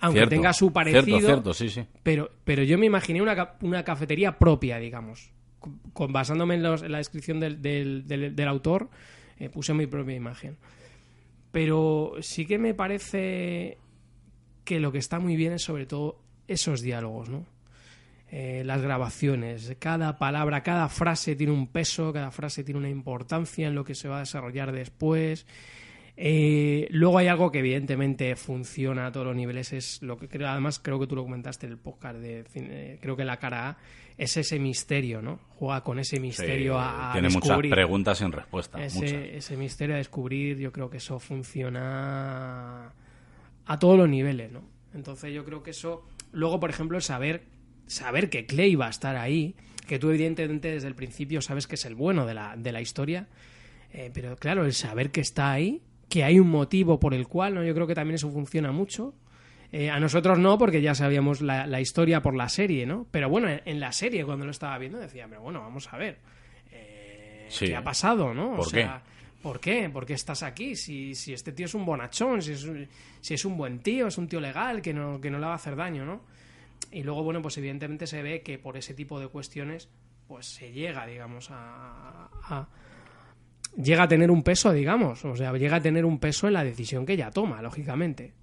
Aunque 0.01 0.19
Cierto, 0.21 0.31
tenga 0.35 0.53
su 0.53 0.73
parecido, 0.73 1.05
Cierto, 1.05 1.27
cierto, 1.27 1.55
sí, 1.55 1.69
sí. 1.69 1.85
pero, 2.03 2.29
pero 2.45 2.65
yo 2.65 2.77
me 2.77 2.87
imaginé 2.87 3.23
una, 3.23 3.53
una 3.61 3.85
cafetería 3.85 4.37
propia, 4.37 4.79
digamos. 4.79 5.31
Con, 5.61 5.79
con- 5.93 6.13
basándome 6.13 6.57
en, 6.57 6.65
los- 6.65 6.83
en 6.83 6.91
la 6.91 6.99
descripción 6.99 7.39
del, 7.39 7.63
del- 7.63 8.09
del- 8.09 8.35
del 8.35 8.49
autor, 8.49 8.91
eh, 9.39 9.49
puse 9.49 9.73
mi 9.75 9.87
propia 9.87 10.17
imagen. 10.17 10.57
Pero 11.53 12.15
sí 12.21 12.47
que 12.47 12.59
me 12.59 12.75
parece 12.75 13.79
que 14.65 14.81
lo 14.81 14.91
que 14.91 14.99
está 14.99 15.21
muy 15.21 15.37
bien 15.37 15.53
es 15.53 15.63
sobre 15.63 15.87
todo 15.87 16.19
esos 16.49 16.81
diálogos, 16.81 17.29
¿no? 17.29 17.47
Eh, 18.31 18.63
las 18.65 18.81
grabaciones, 18.81 19.77
cada 19.79 20.19
palabra, 20.19 20.63
cada 20.63 20.89
frase 20.89 21.37
tiene 21.37 21.53
un 21.53 21.67
peso, 21.67 22.15
cada 22.15 22.31
frase 22.31 22.65
tiene 22.65 22.79
una 22.79 22.89
importancia 22.89 23.69
en 23.69 23.75
lo 23.75 23.85
que 23.85 23.95
se 23.95 24.09
va 24.09 24.17
a 24.17 24.21
desarrollar 24.21 24.73
después. 24.73 25.47
Eh, 26.17 26.89
luego 26.91 27.19
hay 27.19 27.27
algo 27.27 27.53
que 27.53 27.59
evidentemente 27.59 28.35
funciona 28.37 29.07
a 29.07 29.13
todos 29.13 29.27
los 29.27 29.37
niveles, 29.37 29.75
es 29.75 30.01
lo 30.03 30.17
que 30.17 30.29
creo, 30.29 30.49
además 30.49 30.79
creo 30.79 30.99
que 30.99 31.07
tú 31.07 31.15
lo 31.15 31.25
comentaste 31.25 31.67
en 31.67 31.73
el 31.73 31.79
podcast 31.79 32.19
de 32.19 32.99
creo 33.03 33.17
que 33.17 33.25
la 33.25 33.39
cara 33.39 33.69
A 33.69 33.79
es 34.23 34.37
ese 34.37 34.59
misterio, 34.59 35.21
¿no? 35.23 35.41
Juega 35.57 35.83
con 35.83 35.99
ese 35.99 36.21
misterio 36.21 36.75
Sí, 36.75 36.79
a, 36.81 37.11
a 37.11 37.13
tiene 37.13 37.29
muchas 37.29 37.59
preguntas 37.59 38.19
sin 38.19 38.33
respuesta. 38.33 38.79
muchas. 38.79 39.03
ese, 39.03 39.37
ese 39.37 39.57
misterio 39.57 39.95
a 39.95 39.99
descubrir, 39.99 40.59
yo 40.59 40.73
creo 40.73 40.91
que 40.91 40.99
eso 40.99 41.19
funciona 41.19 42.93
a 43.67 43.79
todos 43.79 43.97
los 43.99 44.09
niveles, 44.09 44.53
¿no? 44.53 44.63
Entonces 44.95 45.33
yo 45.33 45.45
creo 45.45 45.63
que 45.63 45.71
eso, 45.71 46.05
luego 46.33 46.61
por 46.61 46.71
ejemplo 46.71 46.97
el 46.97 47.03
saber, 47.03 47.45
saber 47.87 48.29
que 48.31 48.47
Clay 48.47 48.75
va 48.75 48.87
a 48.87 48.91
estar 48.91 49.17
ahí, 49.17 49.55
que 49.87 49.99
tú 49.99 50.11
evidentemente 50.11 50.71
desde 50.71 50.89
el 50.89 50.95
principio 50.95 51.41
sabes 51.43 51.67
que 51.67 51.77
es 51.77 51.85
el 51.85 51.95
bueno 51.95 52.27
de 52.27 52.35
la, 52.35 52.57
de 52.57 52.73
la 52.73 52.81
historia, 52.81 53.29
eh, 53.93 54.11
pero 54.13 54.37
claro, 54.37 54.65
el 54.65 54.73
saber 54.73 55.11
que 55.11 55.21
está 55.21 55.53
ahí, 55.53 55.83
que 56.09 56.25
hay 56.25 56.39
un 56.39 56.51
motivo 56.51 57.01
por 57.01 57.15
el 57.15 57.27
cual, 57.27 57.55
¿no? 57.55 57.65
Yo 57.65 57.75
creo 57.75 57.87
que 57.87 57.95
también 57.95 58.17
eso 58.17 58.31
funciona 58.31 58.71
mucho. 58.73 59.15
Eh, 59.73 59.89
a 59.91 59.99
nosotros 59.99 60.39
no, 60.39 60.59
porque 60.59 60.83
ya 60.83 60.95
sabíamos 60.95 61.41
la, 61.41 61.67
la 61.67 61.81
historia 61.81 62.21
por 62.21 62.35
la 62.37 62.49
serie, 62.51 62.85
¿no? 62.85 63.07
Pero 63.11 63.31
bueno, 63.31 63.49
en, 63.49 63.63
en 63.65 63.81
la 63.81 63.91
serie 63.93 64.25
cuando 64.25 64.45
lo 64.45 64.51
estaba 64.51 64.77
viendo 64.79 64.99
decía, 64.99 65.27
pero 65.29 65.41
bueno, 65.41 65.61
vamos 65.61 65.91
a 65.93 65.97
ver. 65.97 66.19
eh, 66.71 67.47
Sí. 67.49 67.67
¿Qué 67.67 67.77
ha 67.77 67.83
pasado, 67.83 68.33
no? 68.35 68.51
¿Por 68.57 68.61
o 68.61 68.65
sea, 68.65 69.03
¿por 69.43 69.61
qué? 69.61 69.89
¿Por 69.91 70.05
qué 70.07 70.13
estás 70.15 70.43
aquí? 70.43 70.77
Si, 70.77 71.15
si 71.15 71.33
este 71.33 71.53
tío 71.53 71.67
es 71.67 71.75
un 71.75 71.85
bonachón, 71.87 72.41
si 72.43 72.53
es, 72.53 72.65
un- 72.65 72.87
si 73.21 73.35
es 73.35 73.45
un 73.45 73.57
buen 73.57 73.81
tío, 73.81 74.07
es 74.09 74.19
un 74.19 74.29
tío 74.29 74.41
legal, 74.41 74.81
que 74.83 74.93
no, 74.95 75.21
que 75.21 75.31
no 75.31 75.39
le 75.39 75.47
va 75.47 75.53
a 75.53 75.57
hacer 75.57 75.75
daño, 75.77 76.05
¿no? 76.05 76.23
Y 76.91 77.03
luego, 77.03 77.23
bueno, 77.23 77.41
pues 77.41 77.57
evidentemente 77.59 78.07
se 78.07 78.23
ve 78.23 78.43
que 78.43 78.59
por 78.59 78.77
ese 78.77 78.93
tipo 78.95 79.19
de 79.21 79.29
cuestiones, 79.29 79.89
pues 80.29 80.47
se 80.47 80.71
llega, 80.73 81.07
digamos, 81.07 81.49
a, 81.51 82.29
a- 82.45 82.69
llega 83.77 84.03
a 84.05 84.09
tener 84.09 84.31
un 84.31 84.43
peso, 84.43 84.73
digamos, 84.73 85.25
o 85.25 85.35
sea, 85.37 85.53
llega 85.55 85.77
a 85.77 85.81
tener 85.83 86.05
un 86.05 86.19
peso 86.19 86.47
en 86.47 86.55
la 86.55 86.65
decisión 86.65 87.07
que 87.07 87.15
ella 87.15 87.31
toma, 87.31 87.63
lógicamente. 87.63 88.35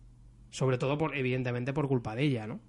Sobre 0.51 0.77
todo, 0.77 0.97
por, 0.97 1.15
evidentemente, 1.15 1.73
por 1.73 1.87
culpa 1.87 2.15
de 2.15 2.23
ella, 2.23 2.47
¿no? 2.47 2.59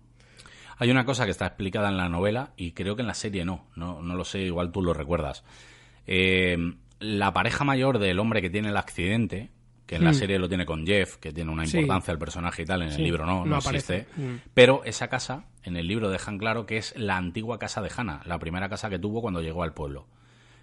Hay 0.79 0.91
una 0.91 1.05
cosa 1.05 1.25
que 1.25 1.31
está 1.31 1.47
explicada 1.47 1.89
en 1.91 1.97
la 1.99 2.09
novela 2.09 2.53
y 2.57 2.73
creo 2.73 2.97
que 2.97 3.03
en 3.03 3.09
la 3.09 3.15
serie 3.15 3.45
no, 3.45 3.67
no, 3.77 4.01
no 4.03 4.15
lo 4.15 4.25
sé, 4.25 4.41
igual 4.41 4.73
tú 4.73 4.83
lo 4.83 4.95
recuerdas. 4.95 5.45
Eh, 6.07 6.57
la 7.01 7.33
pareja 7.33 7.65
mayor 7.65 7.99
del 7.99 8.19
hombre 8.19 8.41
que 8.43 8.51
tiene 8.51 8.69
el 8.71 8.77
accidente, 8.77 9.51
que 9.87 9.97
en 9.97 10.05
la 10.05 10.11
Hmm. 10.13 10.15
serie 10.15 10.39
lo 10.39 10.49
tiene 10.49 10.65
con 10.65 10.87
Jeff, 10.87 11.17
que 11.17 11.33
tiene 11.33 11.51
una 11.51 11.65
importancia 11.65 12.13
el 12.13 12.19
personaje 12.19 12.63
y 12.63 12.65
tal, 12.65 12.83
en 12.83 12.91
Sí, 12.93 12.99
el 12.99 13.05
libro 13.05 13.27
no, 13.27 13.45
no, 13.45 13.47
no 13.47 13.57
existe. 13.59 14.07
Hmm. 14.17 14.37
Pero 14.55 14.83
esa 14.85 15.09
casa, 15.09 15.45
en 15.65 15.77
el 15.77 15.87
libro 15.87 16.11
dejan 16.11 16.39
claro 16.39 16.65
que 16.65 16.77
es 16.79 16.95
la 16.97 17.17
antigua 17.17 17.59
casa 17.59 17.83
de 17.83 17.91
Hannah, 17.95 18.23
la 18.25 18.39
primera 18.39 18.69
casa 18.69 18.89
que 18.89 18.99
tuvo 18.99 19.21
cuando 19.21 19.43
llegó 19.43 19.63
al 19.63 19.75
pueblo. 19.75 20.07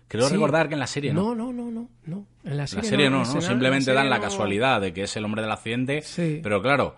Creo 0.08 0.28
Sí. 0.28 0.34
recordar 0.36 0.68
que 0.70 0.76
en 0.76 0.80
la 0.80 0.88
serie 0.88 1.14
no. 1.14 1.36
No, 1.36 1.52
no, 1.52 1.54
no, 1.54 1.72
no, 1.72 1.90
no. 2.06 2.26
En 2.44 2.50
la 2.50 2.52
En 2.52 2.58
la 2.58 2.68
serie, 2.68 2.90
serie 2.90 3.10
no, 3.10 3.20
¿no? 3.26 3.42
Simplemente 3.42 3.86
serie 3.86 4.00
dan 4.00 4.10
la 4.10 4.20
casualidad 4.22 4.80
de 4.82 4.94
que 4.94 5.04
es 5.04 5.16
el 5.18 5.26
hombre 5.26 5.42
del 5.42 5.52
accidente. 5.52 6.02
Sí. 6.02 6.40
Pero 6.42 6.62
claro, 6.62 6.96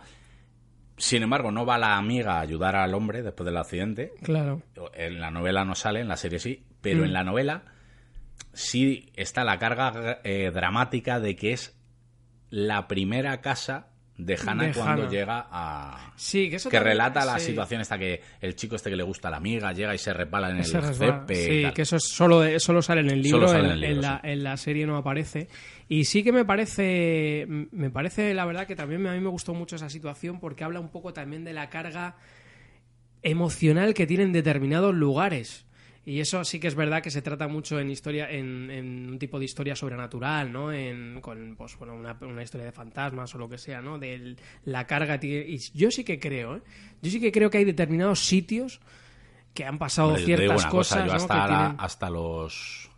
sin 0.98 1.24
embargo, 1.24 1.52
no 1.52 1.66
va 1.66 1.78
la 1.78 1.98
amiga 1.98 2.36
a 2.38 2.42
ayudar 2.42 2.76
al 2.76 2.94
hombre 2.94 3.24
después 3.24 3.46
del 3.46 3.58
accidente. 3.58 4.14
Claro. 4.22 4.62
En 4.94 5.20
la 5.20 5.32
novela 5.32 5.66
no 5.66 5.74
sale, 5.76 6.02
en 6.02 6.08
la 6.08 6.18
serie 6.18 6.40
sí, 6.40 6.64
pero 6.82 7.02
Mm. 7.02 7.06
en 7.06 7.14
la 7.14 7.24
novela 7.24 7.64
sí 8.54 9.12
está 9.16 9.44
la 9.44 9.58
carga 9.60 10.20
eh, 10.24 10.52
dramática 10.54 11.20
de 11.20 11.36
que 11.36 11.54
es 11.54 11.76
la 12.50 12.88
primera 12.88 13.42
casa 13.42 13.88
de 14.20 14.38
Hannah 14.46 14.66
De 14.68 14.74
cuando 14.74 15.02
Hannah. 15.04 15.10
llega 15.12 15.48
a... 15.50 16.12
Sí, 16.18 16.50
que 16.50 16.58
eso 16.58 16.70
que 16.70 16.76
también- 16.78 16.98
relata 16.98 17.24
la 17.26 17.40
sí. 17.40 17.48
situación 17.48 17.80
esta 17.82 17.98
que 17.98 18.22
el 18.42 18.54
chico 18.56 18.76
este 18.76 18.90
que 18.90 18.96
le 18.98 19.04
gusta 19.04 19.30
a 19.30 19.32
la 19.32 19.38
amiga 19.38 19.72
llega 19.72 19.96
y 19.96 19.98
se 19.98 20.14
repala 20.14 20.50
en 20.50 20.58
el 20.58 20.62
y 20.64 20.66
Sí, 20.66 21.62
tal. 21.64 21.74
que 21.74 21.82
eso 21.84 21.96
es 21.96 22.04
solo, 22.04 22.42
de- 22.42 22.60
solo 22.60 22.82
sale 22.82 23.02
en 23.02 23.10
el 23.10 23.24
Solo 23.26 23.46
libro, 23.46 23.48
sale 23.48 23.60
en, 23.60 23.66
en 23.66 23.72
el 23.72 23.80
libro, 23.80 23.96
en 23.96 24.02
la, 24.02 24.20
sí. 24.22 24.28
en 24.30 24.44
la 24.44 24.58
serie 24.58 24.86
no 24.86 24.98
aparece. 24.98 25.48
Y 25.88 26.04
sí 26.04 26.22
que 26.24 26.32
me 26.34 26.44
parece, 26.46 27.46
me 27.48 27.90
parece 27.90 28.34
la 28.34 28.46
verdad 28.46 28.68
que 28.68 28.76
también 28.76 29.08
a 29.08 29.14
mí 29.14 29.20
me 29.22 29.30
gustó 29.30 29.54
mucho 29.54 29.78
esa 29.78 29.90
situación 29.90 30.40
porque 30.40 30.64
habla 30.64 30.80
un 30.82 30.90
poco 30.90 31.14
también 31.14 31.44
de 31.46 31.54
la 31.54 31.70
carga 31.70 32.18
emocional 33.22 33.94
que 33.94 34.06
tienen 34.08 34.32
determinados 34.32 34.94
lugares. 34.94 35.66
Y 36.10 36.22
eso 36.22 36.44
sí 36.44 36.60
que 36.60 36.68
es 36.68 36.74
verdad 36.74 37.04
que 37.04 37.12
se 37.12 37.22
trata 37.22 37.48
mucho 37.48 37.80
en 37.80 37.92
historia, 37.92 38.32
en, 38.32 38.72
en 38.72 39.10
un 39.12 39.20
tipo 39.20 39.38
de 39.38 39.46
historia 39.46 39.76
sobrenatural, 39.76 40.52
¿no? 40.52 40.74
En, 40.74 41.22
con 41.22 41.56
pues, 41.56 41.78
bueno, 41.78 41.94
una, 41.94 42.18
una 42.22 42.42
historia 42.42 42.66
de 42.66 42.72
fantasmas 42.72 43.36
o 43.36 43.38
lo 43.38 43.48
que 43.48 43.60
sea, 43.60 43.80
¿no? 43.82 44.00
De 44.00 44.36
la 44.66 44.88
carga. 44.88 45.20
Y 45.22 45.58
yo 45.76 45.92
sí 45.92 46.04
que 46.04 46.20
creo, 46.20 46.56
¿eh? 46.56 46.62
Yo 47.04 47.12
sí 47.12 47.20
que 47.22 47.32
creo 47.32 47.52
que 47.52 47.60
hay 47.60 47.66
determinados 47.66 48.22
sitios 48.22 48.80
que 49.54 49.66
han 49.66 49.78
pasado 49.78 50.10
Hombre, 50.10 50.26
ciertas 50.26 50.66
cosas, 50.66 50.98
cosa, 51.04 51.06
yo 51.06 51.06
¿no? 51.06 51.14
hasta, 51.18 51.34
que 51.36 51.40
la- 51.40 51.48
tienen- 51.48 51.76
hasta 51.80 52.10
los 52.10 52.90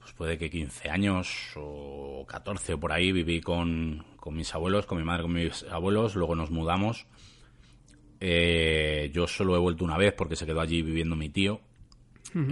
pues 0.00 0.12
puede 0.12 0.36
que 0.38 0.50
15 0.50 0.90
años 0.90 1.32
o 1.56 2.26
14 2.28 2.74
o 2.74 2.80
por 2.80 2.92
ahí 2.92 3.12
viví 3.12 3.40
con, 3.40 4.04
con 4.16 4.34
mis 4.36 4.54
abuelos, 4.54 4.84
con 4.86 4.98
mi 4.98 5.04
madre, 5.04 5.22
con 5.22 5.32
mis 5.32 5.62
abuelos, 5.70 6.14
luego 6.16 6.34
nos 6.34 6.50
mudamos. 6.50 7.06
Eh, 8.20 9.10
yo 9.14 9.26
solo 9.26 9.56
he 9.56 9.58
vuelto 9.58 9.84
una 9.84 9.96
vez 9.96 10.12
porque 10.12 10.36
se 10.36 10.46
quedó 10.46 10.60
allí 10.60 10.82
viviendo 10.82 11.16
mi 11.16 11.30
tío. 11.30 11.60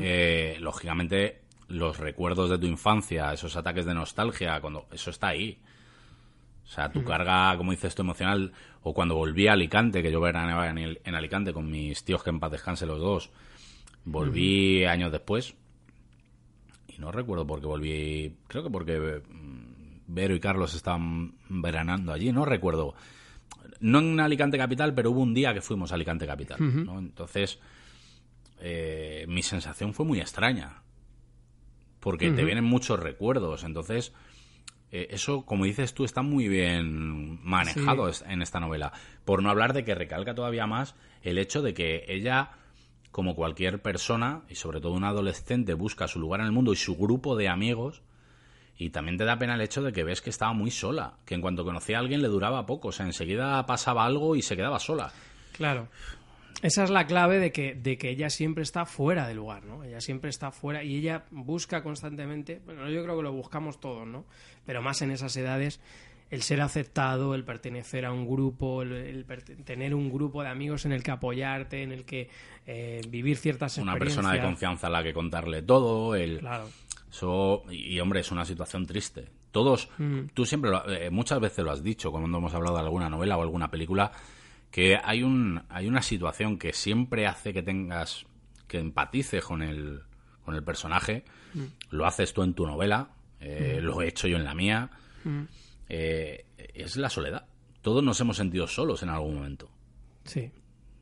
Eh, 0.01 0.57
lógicamente, 0.61 1.43
los 1.69 1.99
recuerdos 1.99 2.51
de 2.51 2.59
tu 2.59 2.67
infancia, 2.67 3.33
esos 3.33 3.55
ataques 3.57 3.85
de 3.85 3.95
nostalgia, 3.95 4.61
cuando 4.61 4.87
eso 4.93 5.11
está 5.11 5.29
ahí. 5.29 5.59
O 6.65 6.71
sea, 6.71 6.91
tu 6.91 7.03
carga, 7.05 7.57
como 7.57 7.71
dices 7.71 7.95
tú, 7.95 8.03
emocional, 8.03 8.53
o 8.83 8.93
cuando 8.93 9.15
volví 9.15 9.47
a 9.47 9.53
Alicante, 9.53 10.03
que 10.03 10.11
yo 10.13 10.21
veraneaba 10.21 10.69
en, 10.69 10.79
el- 10.79 11.01
en 11.05 11.15
Alicante 11.15 11.53
con 11.53 11.71
mis 11.71 12.03
tíos 12.05 12.23
que 12.23 12.31
en 12.31 12.41
paz 12.41 12.51
descanse 12.53 12.85
los 12.87 12.99
dos, 12.99 13.31
volví 14.05 14.85
años 14.85 15.11
después, 15.13 15.55
y 16.89 16.99
no 16.99 17.13
recuerdo 17.13 17.47
por 17.47 17.61
qué 17.61 17.67
volví, 17.67 18.37
creo 18.49 18.65
que 18.65 18.71
porque 18.71 18.99
mm, 19.29 19.69
Vero 20.09 20.35
y 20.35 20.41
Carlos 20.41 20.75
estaban 20.75 21.35
veranando 21.49 22.13
allí, 22.13 22.33
no 22.33 22.45
recuerdo. 22.45 22.95
No 23.81 24.01
en 24.01 24.19
Alicante 24.21 24.59
Capital, 24.59 24.95
pero 24.95 25.11
hubo 25.11 25.21
un 25.21 25.35
día 25.35 25.55
que 25.55 25.61
fuimos 25.61 25.93
a 25.93 25.95
Alicante 25.95 26.27
Capital, 26.27 26.85
¿no? 26.85 26.99
Entonces, 26.99 27.61
eh, 28.61 29.25
mi 29.29 29.43
sensación 29.43 29.95
fue 29.95 30.05
muy 30.05 30.21
extraña. 30.21 30.83
Porque 32.01 32.31
te 32.31 32.45
vienen 32.45 32.65
muchos 32.65 32.99
recuerdos. 32.99 33.65
Entonces, 33.65 34.13
eh, 34.91 35.09
eso, 35.11 35.45
como 35.45 35.65
dices 35.65 35.95
tú, 35.95 36.05
está 36.05 36.23
muy 36.23 36.49
bien 36.49 37.45
manejado 37.45 38.11
en 38.27 38.43
esta 38.43 38.61
novela. 38.61 38.93
Por 39.25 39.43
no 39.43 39.51
hablar 39.51 39.73
de 39.73 39.85
que 39.85 39.95
recalca 39.95 40.35
todavía 40.35 40.67
más 40.67 40.95
el 41.23 41.39
hecho 41.39 41.61
de 41.61 41.75
que 41.75 42.05
ella, 42.09 42.53
como 43.11 43.35
cualquier 43.35 43.83
persona, 43.83 44.43
y 44.49 44.55
sobre 44.55 44.81
todo 44.81 44.93
un 44.93 45.05
adolescente, 45.05 45.75
busca 45.75 46.09
su 46.09 46.21
lugar 46.21 46.41
en 46.41 46.47
el 46.47 46.53
mundo 46.53 46.73
y 46.73 46.77
su 46.77 46.97
grupo 46.97 47.37
de 47.37 47.49
amigos. 47.49 48.03
Y 48.79 48.91
también 48.91 49.19
te 49.19 49.25
da 49.25 49.39
pena 49.39 49.57
el 49.57 49.61
hecho 49.61 49.83
de 49.83 49.93
que 49.93 50.05
ves 50.05 50.23
que 50.23 50.31
estaba 50.31 50.53
muy 50.53 50.71
sola, 50.71 51.15
que 51.25 51.35
en 51.35 51.41
cuanto 51.41 51.65
conocía 51.65 51.97
a 51.97 52.01
alguien 52.01 52.23
le 52.23 52.29
duraba 52.29 52.65
poco, 52.65 52.89
o 52.89 52.93
sea, 52.93 53.05
enseguida 53.07 53.67
pasaba 53.67 54.05
algo 54.05 54.37
y 54.37 54.43
se 54.43 54.57
quedaba 54.57 54.79
sola. 54.79 55.13
Claro. 55.53 55.89
Esa 56.63 56.85
es 56.85 56.91
la 56.91 57.07
clave 57.07 57.39
de 57.39 57.53
que, 57.53 57.75
de 57.75 57.99
que 57.99 58.11
ella 58.11 58.31
siempre 58.31 58.63
está 58.63 58.85
fuera 58.85 59.27
del 59.27 59.37
lugar, 59.37 59.65
¿no? 59.65 59.85
Ella 59.85 60.01
siempre 60.01 60.31
está 60.31 60.51
fuera 60.51 60.83
y 60.83 60.97
ella 60.97 61.25
busca 61.31 61.83
constantemente, 61.83 62.61
bueno, 62.65 62.89
yo 62.89 63.03
creo 63.03 63.17
que 63.17 63.23
lo 63.23 63.33
buscamos 63.33 63.81
todos, 63.81 64.07
¿no? 64.07 64.25
Pero 64.65 64.83
más 64.83 65.03
en 65.03 65.13
esas 65.13 65.37
edades, 65.37 65.81
el 66.31 66.43
ser 66.43 66.61
aceptado, 66.61 67.35
el 67.35 67.45
pertenecer 67.45 68.05
a 68.05 68.13
un 68.13 68.29
grupo, 68.29 68.83
el, 68.83 69.25
tener 69.65 69.95
un 69.95 70.13
grupo 70.13 70.43
de 70.43 70.49
amigos 70.49 70.85
en 70.85 70.93
el 70.93 71.03
que 71.03 71.13
apoyarte, 71.13 71.83
en 71.83 71.93
el 71.93 72.05
que 72.05 72.29
eh, 72.67 73.01
vivir 73.09 73.37
ciertas 73.37 73.79
Una 73.79 73.97
persona 73.97 74.33
de 74.33 74.43
confianza 74.43 74.89
a 74.89 74.91
la 74.91 75.03
que 75.03 75.13
contarle 75.13 75.63
todo, 75.63 76.15
el... 76.15 76.41
Claro. 76.41 76.69
Y 77.71 78.01
hombre, 78.01 78.21
es 78.21 78.31
una 78.31 78.45
situación 78.45 78.87
triste. 78.87 79.31
Todos, 79.51 79.89
mm. 79.99 80.27
tú 80.35 80.45
siempre, 80.45 80.71
eh, 80.89 81.11
muchas 81.11 81.41
veces 81.41 81.65
lo 81.65 81.71
has 81.71 81.83
dicho 81.83 82.11
cuando 82.11 82.39
hemos 82.39 82.55
hablado 82.55 82.77
de 82.77 82.83
alguna 82.83 83.09
novela 83.09 83.37
o 83.37 83.43
alguna 83.43 83.71
película, 83.71 84.13
que 84.71 84.99
hay, 85.03 85.23
un, 85.23 85.63
hay 85.69 85.89
una 85.89 86.03
situación 86.03 86.59
que 86.59 86.73
siempre 86.73 87.27
hace 87.27 87.53
que 87.53 87.63
tengas, 87.63 88.27
que 88.67 88.79
empatices 88.79 89.45
con 89.45 89.63
el, 89.63 90.03
con 90.45 90.55
el 90.55 90.63
personaje. 90.63 91.25
Mm. 91.55 91.65
Lo 91.91 92.07
haces 92.07 92.35
tú 92.35 92.43
en 92.43 92.55
tu 92.55 92.67
novela, 92.67 93.11
eh, 93.41 93.79
mm. 93.81 93.85
lo 93.85 94.03
he 94.03 94.09
hecho 94.09 94.29
yo 94.29 94.37
en 94.37 94.45
la 94.45 94.55
mía. 94.55 94.91
Eh, 95.89 96.45
es 96.57 96.97
la 96.97 97.11
soledad. 97.11 97.47
Todos 97.81 98.03
nos 98.05 98.21
hemos 98.21 98.37
sentido 98.37 98.67
solos 98.67 99.03
en 99.03 99.09
algún 99.09 99.35
momento. 99.35 99.71
Sí. 100.25 100.51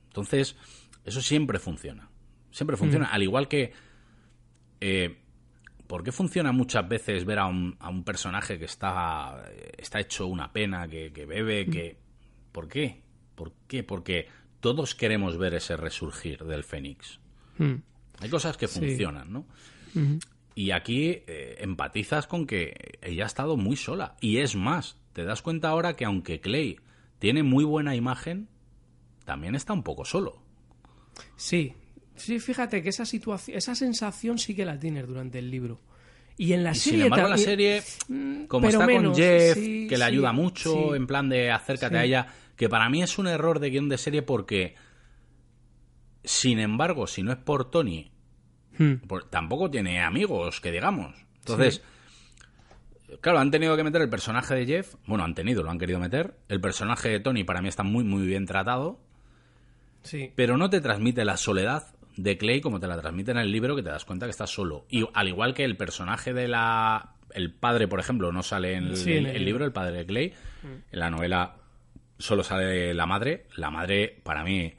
Entonces, 0.08 0.56
eso 1.04 1.20
siempre 1.20 1.58
funciona. 1.58 2.08
Siempre 2.50 2.76
funciona. 2.76 3.06
Al 3.06 3.22
igual 3.22 3.48
que. 3.48 3.72
Eh, 4.80 5.22
¿Por 5.86 6.02
qué 6.02 6.12
funciona 6.12 6.52
muchas 6.52 6.88
veces 6.88 7.24
ver 7.24 7.38
a 7.38 7.46
un, 7.46 7.76
a 7.78 7.88
un 7.88 8.04
personaje 8.04 8.58
que 8.58 8.64
está, 8.64 9.44
está 9.76 10.00
hecho 10.00 10.26
una 10.26 10.52
pena, 10.52 10.88
que, 10.88 11.12
que 11.12 11.26
bebe, 11.26 11.66
que. 11.66 11.96
¿Por 12.52 12.68
qué? 12.68 13.02
¿Por 13.34 13.52
qué? 13.66 13.82
Porque 13.82 14.28
todos 14.60 14.94
queremos 14.94 15.36
ver 15.38 15.54
ese 15.54 15.76
resurgir 15.76 16.44
del 16.44 16.64
Fénix. 16.64 17.20
Hmm. 17.58 17.76
Hay 18.20 18.30
cosas 18.30 18.56
que 18.56 18.68
funcionan, 18.68 19.32
¿no? 19.32 19.46
Y 20.54 20.70
aquí 20.70 21.22
eh, 21.26 21.56
empatizas 21.60 22.26
con 22.26 22.46
que 22.46 22.98
ella 23.02 23.24
ha 23.24 23.26
estado 23.26 23.56
muy 23.56 23.76
sola. 23.76 24.16
Y 24.20 24.38
es 24.38 24.56
más, 24.56 24.96
te 25.12 25.24
das 25.24 25.42
cuenta 25.42 25.68
ahora 25.68 25.96
que 25.96 26.04
aunque 26.04 26.40
Clay 26.40 26.78
tiene 27.18 27.42
muy 27.42 27.64
buena 27.64 27.94
imagen, 27.94 28.48
también 29.24 29.54
está 29.54 29.72
un 29.72 29.82
poco 29.82 30.04
solo. 30.04 30.42
Sí, 31.36 31.74
sí, 32.16 32.38
fíjate 32.40 32.82
que 32.82 32.88
esa 32.88 33.04
situación, 33.04 33.56
esa 33.56 33.74
sensación 33.74 34.38
sí 34.38 34.54
que 34.54 34.64
la 34.64 34.78
tienes 34.78 35.06
durante 35.06 35.38
el 35.38 35.50
libro. 35.50 35.80
Y 36.38 36.52
en 36.52 36.64
la 36.64 36.74
serie. 36.74 36.98
Sin 36.98 37.06
embargo, 37.06 37.28
la 37.28 37.38
serie, 37.38 37.82
mm, 38.08 38.44
como 38.44 38.68
está 38.68 38.86
con 38.86 39.14
Jeff, 39.14 39.56
que 39.56 39.96
le 39.96 40.04
ayuda 40.04 40.32
mucho, 40.32 40.94
en 40.94 41.06
plan 41.06 41.28
de 41.28 41.50
acércate 41.50 41.96
a 41.96 42.04
ella, 42.04 42.26
que 42.56 42.68
para 42.68 42.88
mí 42.90 43.02
es 43.02 43.18
un 43.18 43.26
error 43.26 43.58
de 43.58 43.70
guion 43.70 43.88
de 43.88 43.96
serie 43.96 44.22
porque, 44.22 44.74
sin 46.24 46.58
embargo, 46.58 47.06
si 47.06 47.22
no 47.22 47.32
es 47.32 47.38
por 47.38 47.70
Tony, 47.70 48.10
hmm. 48.78 48.94
tampoco 49.30 49.70
tiene 49.70 50.02
amigos, 50.02 50.60
que 50.60 50.72
digamos. 50.72 51.14
Entonces, 51.38 51.82
claro, 53.22 53.38
han 53.38 53.50
tenido 53.50 53.74
que 53.76 53.84
meter 53.84 54.02
el 54.02 54.10
personaje 54.10 54.54
de 54.54 54.66
Jeff, 54.66 54.94
bueno, 55.06 55.24
han 55.24 55.34
tenido, 55.34 55.62
lo 55.62 55.70
han 55.70 55.78
querido 55.78 55.98
meter. 55.98 56.34
El 56.48 56.60
personaje 56.60 57.08
de 57.08 57.20
Tony 57.20 57.44
para 57.44 57.62
mí 57.62 57.68
está 57.68 57.82
muy, 57.82 58.04
muy 58.04 58.26
bien 58.26 58.44
tratado. 58.44 59.00
Sí. 60.02 60.32
Pero 60.36 60.56
no 60.56 60.70
te 60.70 60.80
transmite 60.80 61.24
la 61.24 61.36
soledad 61.36 61.95
de 62.16 62.38
Clay 62.38 62.60
como 62.60 62.80
te 62.80 62.86
la 62.86 62.98
transmite 63.00 63.30
en 63.30 63.38
el 63.38 63.50
libro, 63.50 63.76
que 63.76 63.82
te 63.82 63.90
das 63.90 64.04
cuenta 64.04 64.26
que 64.26 64.30
estás 64.30 64.50
solo. 64.50 64.86
Y 64.88 65.06
al 65.14 65.28
igual 65.28 65.54
que 65.54 65.64
el 65.64 65.76
personaje 65.76 66.32
de 66.32 66.48
la. 66.48 67.12
El 67.34 67.52
padre, 67.52 67.88
por 67.88 68.00
ejemplo, 68.00 68.32
no 68.32 68.42
sale 68.42 68.74
en 68.74 68.86
el, 68.86 69.44
libro, 69.44 69.64
el 69.64 69.72
padre 69.72 69.98
de 69.98 70.06
Clay. 70.06 70.32
Hmm. 70.62 70.82
En 70.90 70.98
la 70.98 71.10
novela 71.10 71.56
solo 72.18 72.42
sale 72.42 72.94
la 72.94 73.06
madre. 73.06 73.46
La 73.56 73.70
madre, 73.70 74.20
para 74.22 74.42
mí, 74.42 74.72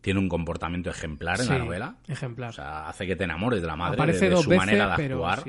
tiene 0.00 0.20
un 0.20 0.28
comportamiento 0.28 0.90
ejemplar 0.90 1.40
en 1.40 1.48
la 1.48 1.58
novela. 1.58 1.96
Ejemplar. 2.08 2.50
O 2.50 2.52
sea, 2.52 2.88
hace 2.88 3.06
que 3.06 3.16
te 3.16 3.24
enamores 3.24 3.60
de 3.60 3.66
la 3.66 3.76
madre, 3.76 4.12
de, 4.12 4.36
su 4.36 4.50
manera 4.50 4.96
de 4.96 5.04
actuar. 5.04 5.44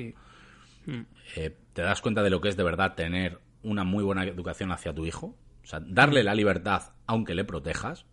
Mm. 0.85 1.01
Eh, 1.35 1.55
te 1.73 1.81
das 1.81 2.01
cuenta 2.01 2.23
de 2.23 2.29
lo 2.29 2.41
que 2.41 2.49
es 2.49 2.57
de 2.57 2.63
verdad 2.63 2.95
tener 2.95 3.39
una 3.63 3.83
muy 3.83 4.03
buena 4.03 4.23
educación 4.23 4.71
hacia 4.71 4.93
tu 4.93 5.05
hijo. 5.05 5.37
O 5.63 5.67
sea, 5.67 5.79
darle 5.79 6.23
la 6.23 6.33
libertad 6.33 6.93
aunque 7.05 7.35
le 7.35 7.43
protejas. 7.43 8.05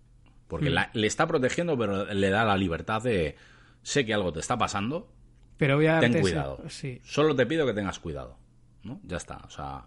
Porque 0.49 0.71
mm. 0.71 0.77
le 0.95 1.07
está 1.07 1.27
protegiendo, 1.27 1.79
pero 1.79 2.07
le 2.07 2.31
da 2.31 2.45
la 2.45 2.57
libertad 2.57 3.03
de 3.03 3.37
sé 3.83 4.05
que 4.05 4.15
algo 4.15 4.33
te 4.33 4.41
está 4.41 4.59
pasando. 4.59 5.13
Pero 5.57 5.77
voy 5.77 5.87
a 5.87 6.01
ten 6.01 6.21
cuidado. 6.21 6.63
Solo 7.05 7.37
te 7.37 7.47
pido 7.47 7.67
que 7.67 7.75
tengas 7.75 7.99
cuidado. 7.99 8.39
¿no? 8.83 9.01
Ya 9.05 9.17
está. 9.17 9.37
O 9.45 9.51
sea, 9.51 9.87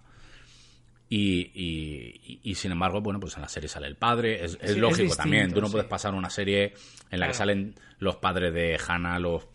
y, 1.10 2.40
y, 2.44 2.56
sin 2.56 2.72
embargo, 2.72 3.02
bueno, 3.02 3.20
pues 3.20 3.36
en 3.36 3.42
la 3.42 3.50
serie 3.50 3.68
sale 3.68 3.88
el 3.88 3.98
padre, 3.98 4.46
es, 4.46 4.78
lógico 4.78 5.16
también. 5.16 5.54
Tú 5.54 5.60
no 5.60 5.70
puedes 5.70 5.88
pasar 5.88 6.14
una 6.14 6.30
serie 6.30 6.74
en 7.10 7.20
la 7.20 7.28
que 7.28 7.34
salen 7.34 7.76
los 8.00 8.16
padres 8.16 8.54
de 8.54 8.80
Hannah 8.88 9.20
los, 9.20 9.48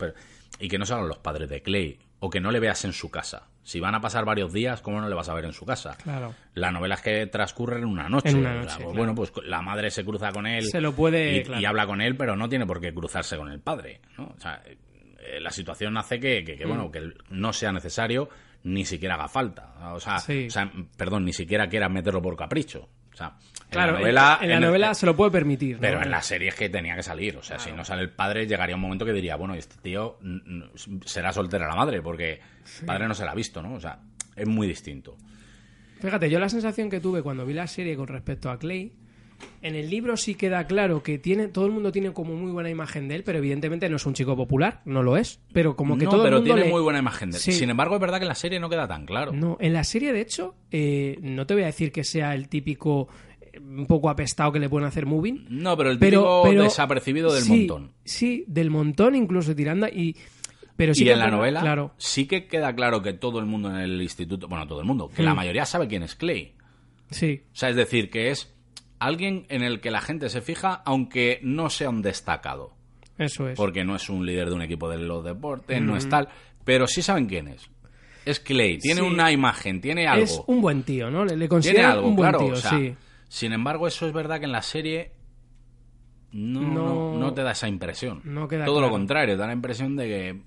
y 0.59 0.67
que 0.67 0.77
no 0.77 0.85
salgan 0.85 1.07
los 1.07 1.17
padres 1.17 1.49
de 1.49 1.61
Clay, 1.63 1.99
o 2.19 2.29
que 2.29 2.39
no 2.39 2.51
le 2.51 2.59
veas 2.59 2.85
en 2.85 2.93
su 2.93 3.09
casa. 3.09 3.47
Si 3.67 3.81
van 3.81 3.93
a 3.95 3.99
pasar 3.99 4.23
varios 4.23 4.53
días, 4.53 4.81
¿cómo 4.81 5.01
no 5.01 5.09
le 5.09 5.13
vas 5.13 5.27
a 5.27 5.33
ver 5.33 5.43
en 5.43 5.51
su 5.51 5.65
casa? 5.65 5.97
Claro. 6.01 6.33
La 6.53 6.71
novela 6.71 6.95
es 6.95 7.01
que 7.01 7.27
transcurre 7.27 7.79
en 7.79 7.83
una 7.83 8.07
noche. 8.07 8.33
Pues 8.33 8.95
bueno, 8.95 9.13
pues 9.13 9.33
la 9.43 9.61
madre 9.61 9.91
se 9.91 10.05
cruza 10.05 10.31
con 10.31 10.47
él. 10.47 10.63
Se 10.63 10.79
lo 10.79 10.93
puede. 10.93 11.43
Y, 11.59 11.65
habla 11.65 11.85
con 11.85 11.99
él, 11.99 12.15
pero 12.15 12.37
no 12.37 12.47
tiene 12.47 12.65
por 12.65 12.79
qué 12.79 12.93
cruzarse 12.93 13.35
con 13.35 13.51
el 13.51 13.59
padre. 13.59 13.99
¿no? 14.17 14.27
O 14.27 14.39
sea, 14.39 14.63
eh, 14.65 15.41
la 15.41 15.51
situación 15.51 15.97
hace 15.97 16.17
que, 16.17 16.45
que, 16.45 16.65
bueno, 16.65 16.87
mm. 16.87 16.91
que 16.91 17.13
no 17.31 17.51
sea 17.51 17.73
necesario 17.73 18.29
ni 18.63 18.85
siquiera 18.85 19.15
haga 19.15 19.27
falta. 19.27 19.91
O 19.93 19.99
sea, 19.99 20.15
perdón, 20.95 21.25
ni 21.25 21.33
siquiera 21.33 21.67
quiera 21.67 21.89
meterlo 21.89 22.21
por 22.21 22.37
capricho. 22.37 22.87
O 23.17 23.19
sea, 23.19 23.33
claro, 23.71 23.97
en 24.05 24.13
la 24.13 24.59
novela, 24.59 24.93
se 24.93 25.07
lo 25.07 25.15
puede 25.15 25.31
permitir. 25.31 25.79
Pero 25.79 26.03
en 26.03 26.11
la 26.11 26.21
serie 26.21 26.49
es 26.49 26.55
que 26.55 26.69
tenía 26.69 26.95
que 26.95 27.01
salir. 27.01 27.35
O 27.37 27.41
sea, 27.41 27.57
si 27.57 27.71
no 27.71 27.83
sale 27.83 28.03
el 28.03 28.11
padre, 28.11 28.45
llegaría 28.45 28.75
un 28.75 28.81
momento 28.81 29.05
que 29.05 29.13
diría, 29.13 29.35
bueno, 29.35 29.55
este 29.55 29.75
tío 29.81 30.19
será 31.03 31.33
soltera 31.33 31.67
la 31.67 31.75
madre, 31.75 32.01
porque 32.03 32.39
el 32.79 32.85
padre 32.85 33.07
no 33.07 33.15
se 33.15 33.25
la 33.25 33.31
ha 33.31 33.35
visto, 33.35 33.63
¿no? 33.63 33.73
O 33.73 33.79
sea, 33.79 33.99
es 34.35 34.47
muy 34.47 34.67
distinto. 34.67 35.17
Fíjate, 35.99 36.29
yo 36.29 36.39
la 36.39 36.49
sensación 36.49 36.91
que 36.91 36.99
tuve 36.99 37.23
cuando 37.23 37.43
vi 37.43 37.53
la 37.53 37.65
serie 37.65 37.95
con 37.95 38.07
respecto 38.07 38.51
a 38.51 38.59
Clay 38.59 38.93
en 39.61 39.75
el 39.75 39.89
libro 39.89 40.17
sí 40.17 40.35
queda 40.35 40.65
claro 40.67 41.03
que 41.03 41.17
tiene 41.17 41.47
todo 41.47 41.65
el 41.65 41.71
mundo 41.71 41.91
tiene 41.91 42.13
como 42.13 42.33
muy 42.35 42.51
buena 42.51 42.69
imagen 42.69 43.07
de 43.07 43.15
él, 43.15 43.23
pero 43.23 43.39
evidentemente 43.39 43.89
no 43.89 43.97
es 43.97 44.05
un 44.05 44.13
chico 44.13 44.35
popular, 44.35 44.81
no 44.85 45.03
lo 45.03 45.17
es. 45.17 45.39
Pero 45.51 45.75
como 45.75 45.97
que 45.97 46.05
todo 46.05 46.23
pero 46.23 46.37
el 46.37 46.43
mundo 46.43 46.55
tiene 46.55 46.71
muy 46.71 46.81
buena 46.81 46.99
imagen 46.99 47.31
de 47.31 47.37
él. 47.37 47.43
Sin 47.43 47.69
embargo, 47.69 47.95
es 47.95 48.01
verdad 48.01 48.17
que 48.17 48.23
en 48.23 48.29
la 48.29 48.35
serie 48.35 48.59
no 48.59 48.69
queda 48.69 48.87
tan 48.87 49.05
claro. 49.05 49.31
No, 49.31 49.57
en 49.59 49.73
la 49.73 49.83
serie, 49.83 50.13
de 50.13 50.21
hecho, 50.21 50.55
eh, 50.71 51.17
no 51.21 51.45
te 51.45 51.53
voy 51.53 51.63
a 51.63 51.67
decir 51.67 51.91
que 51.91 52.03
sea 52.03 52.33
el 52.33 52.47
típico 52.49 53.07
eh, 53.41 53.59
un 53.59 53.87
poco 53.87 54.09
apestado 54.09 54.51
que 54.51 54.59
le 54.59 54.69
pueden 54.69 54.87
hacer 54.87 55.05
moving. 55.05 55.47
No, 55.49 55.75
pero 55.75 55.91
el 55.91 55.99
típico 55.99 56.49
desapercibido 56.49 57.33
del 57.33 57.45
montón. 57.45 57.91
Sí, 58.03 58.43
del 58.47 58.69
montón, 58.69 59.15
incluso 59.15 59.55
tirando 59.55 59.87
y. 59.87 60.15
Pero 60.75 60.93
sí 60.93 61.05
y 61.05 61.09
en 61.09 61.17
la 61.17 61.31
novela 61.31 61.61
claro. 61.61 61.95
sí 61.97 62.27
que 62.27 62.45
queda 62.45 62.75
claro 62.75 63.01
que 63.01 63.13
todo 63.13 63.39
el 63.39 63.47
mundo 63.47 63.71
en 63.71 63.77
el 63.77 63.99
instituto, 63.99 64.47
bueno, 64.47 64.67
todo 64.67 64.79
el 64.79 64.85
mundo, 64.85 65.09
que 65.09 65.23
la 65.23 65.33
mm. 65.33 65.35
mayoría 65.35 65.65
sabe 65.65 65.87
quién 65.87 66.03
es 66.03 66.13
Clay. 66.13 66.53
Sí. 67.09 67.41
O 67.51 67.55
sea, 67.55 67.69
es 67.69 67.75
decir, 67.75 68.11
que 68.11 68.29
es 68.29 68.56
alguien 68.99 69.45
en 69.49 69.63
el 69.63 69.79
que 69.79 69.91
la 69.91 70.01
gente 70.01 70.29
se 70.29 70.41
fija 70.41 70.81
aunque 70.85 71.39
no 71.43 71.69
sea 71.69 71.89
un 71.89 72.01
destacado. 72.01 72.73
Eso 73.17 73.49
es. 73.49 73.57
Porque 73.57 73.83
no 73.83 73.95
es 73.95 74.09
un 74.09 74.25
líder 74.25 74.49
de 74.49 74.55
un 74.55 74.61
equipo 74.61 74.89
de 74.89 74.97
los 74.97 75.23
deportes, 75.23 75.81
no 75.81 75.97
es 75.97 76.07
tal, 76.07 76.29
pero 76.63 76.87
sí 76.87 77.01
saben 77.01 77.25
quién 77.25 77.47
es. 77.47 77.69
Es 78.25 78.39
Clay, 78.39 78.77
tiene 78.77 79.01
una 79.01 79.31
imagen, 79.31 79.79
tiene 79.79 80.05
algo. 80.05 80.25
Es 80.25 80.41
un 80.47 80.61
buen 80.61 80.83
tío, 80.83 81.09
¿no? 81.09 81.23
Le, 81.23 81.47
considera 81.47 81.93
algo, 81.93 82.09
un 82.09 82.15
buen 82.15 82.37
tío, 82.37 82.55
sí. 82.57 82.93
Sin 83.29 83.53
embargo, 83.53 83.87
eso 83.87 84.05
es 84.05 84.13
verdad 84.13 84.39
que 84.39 84.45
en 84.45 84.51
la 84.51 84.61
serie 84.61 85.11
no, 86.33 87.17
no, 87.17 87.33
te 87.33 87.41
da 87.41 87.51
esa 87.51 87.67
impresión. 87.67 88.21
No 88.25 88.47
queda 88.47 88.65
Todo 88.65 88.81
lo 88.81 88.89
contrario, 88.89 89.37
da 89.37 89.47
la 89.47 89.53
impresión 89.53 89.95
de 89.95 90.07
que 90.07 90.41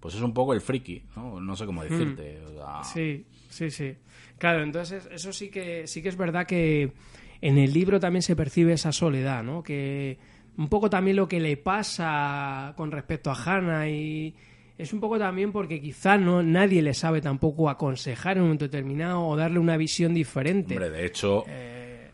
pues 0.00 0.14
es 0.14 0.20
un 0.20 0.32
poco 0.32 0.52
el 0.52 0.60
friki, 0.60 1.02
¿no? 1.16 1.40
No 1.40 1.56
sé 1.56 1.66
cómo 1.66 1.82
hmm. 1.82 1.88
decirte. 1.88 2.38
Sí, 2.84 3.26
sí, 3.48 3.70
sí. 3.70 3.96
Claro, 4.38 4.62
entonces 4.62 5.08
eso 5.10 5.32
sí 5.32 5.50
que 5.50 5.86
sí 5.86 6.00
que 6.00 6.08
es 6.08 6.16
verdad 6.16 6.46
que 6.46 6.92
en 7.40 7.58
el 7.58 7.72
libro 7.72 8.00
también 8.00 8.22
se 8.22 8.34
percibe 8.36 8.72
esa 8.72 8.92
soledad, 8.92 9.42
¿no? 9.44 9.62
Que 9.62 10.18
un 10.56 10.68
poco 10.68 10.90
también 10.90 11.16
lo 11.16 11.28
que 11.28 11.38
le 11.40 11.56
pasa 11.56 12.72
con 12.76 12.90
respecto 12.90 13.30
a 13.30 13.34
Hannah 13.34 13.88
y 13.88 14.34
es 14.76 14.92
un 14.92 15.00
poco 15.00 15.18
también 15.18 15.52
porque 15.52 15.80
quizá 15.80 16.18
no 16.18 16.42
nadie 16.42 16.82
le 16.82 16.94
sabe 16.94 17.20
tampoco 17.20 17.68
aconsejar 17.70 18.36
en 18.36 18.42
un 18.42 18.48
momento 18.48 18.64
determinado 18.64 19.22
o 19.26 19.36
darle 19.36 19.58
una 19.58 19.76
visión 19.76 20.14
diferente. 20.14 20.74
Hombre, 20.74 20.90
de 20.90 21.06
hecho, 21.06 21.44
eh... 21.48 22.10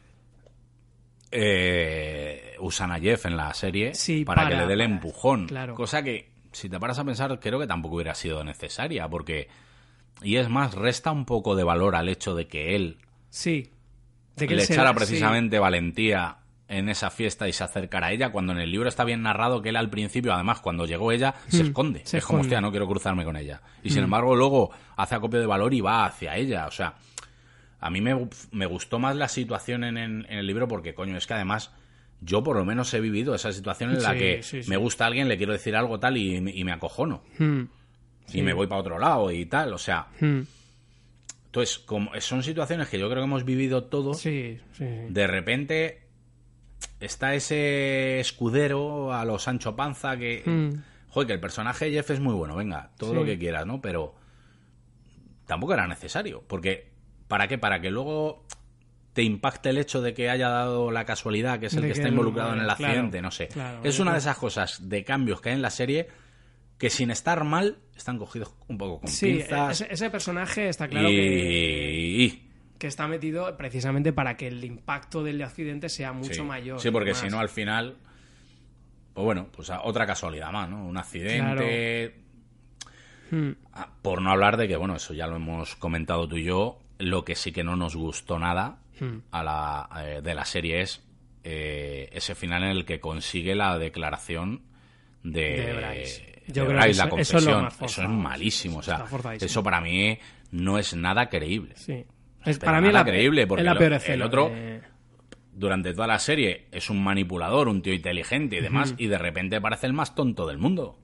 Eh, 1.37 2.55
usan 2.61 2.93
a 2.93 3.01
Jeff 3.01 3.27
en 3.27 3.37
la 3.37 3.53
serie 3.55 3.95
Sí, 3.95 4.25
para, 4.25 4.43
para- 4.43 4.51
que 4.55 4.63
le 4.63 4.67
dé 4.69 4.75
el 4.75 4.81
empujón. 4.83 5.47
claro. 5.47 5.75
Cosa 5.75 6.03
que, 6.05 6.31
si 6.53 6.69
te 6.69 6.79
paras 6.79 6.99
a 7.01 7.05
pensar, 7.05 7.41
creo 7.41 7.59
que 7.59 7.67
tampoco 7.67 7.97
hubiera 7.97 8.15
sido 8.15 8.45
necesaria, 8.45 9.09
porque... 9.09 9.49
Y 10.23 10.37
es 10.37 10.49
más, 10.49 10.75
resta 10.75 11.11
un 11.11 11.25
poco 11.25 11.57
de 11.57 11.65
valor 11.65 11.97
al 11.97 12.09
hecho 12.09 12.37
de 12.37 12.47
que 12.47 12.77
él 12.77 12.99
Sí. 13.31 13.71
De 14.37 14.47
que 14.49 14.55
le 14.55 14.65
echara 14.65 14.91
sí. 14.91 14.97
precisamente 14.97 15.59
valentía 15.59 16.37
en 16.67 16.89
esa 16.89 17.11
fiesta 17.11 17.47
y 17.47 17.53
se 17.53 17.63
acercara 17.63 18.07
a 18.09 18.13
ella, 18.13 18.33
cuando 18.33 18.53
en 18.53 18.59
el 18.59 18.71
libro 18.71 18.89
está 18.89 19.05
bien 19.05 19.23
narrado 19.23 19.61
que 19.63 19.69
él 19.69 19.77
al 19.77 19.91
principio, 19.91 20.33
además, 20.33 20.61
cuando 20.61 20.87
llegó 20.87 21.13
ella, 21.13 21.35
se 21.49 21.63
Mm, 21.63 21.67
esconde. 21.67 22.01
se 22.05 22.19
es 22.19 22.25
como, 22.25 22.41
hostia, 22.41 22.61
no 22.61 22.71
quiero 22.71 22.89
cruzarme 22.89 23.25
con 23.25 23.37
ella. 23.37 23.61
Y 23.83 23.89
Mm. 23.89 23.93
sin 23.93 24.03
embargo, 24.05 24.35
luego 24.35 24.71
hace 24.97 25.15
acopio 25.15 25.39
de 25.41 25.47
valor 25.47 25.73
y 25.75 25.81
va 25.83 26.07
hacia 26.07 26.37
ella. 26.37 26.67
O 26.67 26.71
sea, 26.71 26.95
a 27.81 27.91
mí 27.91 28.01
me, 28.01 28.29
me 28.51 28.67
gustó 28.67 28.99
más 28.99 29.15
la 29.15 29.29
situación 29.29 29.85
en, 29.85 29.99
en- 29.99 30.27
en 30.29 30.39
el 30.39 30.47
libro 30.47 30.67
porque, 30.67 30.95
coño, 30.95 31.17
es 31.19 31.27
que 31.27 31.35
además 31.35 31.71
yo 32.23 32.43
por 32.43 32.57
lo 32.57 32.65
menos 32.65 32.93
he 32.95 33.01
vivido 33.01 33.35
esa 33.35 33.53
situación 33.53 33.91
en 33.91 34.03
la 34.03 34.13
Sí, 34.13 34.19
que 34.19 34.43
sí, 34.43 34.61
me 34.67 34.79
gusta 34.79 35.05
alguien, 35.05 35.29
le 35.29 35.37
quiero 35.37 35.53
decir 35.53 35.77
algo 35.77 36.01
tal 36.01 36.17
y, 36.17 36.37
y 36.37 36.65
me 36.65 36.73
acojono. 36.73 37.23
Mm, 37.39 37.63
Y 38.33 38.41
me 38.41 38.55
voy 38.55 38.67
para 38.67 38.81
otro 38.81 38.99
lado 38.99 39.31
y 39.31 39.45
tal. 39.45 39.75
O 39.75 39.79
sea, 39.79 40.07
mm. 40.19 40.41
Entonces, 41.55 41.79
como 41.79 42.11
son 42.21 42.43
situaciones 42.43 42.89
que 42.89 42.99
yo 42.99 43.09
creo 43.09 43.23
que 43.23 43.27
hemos 43.27 43.45
vivido 43.45 43.85
todos 43.85 44.19
Sí, 44.19 44.59
sí, 44.73 44.79
sí. 44.85 44.85
de 45.09 45.27
repente 45.29 46.03
está 46.99 47.35
ese 47.37 48.19
escudero 48.19 49.13
a 49.15 49.25
los 49.25 49.45
Sancho 49.45 49.77
Panza 49.77 50.17
que... 50.17 50.43
Mm. 50.45 50.83
Joder, 51.11 51.27
que 51.29 51.33
el 51.35 51.41
personaje 51.41 51.85
de 51.85 51.93
Jeff 51.93 52.11
es 52.11 52.19
muy 52.19 52.35
bueno, 52.35 52.57
venga, 52.57 52.91
todo 52.99 53.15
lo 53.15 53.25
que 53.25 53.39
quieras, 53.39 53.65
¿no? 53.67 53.81
Pero 53.81 54.17
tampoco 55.47 55.75
era 55.75 55.87
necesario, 55.87 56.43
porque 56.49 56.91
¿para 57.29 57.47
qué? 57.47 57.57
Para 57.57 57.81
que 57.81 57.89
luego 57.91 58.45
te 59.13 59.23
impacte 59.23 59.71
el 59.71 59.79
hecho 59.79 60.03
de 60.03 60.13
que 60.13 60.29
haya 60.29 60.49
dado 60.49 60.91
la 60.91 61.05
casualidad, 61.05 61.61
que 61.61 61.67
es 61.67 61.75
el 61.75 61.83
De 61.83 61.87
que, 61.87 61.93
que 61.93 61.99
está 62.01 62.09
el- 62.09 62.15
involucrado 62.15 62.55
en 62.55 62.59
el 62.63 62.67
claro, 62.67 62.85
accidente, 62.85 63.23
no 63.23 63.31
sé. 63.31 63.47
claro, 63.47 63.79
es 63.85 64.01
una 64.01 64.11
de 64.11 64.19
esas 64.19 64.37
cosas 64.39 64.89
de 64.89 65.05
cambios 65.05 65.41
que 65.41 65.51
hay 65.51 65.55
en 65.55 65.63
la 65.63 65.71
serie 65.71 66.09
que 66.79 66.91
sin 66.91 67.11
estar 67.11 67.45
mal 67.45 67.79
están 67.97 68.19
cogidos 68.19 68.55
un 68.69 68.79
poco 68.79 69.01
con 69.01 69.09
Sí, 69.09 69.35
pinzas 69.35 69.81
ese, 69.81 69.93
ese 69.93 70.11
personaje 70.11 70.69
está 70.69 70.89
claro 70.89 71.09
y... 71.11 72.43
que, 72.79 72.87
está 72.87 73.07
metido 73.09 73.57
precisamente 73.57 74.13
para 74.13 74.37
que 74.37 74.49
el 74.49 74.65
impacto 74.65 75.23
del 75.23 75.41
accidente 75.43 75.89
sea 75.89 76.13
mucho 76.13 76.35
sí. 76.35 76.43
mayor. 76.43 76.81
Sí, 76.81 76.91
porque 76.91 77.15
si 77.15 77.29
no, 77.29 77.39
al 77.39 77.49
final. 77.49 77.97
Pues 79.15 79.25
bueno, 79.25 79.49
pues 79.53 79.71
otra 79.83 80.07
casualidad 80.07 80.51
más, 80.51 80.69
¿no? 80.69 80.85
Un 80.87 80.97
accidente. 80.99 82.15
Mm, 83.31 83.51
Ah, 83.73 83.89
Por 84.03 84.21
no 84.21 84.31
hablar 84.31 84.57
de 84.57 84.69
que, 84.69 84.77
bueno, 84.77 84.97
eso 84.97 85.15
ya 85.15 85.27
lo 85.27 85.37
hemos 85.37 85.77
comentado 85.77 86.29
tú 86.29 86.37
y 86.37 86.45
yo. 86.45 86.81
Lo 86.99 87.25
que 87.25 87.35
sí 87.35 87.53
que 87.53 87.65
no 87.65 87.77
nos 87.77 87.97
gustó 87.97 88.39
nada 88.39 88.79
Hmm. 89.01 89.19
a 89.33 89.43
la, 89.43 89.89
eh, 90.05 90.21
de 90.23 90.35
la 90.37 90.45
serie 90.45 90.81
es 90.81 91.03
eh, 91.43 92.09
ese 92.13 92.37
final 92.37 92.63
en 92.63 92.71
el 92.71 92.85
que 92.85 93.01
consigue 93.01 93.57
la 93.57 93.77
declaración 93.77 94.63
de, 95.25 95.41
De 95.41 95.73
Bryce. 95.75 96.34
Yo 96.49 96.67
creo 96.67 96.79
Bryce, 96.81 96.91
que 96.91 96.97
la 96.97 97.05
eso- 97.05 97.19
eso 97.19 97.39
es 97.39 97.45
confesión. 97.45 97.55
lo 97.57 97.63
más 97.63 97.83
Eso 97.83 98.03
es 98.03 98.09
malísimo. 98.09 98.79
O 98.79 98.83
sea, 98.83 99.05
eso 99.41 99.63
para 99.63 99.81
mí 99.81 100.19
no 100.53 100.79
es 100.79 100.95
nada 100.95 101.29
creíble. 101.29 101.75
Sí. 101.77 102.05
Es, 102.45 102.59
para 102.59 102.81
mí 102.81 102.89
nada 102.89 103.01
la, 103.01 103.05
creíble, 103.07 103.47
porque 103.47 103.63
es 103.63 103.67
la 103.67 103.75
peor 103.79 103.93
el 103.93 103.97
escena. 103.97 104.27
otro- 104.27 104.49
de- 104.51 104.83
durante 105.53 105.93
toda 105.95 106.07
la 106.09 106.19
serie 106.19 106.67
es 106.73 106.91
un 106.91 107.03
manipulador, 107.03 107.69
un 107.69 107.81
tío 107.81 107.95
inteligente 107.95 108.57
y 108.57 108.61
demás, 108.61 108.95
y 108.99 109.07
de 109.07 109.17
repente 109.19 109.61
parece 109.61 109.87
el 109.87 109.93
más 109.93 110.15
tonto 110.15 110.47
del 110.47 110.59
mundo. 110.59 110.99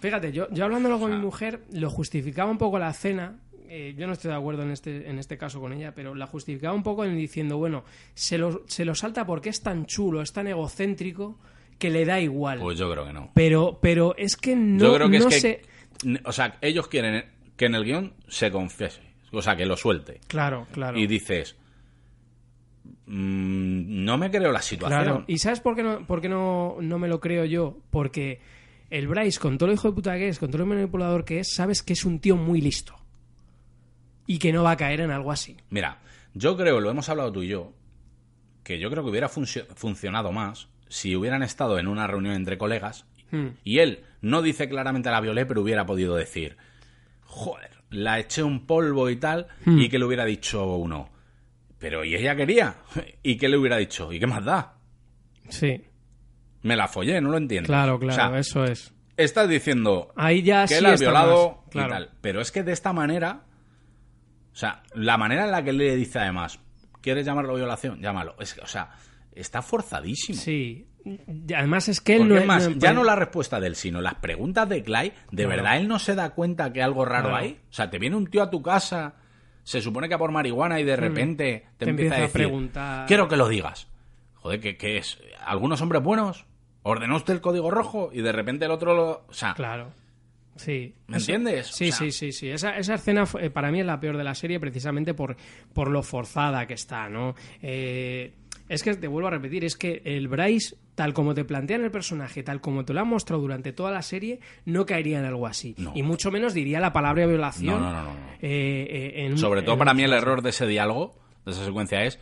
Fíjate, 0.00 0.30
yo, 0.32 0.46
yo 0.52 0.64
hablándolo 0.64 0.98
con 0.98 1.06
O 1.10 1.14
sea- 1.14 1.16
mi 1.18 1.24
mujer, 1.24 1.60
lo 1.72 1.90
justificaba 1.90 2.50
un 2.50 2.58
poco 2.58 2.78
la 2.78 2.92
cena. 2.92 3.40
eh, 3.68 3.96
yo 3.98 4.06
no 4.06 4.12
estoy 4.12 4.30
de 4.30 4.36
acuerdo 4.36 4.62
en 4.62 4.70
este, 4.70 5.10
en 5.10 5.18
este 5.18 5.36
caso 5.36 5.60
con 5.60 5.72
ella, 5.72 5.92
pero 5.92 6.14
la 6.14 6.28
justificaba 6.28 6.72
un 6.72 6.84
poco 6.84 7.04
en 7.04 7.16
diciendo, 7.16 7.56
bueno, 7.58 7.82
se 8.14 8.38
lo, 8.38 8.62
se 8.68 8.84
lo 8.84 8.94
salta 8.94 9.26
porque 9.26 9.48
es 9.48 9.60
tan 9.60 9.86
chulo, 9.86 10.22
es 10.22 10.32
tan 10.32 10.46
egocéntrico, 10.46 11.36
que 11.78 11.90
le 11.90 12.04
da 12.04 12.20
igual. 12.20 12.58
Pues 12.60 12.78
yo 12.78 12.90
creo 12.90 13.04
que 13.06 13.12
no. 13.12 13.30
pero, 13.34 13.78
pero 13.82 14.14
es 14.16 14.36
que 14.36 14.56
no, 14.56 14.78
yo 14.84 14.94
creo 14.94 15.10
que 15.10 15.18
no 15.18 15.28
es 15.28 15.42
que. 15.42 15.62
O 16.24 16.32
sea, 16.32 16.58
ellos 16.60 16.88
quieren 16.88 17.24
que 17.56 17.66
en 17.66 17.74
el 17.74 17.84
guion 17.84 18.14
se 18.28 18.50
confiese. 18.50 19.00
O 19.32 19.42
sea, 19.42 19.56
que 19.56 19.66
lo 19.66 19.76
suelte. 19.76 20.20
Claro, 20.28 20.66
claro. 20.72 20.98
Y 20.98 21.06
dices. 21.06 21.56
mm, 23.06 24.04
no 24.04 24.18
me 24.18 24.30
creo 24.30 24.52
la 24.52 24.62
situación. 24.62 25.02
Claro. 25.02 25.24
¿Y 25.26 25.38
sabes 25.38 25.60
por 25.60 25.74
qué, 25.76 25.82
no, 25.82 26.06
por 26.06 26.20
qué 26.20 26.28
no, 26.28 26.76
no 26.80 26.98
me 26.98 27.08
lo 27.08 27.20
creo 27.20 27.44
yo? 27.44 27.78
Porque 27.90 28.40
el 28.90 29.08
Bryce, 29.08 29.40
con 29.40 29.58
todo 29.58 29.68
lo 29.68 29.74
hijo 29.74 29.88
de 29.88 29.94
puta 29.94 30.16
que 30.16 30.28
es, 30.28 30.38
con 30.38 30.50
todo 30.50 30.58
lo 30.58 30.66
manipulador 30.66 31.24
que 31.24 31.40
es, 31.40 31.48
sabes 31.54 31.82
que 31.82 31.92
es 31.94 32.04
un 32.04 32.20
tío 32.20 32.36
muy 32.36 32.60
listo. 32.60 32.94
Y 34.26 34.38
que 34.38 34.52
no 34.52 34.62
va 34.64 34.72
a 34.72 34.76
caer 34.76 35.00
en 35.00 35.10
algo 35.10 35.30
así. 35.32 35.56
Mira, 35.70 35.98
yo 36.34 36.56
creo, 36.56 36.80
lo 36.80 36.90
hemos 36.90 37.08
hablado 37.08 37.30
tú 37.32 37.42
y 37.42 37.48
yo, 37.48 37.72
que 38.64 38.78
yo 38.78 38.90
creo 38.90 39.04
que 39.04 39.10
hubiera 39.10 39.28
funcio- 39.28 39.66
funcionado 39.76 40.32
más 40.32 40.68
si 40.88 41.14
hubieran 41.16 41.42
estado 41.42 41.78
en 41.78 41.88
una 41.88 42.06
reunión 42.06 42.34
entre 42.34 42.58
colegas 42.58 43.06
Hmm. 43.32 43.48
y 43.64 43.80
él 43.80 44.04
no 44.20 44.40
dice 44.40 44.68
claramente 44.68 45.10
la 45.10 45.20
violé, 45.20 45.46
pero 45.46 45.60
hubiera 45.60 45.84
podido 45.84 46.14
decir, 46.14 46.56
joder, 47.22 47.70
la 47.90 48.20
eché 48.20 48.42
un 48.44 48.66
polvo 48.66 49.10
y 49.10 49.16
tal, 49.16 49.48
Hmm. 49.64 49.78
y 49.80 49.88
que 49.88 49.98
le 49.98 50.04
hubiera 50.04 50.24
dicho 50.24 50.64
uno, 50.76 51.10
pero 51.78 52.04
¿y 52.04 52.14
ella 52.14 52.36
quería? 52.36 52.76
¿Y 53.24 53.36
qué 53.36 53.48
le 53.48 53.56
hubiera 53.58 53.78
dicho? 53.78 54.12
¿Y 54.12 54.20
qué 54.20 54.26
más 54.28 54.44
da? 54.44 54.74
Sí, 55.48 55.82
Me 56.62 56.76
la 56.76 56.86
follé, 56.88 57.20
no 57.20 57.30
lo 57.30 57.36
entiendo. 57.36 57.66
claro, 57.66 57.96
O 57.96 57.98
claro, 57.98 58.14
sea, 58.14 58.38
eso 58.38 58.64
es. 58.64 58.92
estás 59.16 59.48
diciendo 59.48 60.12
Ahí 60.16 60.42
ya 60.42 60.62
que 60.62 60.68
sí 60.68 60.74
él 60.74 60.86
ha 60.86 60.94
está 60.94 61.04
violado 61.06 61.48
más, 61.64 61.70
claro. 61.70 61.88
y 61.88 61.90
tal. 61.92 62.10
Pero 62.20 62.40
es 62.40 62.50
que 62.52 62.62
de 62.62 62.72
esta 62.72 62.92
manera, 62.92 63.42
o 64.52 64.56
sea, 64.56 64.82
la 64.94 65.16
manera 65.18 65.44
en 65.46 65.50
la 65.50 65.62
que 65.64 65.72
le 65.72 65.94
dice 65.96 66.18
además, 66.20 66.58
¿quieres 67.00 67.26
llamarlo 67.26 67.54
violación? 67.56 68.00
Llámalo. 68.00 68.36
Es 68.40 68.54
que, 68.54 68.60
o 68.62 68.66
sea, 68.66 68.90
está 69.36 69.62
forzadísimo. 69.62 70.38
Sí. 70.38 70.86
Además 71.56 71.88
es 71.88 72.00
que 72.00 72.16
él 72.16 72.26
no 72.28 72.36
es 72.36 72.44
más, 72.46 72.68
no- 72.68 72.76
ya 72.76 72.92
no 72.92 73.04
la 73.04 73.14
respuesta 73.14 73.60
de 73.60 73.68
él, 73.68 73.76
sino 73.76 74.00
las 74.00 74.16
preguntas 74.16 74.68
de 74.68 74.82
Clay, 74.82 75.12
¿de 75.30 75.46
verdad 75.46 75.76
él 75.78 75.86
no 75.86 75.98
se 76.00 76.14
da 76.16 76.30
cuenta 76.30 76.72
que 76.72 76.82
algo 76.82 77.04
raro 77.04 77.34
hay? 77.36 77.60
O 77.70 77.72
sea, 77.72 77.88
te 77.90 77.98
viene 78.00 78.16
un 78.16 78.26
tío 78.26 78.42
a 78.42 78.50
tu 78.50 78.60
casa, 78.60 79.14
se 79.62 79.80
supone 79.80 80.08
que 80.08 80.14
a 80.14 80.18
por 80.18 80.32
marihuana 80.32 80.80
y 80.80 80.84
de 80.84 80.96
repente 80.96 81.66
te, 81.78 81.84
Te 81.84 81.90
empieza 81.90 81.90
empieza 81.90 82.14
a 82.16 82.20
decir, 82.20 82.32
preguntar. 82.32 83.06
quiero 83.06 83.28
que 83.28 83.36
lo 83.36 83.48
digas. 83.48 83.86
Joder, 84.34 84.60
¿qué, 84.60 84.76
qué 84.76 84.98
es? 84.98 85.18
¿Algunos 85.44 85.80
hombres 85.80 86.02
buenos? 86.02 86.44
¿Ordenó 86.82 87.16
usted 87.16 87.34
el 87.34 87.40
código 87.40 87.70
rojo? 87.70 88.10
Y 88.12 88.22
de 88.22 88.32
repente 88.32 88.64
el 88.64 88.70
otro 88.72 88.94
lo... 88.94 89.24
O 89.28 89.32
sea, 89.32 89.54
Claro. 89.54 89.92
Sí. 90.56 90.94
¿Me 91.06 91.18
entiendes? 91.18 91.66
Sí, 91.66 91.88
O 91.90 91.92
sea- 91.92 91.98
sí, 91.98 92.10
sí, 92.12 92.32
sí. 92.32 92.48
Esa, 92.48 92.78
esa 92.78 92.94
escena 92.94 93.26
fue- 93.26 93.46
eh, 93.46 93.50
para 93.50 93.70
mí 93.70 93.80
es 93.80 93.86
la 93.86 94.00
peor 94.00 94.16
de 94.16 94.24
la 94.24 94.34
serie 94.34 94.58
precisamente 94.58 95.12
por, 95.14 95.36
por 95.74 95.90
lo 95.90 96.02
forzada 96.02 96.66
que 96.66 96.74
está, 96.74 97.08
¿no? 97.10 97.34
Eh, 97.60 98.32
es 98.68 98.82
que 98.82 98.94
te 98.94 99.08
vuelvo 99.08 99.28
a 99.28 99.30
repetir, 99.30 99.64
es 99.64 99.76
que 99.76 100.02
el 100.04 100.28
Bryce, 100.28 100.76
tal 100.94 101.14
como 101.14 101.34
te 101.34 101.44
plantean 101.44 101.84
el 101.84 101.90
personaje, 101.90 102.42
tal 102.42 102.60
como 102.60 102.84
te 102.84 102.92
lo 102.94 103.00
han 103.00 103.08
mostrado 103.08 103.40
durante 103.42 103.72
toda 103.72 103.90
la 103.90 104.02
serie, 104.02 104.40
no 104.64 104.86
caería 104.86 105.18
en 105.18 105.24
algo 105.24 105.46
así. 105.46 105.74
No. 105.78 105.92
Y 105.94 106.02
mucho 106.02 106.30
menos 106.30 106.54
diría 106.54 106.80
la 106.80 106.92
palabra 106.92 107.26
violación. 107.26 107.80
No, 107.80 107.80
no, 107.80 107.92
no, 107.92 108.02
no, 108.02 108.14
no. 108.14 108.30
eh, 108.40 108.86
eh, 108.90 109.26
en 109.26 109.38
Sobre 109.38 109.62
todo 109.62 109.74
en 109.74 109.78
para 109.78 109.94
mí 109.94 110.02
el 110.02 110.12
error 110.12 110.42
de 110.42 110.50
ese 110.50 110.66
diálogo, 110.66 111.18
de 111.44 111.52
esa 111.52 111.64
secuencia, 111.64 112.02
es 112.04 112.18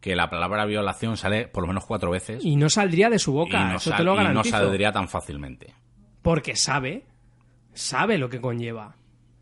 que 0.00 0.16
la 0.16 0.28
palabra 0.28 0.66
violación 0.66 1.16
sale 1.16 1.48
por 1.48 1.62
lo 1.62 1.68
menos 1.68 1.86
cuatro 1.86 2.10
veces 2.10 2.44
Y 2.44 2.56
no 2.56 2.68
saldría 2.68 3.08
de 3.08 3.18
su 3.18 3.32
boca, 3.32 3.70
no, 3.70 3.76
eso 3.76 3.90
te 3.96 4.02
lo 4.04 4.12
y 4.14 4.16
no 4.18 4.22
garantizo. 4.22 4.58
saldría 4.58 4.92
tan 4.92 5.08
fácilmente. 5.08 5.74
Porque 6.22 6.56
sabe, 6.56 7.04
sabe 7.72 8.18
lo 8.18 8.28
que 8.28 8.40
conlleva. 8.40 8.96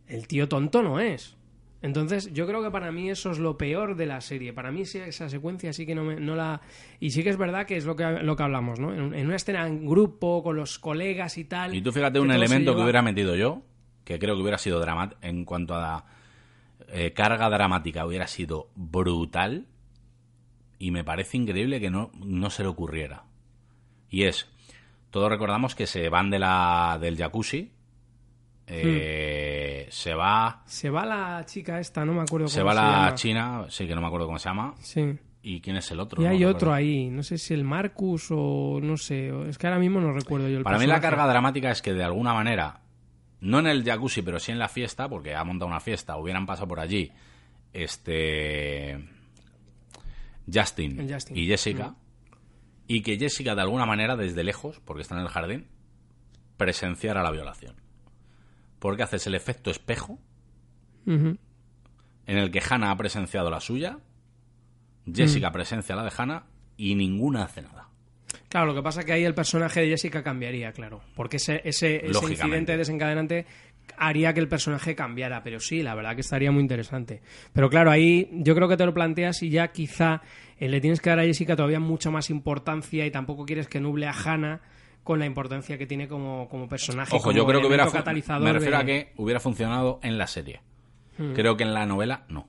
El 0.07 0.27
tío 0.27 0.49
tonto 0.49 0.83
no 0.83 1.01
es. 1.01 1.37
Entonces, 1.83 2.33
yo 2.33 2.47
creo 2.47 2.63
que 2.63 2.71
para 2.71 2.93
mí 2.93 3.11
eso 3.11 3.33
es 3.33 3.39
lo 3.39 3.59
peor 3.59 3.97
de 3.97 4.07
la 4.07 4.21
serie. 4.21 4.53
Para 4.53 4.71
mí 4.71 4.87
sí, 4.87 4.99
esa 4.99 5.29
secuencia 5.29 5.73
sí 5.73 5.85
que 5.85 5.95
no, 5.95 6.05
me, 6.05 6.17
no 6.17 6.37
la... 6.37 6.61
Y 7.01 7.11
sí 7.11 7.25
que 7.25 7.31
es 7.31 7.37
verdad 7.37 7.67
que 7.67 7.77
es 7.77 7.85
lo 7.85 7.97
que, 7.97 8.05
lo 8.23 8.37
que 8.37 8.43
hablamos, 8.43 8.79
¿no? 8.79 8.95
En, 8.95 9.15
en 9.15 9.27
una 9.27 9.37
escena 9.37 9.67
en 9.67 9.85
grupo, 9.85 10.43
con 10.43 10.57
los 10.57 10.79
colegas 10.79 11.37
y 11.39 11.45
tal... 11.45 11.75
Y 11.75 11.83
tú 11.83 11.91
fíjate 11.93 12.21
un 12.21 12.31
elemento 12.31 12.77
que 12.77 12.83
hubiera 12.83 13.03
metido 13.03 13.35
yo, 13.35 13.63
que 14.05 14.19
creo 14.21 14.37
que 14.37 14.43
hubiera 14.43 14.59
sido 14.59 14.79
dramático, 14.79 15.21
en 15.23 15.45
cuanto 15.45 15.75
a 15.75 16.07
eh, 16.89 17.13
carga 17.13 17.49
dramática, 17.49 18.07
hubiera 18.07 18.27
sido 18.27 18.69
brutal 18.75 19.67
y 20.79 20.91
me 20.91 21.05
parece 21.05 21.37
increíble 21.37 21.81
que 21.81 21.91
no, 21.91 22.11
no 22.25 22.51
se 22.51 22.63
le 22.63 22.69
ocurriera. 22.69 23.25
Y 24.11 24.25
es, 24.25 24.49
todos 25.11 25.31
recordamos 25.31 25.75
que 25.75 25.87
se 25.87 26.09
van 26.09 26.31
de 26.31 26.39
la, 26.39 26.99
del 27.01 27.17
jacuzzi, 27.17 27.73
eh, 28.67 29.87
se 29.91 30.15
va, 30.15 30.63
Se 30.67 30.89
va 30.91 31.05
la 31.05 31.45
chica 31.47 31.79
esta, 31.81 32.05
no 32.05 32.15
me 32.15 32.23
acuerdo 32.23 32.49
se 32.49 32.61
cómo 32.61 32.67
va 32.69 32.73
se 32.75 32.81
la 32.81 32.91
llama. 33.05 33.15
china, 33.15 33.65
sí 33.69 33.87
que 33.87 33.95
no 33.95 34.01
me 34.01 34.07
acuerdo 34.07 34.27
cómo 34.27 34.39
se 34.39 34.49
llama, 34.49 34.75
Sí. 34.81 35.19
y 35.43 35.61
quién 35.61 35.77
es 35.77 35.91
el 35.91 36.01
otro. 36.01 36.23
Y 36.23 36.27
hay 36.27 36.45
otro 36.45 36.73
ahí, 36.73 37.09
no 37.11 37.23
sé 37.23 37.39
si 37.39 37.53
el 37.55 37.65
Marcus 37.65 38.29
o 38.31 38.79
no 38.83 38.97
sé, 38.97 39.31
es 39.49 39.59
que 39.59 39.67
ahora 39.67 39.79
mismo 39.79 40.01
no 40.01 40.13
recuerdo 40.13 40.49
yo 40.49 40.59
el 40.59 40.65
Para 40.65 40.79
mí 40.79 40.87
la 40.87 41.01
carga 41.01 41.27
dramática 41.27 41.71
es 41.71 41.83
que 41.83 41.93
de 41.93 42.05
alguna 42.05 42.33
manera, 42.33 42.81
no 43.41 43.59
en 43.59 43.67
el 43.67 43.85
jacuzzi, 43.85 44.23
pero 44.23 44.39
sí 44.39 44.53
en 44.53 44.59
la 44.59 44.69
fiesta, 44.69 45.09
porque 45.09 45.35
ha 45.35 45.43
montado 45.45 45.69
una 45.69 45.81
fiesta, 45.81 46.17
hubieran 46.17 46.47
pasado 46.47 46.69
por 46.69 46.79
allí 46.81 47.11
este 47.73 49.05
Justin, 50.53 51.09
y 51.35 51.47
Jessica, 51.47 51.95
y 52.87 53.03
que 53.03 53.19
Jessica 53.19 53.55
de 53.55 53.63
alguna 53.63 53.87
manera 53.87 54.17
desde 54.17 54.45
lejos, 54.45 54.81
porque 54.85 55.03
está 55.03 55.15
en 55.17 55.23
el 55.23 55.29
jardín, 55.29 55.67
presenciara 56.57 57.23
la 57.23 57.31
violación. 57.31 57.75
Porque 58.83 59.05
haces 59.05 59.25
el 59.29 59.37
efecto 59.37 59.71
espejo 59.71 60.19
en 61.07 61.39
el 62.27 62.51
que 62.51 62.61
Hannah 62.69 62.91
ha 62.91 62.97
presenciado 62.97 63.49
la 63.49 63.61
suya, 63.61 63.99
Jessica 65.07 65.51
Mm. 65.51 65.53
presencia 65.53 65.95
la 65.95 66.03
de 66.03 66.11
Hannah 66.17 66.47
y 66.77 66.97
ninguna 66.97 67.45
hace 67.45 67.63
nada. 67.63 67.89
Claro, 68.49 68.67
lo 68.67 68.75
que 68.75 68.83
pasa 68.83 69.01
es 69.01 69.07
que 69.07 69.13
ahí 69.13 69.25
el 69.25 69.35
personaje 69.37 69.83
de 69.83 69.89
Jessica 69.89 70.25
cambiaría, 70.25 70.73
claro. 70.73 71.01
Porque 71.15 71.37
ese, 71.37 71.61
ese, 71.65 72.05
ese 72.05 72.27
incidente 72.29 72.77
desencadenante 72.77 73.47
haría 73.97 74.35
que 74.35 74.41
el 74.41 74.49
personaje 74.49 74.97
cambiara. 74.97 75.45
Pero 75.45 75.61
sí, 75.61 75.81
la 75.83 75.95
verdad 75.95 76.17
que 76.17 76.23
estaría 76.23 76.51
muy 76.51 76.63
interesante. 76.63 77.23
Pero 77.53 77.71
claro, 77.71 77.93
ahí 77.93 78.29
yo 78.33 78.57
creo 78.57 78.69
que 78.69 78.77
te 78.77 78.85
lo 78.85 78.93
planteas 78.93 79.45
y 79.45 79.51
ya 79.51 79.69
quizá 79.69 80.23
eh, 80.59 80.69
le 80.69 80.81
tienes 80.81 81.01
que 81.01 81.11
dar 81.11 81.21
a 81.21 81.25
Jessica 81.25 81.55
todavía 81.55 81.79
mucha 81.79 82.11
más 82.11 82.31
importancia 82.31 83.07
y 83.07 83.13
tampoco 83.13 83.47
quieres 83.47 83.69
que 83.69 83.81
nuble 83.81 84.09
a 84.09 84.13
Hannah 84.13 84.61
con 85.03 85.19
la 85.19 85.27
importancia 85.27 85.77
que 85.79 85.87
tiene 85.87 86.09
como, 86.09 86.49
como 86.49 86.69
personaje. 86.69 87.15
Ojo, 87.17 87.33
yo 87.33 87.47
creo 87.47 87.61
que 87.61 87.67
hubiera 87.67 87.87
me 88.39 88.53
refiero 88.53 88.79
a 88.79 88.85
que 88.85 89.13
hubiera 89.17 89.41
funcionado 89.41 89.99
en 90.03 90.19
la 90.19 90.27
serie. 90.27 90.61
Hmm. 91.19 91.33
Creo 91.33 91.57
que 91.57 91.65
en 91.65 91.75
la 91.75 91.87
novela 91.87 92.25
no. 92.29 92.49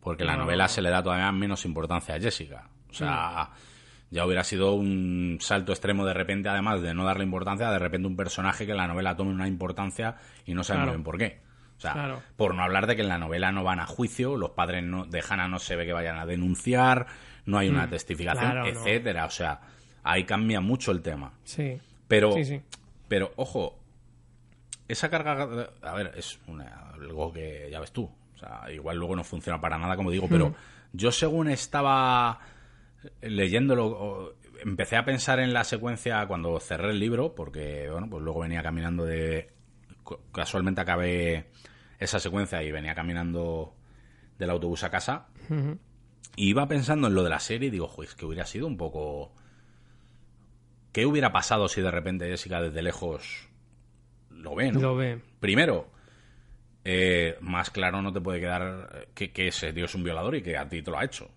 Porque 0.00 0.22
en 0.22 0.28
la 0.28 0.36
novela 0.36 0.68
se 0.68 0.80
le 0.80 0.88
da 0.88 1.02
todavía 1.02 1.30
menos 1.32 1.64
importancia 1.64 2.14
a 2.14 2.20
Jessica. 2.20 2.70
O 2.88 2.94
sea, 2.94 3.50
hmm. 3.50 4.14
ya 4.14 4.24
hubiera 4.24 4.44
sido 4.44 4.72
un 4.74 5.38
salto 5.40 5.72
extremo 5.72 6.06
de 6.06 6.14
repente, 6.14 6.48
además 6.48 6.80
de 6.80 6.94
no 6.94 7.04
darle 7.04 7.24
importancia, 7.24 7.70
de 7.70 7.78
repente 7.78 8.06
un 8.08 8.16
personaje 8.16 8.66
que 8.66 8.72
en 8.72 8.78
la 8.78 8.88
novela 8.88 9.16
tome 9.16 9.32
una 9.32 9.48
importancia 9.48 10.16
y 10.46 10.54
no 10.54 10.64
sabe 10.64 10.86
bien 10.86 11.02
por 11.02 11.18
qué. 11.18 11.42
O 11.76 11.80
sea, 11.80 12.22
por 12.36 12.54
no 12.54 12.62
hablar 12.62 12.86
de 12.86 12.94
que 12.94 13.02
en 13.02 13.08
la 13.08 13.16
novela 13.16 13.52
no 13.52 13.64
van 13.64 13.80
a 13.80 13.86
juicio, 13.86 14.36
los 14.36 14.50
padres 14.50 14.84
no, 14.84 15.06
de 15.06 15.24
Hannah 15.26 15.48
no 15.48 15.58
se 15.58 15.76
ve 15.76 15.86
que 15.86 15.94
vayan 15.94 16.18
a 16.18 16.26
denunciar, 16.26 17.06
no 17.46 17.56
hay 17.56 17.70
una 17.70 17.86
hmm. 17.86 17.90
testificación, 17.90 18.66
etcétera. 18.66 19.24
O 19.24 19.30
sea, 19.30 19.60
ahí 20.02 20.24
cambia 20.24 20.60
mucho 20.60 20.92
el 20.92 21.02
tema. 21.02 21.32
Sí. 21.44 21.78
Pero, 22.08 22.34
pero 23.08 23.32
ojo, 23.36 23.78
esa 24.88 25.08
carga, 25.08 25.70
a 25.82 25.94
ver, 25.94 26.12
es 26.16 26.40
algo 26.94 27.32
que 27.32 27.68
ya 27.70 27.80
ves 27.80 27.92
tú. 27.92 28.10
O 28.34 28.38
sea, 28.38 28.70
igual 28.72 28.96
luego 28.96 29.14
no 29.14 29.24
funciona 29.24 29.60
para 29.60 29.78
nada, 29.78 29.96
como 29.96 30.10
digo, 30.10 30.26
pero 30.28 30.54
yo 30.92 31.12
según 31.12 31.48
estaba 31.48 32.40
leyéndolo, 33.20 34.34
empecé 34.62 34.96
a 34.96 35.04
pensar 35.04 35.40
en 35.40 35.52
la 35.52 35.64
secuencia 35.64 36.26
cuando 36.26 36.58
cerré 36.58 36.90
el 36.90 36.98
libro, 36.98 37.34
porque, 37.34 37.88
bueno, 37.90 38.08
pues 38.10 38.22
luego 38.22 38.40
venía 38.40 38.62
caminando 38.62 39.04
de... 39.04 39.50
Casualmente 40.32 40.80
acabé 40.80 41.50
esa 41.98 42.18
secuencia 42.18 42.62
y 42.62 42.72
venía 42.72 42.94
caminando 42.94 43.74
del 44.38 44.50
autobús 44.50 44.82
a 44.82 44.90
casa. 44.90 45.28
Y 46.34 46.48
iba 46.48 46.66
pensando 46.66 47.08
en 47.08 47.14
lo 47.14 47.22
de 47.22 47.30
la 47.30 47.40
serie 47.40 47.68
y 47.68 47.70
digo, 47.70 47.94
es 48.02 48.14
que 48.14 48.24
hubiera 48.24 48.46
sido 48.46 48.66
un 48.66 48.76
poco 48.76 49.32
¿Qué 50.92 51.06
hubiera 51.06 51.32
pasado 51.32 51.68
si 51.68 51.80
de 51.80 51.90
repente 51.90 52.28
Jessica 52.28 52.60
desde 52.60 52.82
lejos 52.82 53.48
lo 54.30 54.54
ve? 54.54 54.72
Lo 54.72 54.96
ve. 54.96 55.20
Primero, 55.38 55.90
eh, 56.84 57.36
más 57.40 57.70
claro 57.70 58.02
no 58.02 58.12
te 58.12 58.20
puede 58.20 58.40
quedar 58.40 59.08
que, 59.14 59.32
que, 59.32 59.48
ese 59.48 59.72
tío 59.72 59.84
es 59.84 59.94
un 59.94 60.02
violador 60.02 60.34
y 60.36 60.42
que 60.42 60.56
a 60.56 60.68
ti 60.68 60.82
te 60.82 60.90
lo 60.90 60.98
ha 60.98 61.04
hecho. 61.04 61.30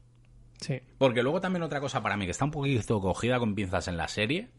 Sí. 0.60 0.82
Porque 0.98 1.24
luego 1.24 1.42
también 1.42 1.64
otra 1.64 1.82
cosa 1.82 2.02
para 2.02 2.18
mí 2.18 2.26
que 2.26 2.32
está 2.32 2.46
un 2.46 2.52
poquito 2.52 3.00
cogida 3.02 3.40
con 3.40 3.54
pinzas 3.54 3.88
en 3.88 3.98
la 3.98 4.08
serie 4.08 4.50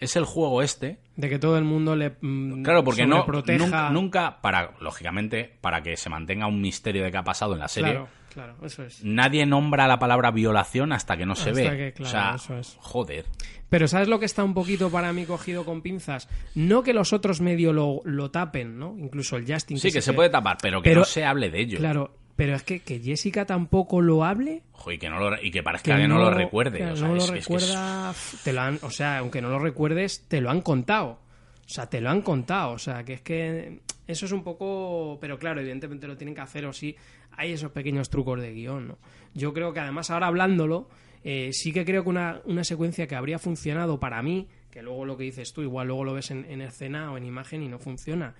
es 0.00 0.16
el 0.16 0.24
juego 0.24 0.62
este. 0.62 0.98
De 1.16 1.28
que 1.28 1.38
todo 1.38 1.58
el 1.58 1.64
mundo 1.64 1.94
le. 1.94 2.16
Mm, 2.20 2.62
claro, 2.62 2.82
porque 2.82 3.06
no. 3.06 3.26
Nunca, 3.26 3.90
nunca, 3.90 4.40
para, 4.40 4.74
lógicamente, 4.80 5.58
para 5.60 5.82
que 5.82 5.96
se 5.96 6.08
mantenga 6.08 6.46
un 6.46 6.60
misterio 6.60 7.04
de 7.04 7.10
qué 7.10 7.18
ha 7.18 7.22
pasado 7.22 7.52
en 7.52 7.58
la 7.60 7.68
serie. 7.68 7.92
Claro, 7.92 8.08
claro, 8.32 8.56
eso 8.64 8.84
es. 8.84 9.04
Nadie 9.04 9.46
nombra 9.46 9.86
la 9.86 9.98
palabra 9.98 10.30
violación 10.30 10.92
hasta 10.92 11.16
que 11.16 11.26
no 11.26 11.34
se 11.34 11.52
ve. 11.52 11.76
Que, 11.76 11.92
claro, 11.92 12.08
o 12.08 12.10
sea, 12.10 12.34
eso 12.36 12.58
es. 12.58 12.76
joder. 12.80 13.26
Pero 13.68 13.86
¿sabes 13.86 14.08
lo 14.08 14.18
que 14.18 14.26
está 14.26 14.42
un 14.42 14.54
poquito 14.54 14.90
para 14.90 15.12
mí 15.12 15.24
cogido 15.26 15.64
con 15.64 15.80
pinzas? 15.80 16.28
No 16.54 16.82
que 16.82 16.92
los 16.92 17.12
otros 17.12 17.40
medio 17.40 17.72
lo, 17.72 18.00
lo 18.04 18.30
tapen, 18.30 18.78
¿no? 18.78 18.96
Incluso 18.98 19.36
el 19.36 19.50
Justin. 19.50 19.78
Sí, 19.78 19.92
que, 19.92 20.02
se, 20.02 20.12
puede 20.12 20.28
tapar, 20.28 20.58
pero 20.60 20.82
que 20.82 20.94
no 20.94 21.04
se 21.04 21.24
hable 21.24 21.50
de 21.50 21.60
ello. 21.60 21.78
Claro, 21.78 22.12
pero 22.40 22.54
es 22.54 22.62
que, 22.62 22.80
que 22.80 22.98
Jessica 23.00 23.44
tampoco 23.44 24.00
lo 24.00 24.24
hable. 24.24 24.62
y 24.90 24.96
que, 24.96 25.10
no 25.10 25.20
lo, 25.20 25.42
y 25.42 25.50
que 25.50 25.62
parezca 25.62 25.94
que, 25.96 26.08
no, 26.08 26.18
lo 26.18 26.30
recuerde. 26.30 26.82
o 26.90 26.96
sea, 26.96 27.06
no 27.06 27.14
lo 27.14 27.26
recuerda. 27.26 28.14
Te 28.42 28.52
lo 28.54 28.60
han, 28.62 28.78
o 28.80 28.90
sea, 28.90 29.18
aunque 29.18 29.42
no 29.42 29.50
lo 29.50 29.58
recuerdes, 29.58 30.24
te 30.26 30.40
lo 30.40 30.50
han 30.50 30.62
contado. 30.62 31.20
O 31.66 31.68
sea, 31.68 31.90
te 31.90 32.00
lo 32.00 32.08
han 32.08 32.22
contado. 32.22 32.72
O 32.72 32.78
sea, 32.78 33.04
que 33.04 33.12
es 33.12 33.20
que 33.20 33.82
eso 34.06 34.24
es 34.24 34.32
un 34.32 34.42
poco. 34.42 35.18
Pero 35.20 35.38
claro, 35.38 35.60
evidentemente 35.60 36.06
lo 36.06 36.16
tienen 36.16 36.34
que 36.34 36.40
hacer 36.40 36.64
o 36.64 36.72
sí. 36.72 36.96
Hay 37.32 37.52
esos 37.52 37.72
pequeños 37.72 38.10
trucos 38.10 38.40
de 38.40 38.52
guion, 38.52 38.88
¿no? 38.88 38.98
Yo 39.34 39.52
creo 39.52 39.72
que 39.72 39.80
además 39.80 40.10
ahora 40.10 40.26
hablándolo 40.26 40.88
eh, 41.22 41.50
sí 41.52 41.72
que 41.72 41.84
creo 41.84 42.02
que 42.02 42.08
una, 42.08 42.40
una, 42.44 42.64
secuencia 42.64 43.06
que 43.06 43.14
habría 43.14 43.38
funcionado 43.38 44.00
para 44.00 44.22
mí, 44.22 44.48
que 44.70 44.82
luego 44.82 45.04
lo 45.04 45.16
que 45.16 45.24
dices 45.24 45.52
tú, 45.52 45.62
igual 45.62 45.88
luego 45.88 46.04
lo 46.04 46.14
ves 46.14 46.30
en, 46.30 46.60
escena 46.62 47.12
o 47.12 47.18
en 47.18 47.24
imagen 47.24 47.62
y 47.62 47.68
no 47.68 47.78
funciona, 47.78 48.34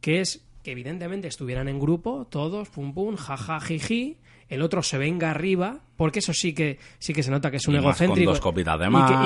que 0.00 0.20
es 0.20 0.44
que 0.62 0.72
evidentemente 0.72 1.28
estuvieran 1.28 1.68
en 1.68 1.78
grupo, 1.78 2.26
todos, 2.28 2.68
pum 2.68 2.92
pum, 2.92 3.16
jaja, 3.16 3.60
jiji, 3.60 4.18
el 4.48 4.60
otro 4.60 4.82
se 4.82 4.98
venga 4.98 5.30
arriba, 5.30 5.80
porque 5.96 6.18
eso 6.18 6.34
sí 6.34 6.52
que 6.52 6.78
sí 6.98 7.14
que 7.14 7.22
se 7.22 7.30
nota 7.30 7.50
que 7.50 7.58
es 7.58 7.68
un 7.68 7.76
egocéntrico 7.76 8.32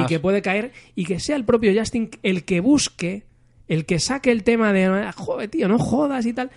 Y, 0.02 0.06
que, 0.06 0.20
puede 0.20 0.42
caer 0.42 0.72
y 0.94 1.04
que 1.04 1.18
sea 1.18 1.36
el 1.36 1.44
propio 1.44 1.72
Justin 1.76 2.10
el 2.22 2.44
que 2.44 2.60
busque, 2.60 3.24
el 3.66 3.84
que 3.84 3.98
saque 3.98 4.30
el 4.30 4.44
tema 4.44 4.72
de 4.72 5.10
joder, 5.12 5.48
tío, 5.48 5.66
no 5.66 5.78
jodas 5.78 6.26
y 6.26 6.32
tal, 6.32 6.50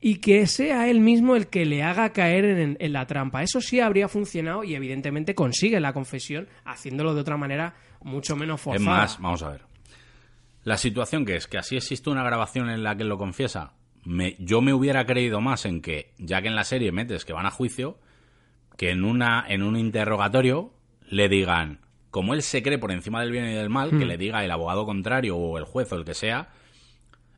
y 0.00 0.16
que 0.16 0.46
sea 0.46 0.88
él 0.88 1.00
mismo 1.00 1.36
el 1.36 1.48
que 1.48 1.66
le 1.66 1.82
haga 1.82 2.10
caer 2.12 2.44
en, 2.78 2.92
la 2.92 3.06
trampa. 3.06 3.42
Eso 3.42 3.60
sí 3.60 3.80
habría 3.80 4.08
funcionado 4.08 4.64
y 4.64 4.74
evidentemente 4.74 5.34
consigue 5.34 5.78
la 5.78 5.92
confesión 5.92 6.48
haciéndolo 6.64 7.14
de 7.14 7.20
otra 7.20 7.36
manera 7.36 7.74
mucho 8.02 8.34
menos 8.34 8.60
forzada. 8.60 9.04
Es 9.04 9.10
más, 9.12 9.20
vamos 9.20 9.42
a 9.42 9.50
ver. 9.50 9.62
La 10.64 10.78
situación 10.78 11.24
que 11.24 11.36
es 11.36 11.46
que 11.46 11.58
así 11.58 11.76
existe 11.76 12.08
una 12.08 12.24
grabación 12.24 12.70
en 12.70 12.82
la 12.82 12.96
que 12.96 13.02
él 13.02 13.08
lo 13.08 13.18
confiesa. 13.18 13.74
Me, 14.04 14.36
yo 14.38 14.62
me 14.62 14.72
hubiera 14.72 15.04
creído 15.04 15.42
más 15.42 15.66
en 15.66 15.82
que, 15.82 16.12
ya 16.16 16.40
que 16.40 16.48
en 16.48 16.56
la 16.56 16.64
serie 16.64 16.92
metes 16.92 17.26
que 17.26 17.34
van 17.34 17.46
a 17.46 17.50
juicio, 17.50 17.98
que 18.78 18.90
en, 18.90 19.04
una, 19.04 19.44
en 19.46 19.62
un 19.62 19.76
interrogatorio 19.76 20.72
le 21.10 21.28
digan, 21.28 21.80
como 22.10 22.32
él 22.32 22.40
se 22.40 22.62
cree 22.62 22.78
por 22.78 22.92
encima 22.92 23.20
del 23.20 23.32
bien 23.32 23.44
y 23.44 23.54
del 23.54 23.68
mal, 23.68 23.90
que 23.90 24.06
hmm. 24.06 24.08
le 24.08 24.16
diga 24.16 24.44
el 24.44 24.50
abogado 24.50 24.86
contrario 24.86 25.36
o 25.36 25.58
el 25.58 25.64
juez 25.64 25.92
o 25.92 25.96
el 25.96 26.06
que 26.06 26.14
sea, 26.14 26.48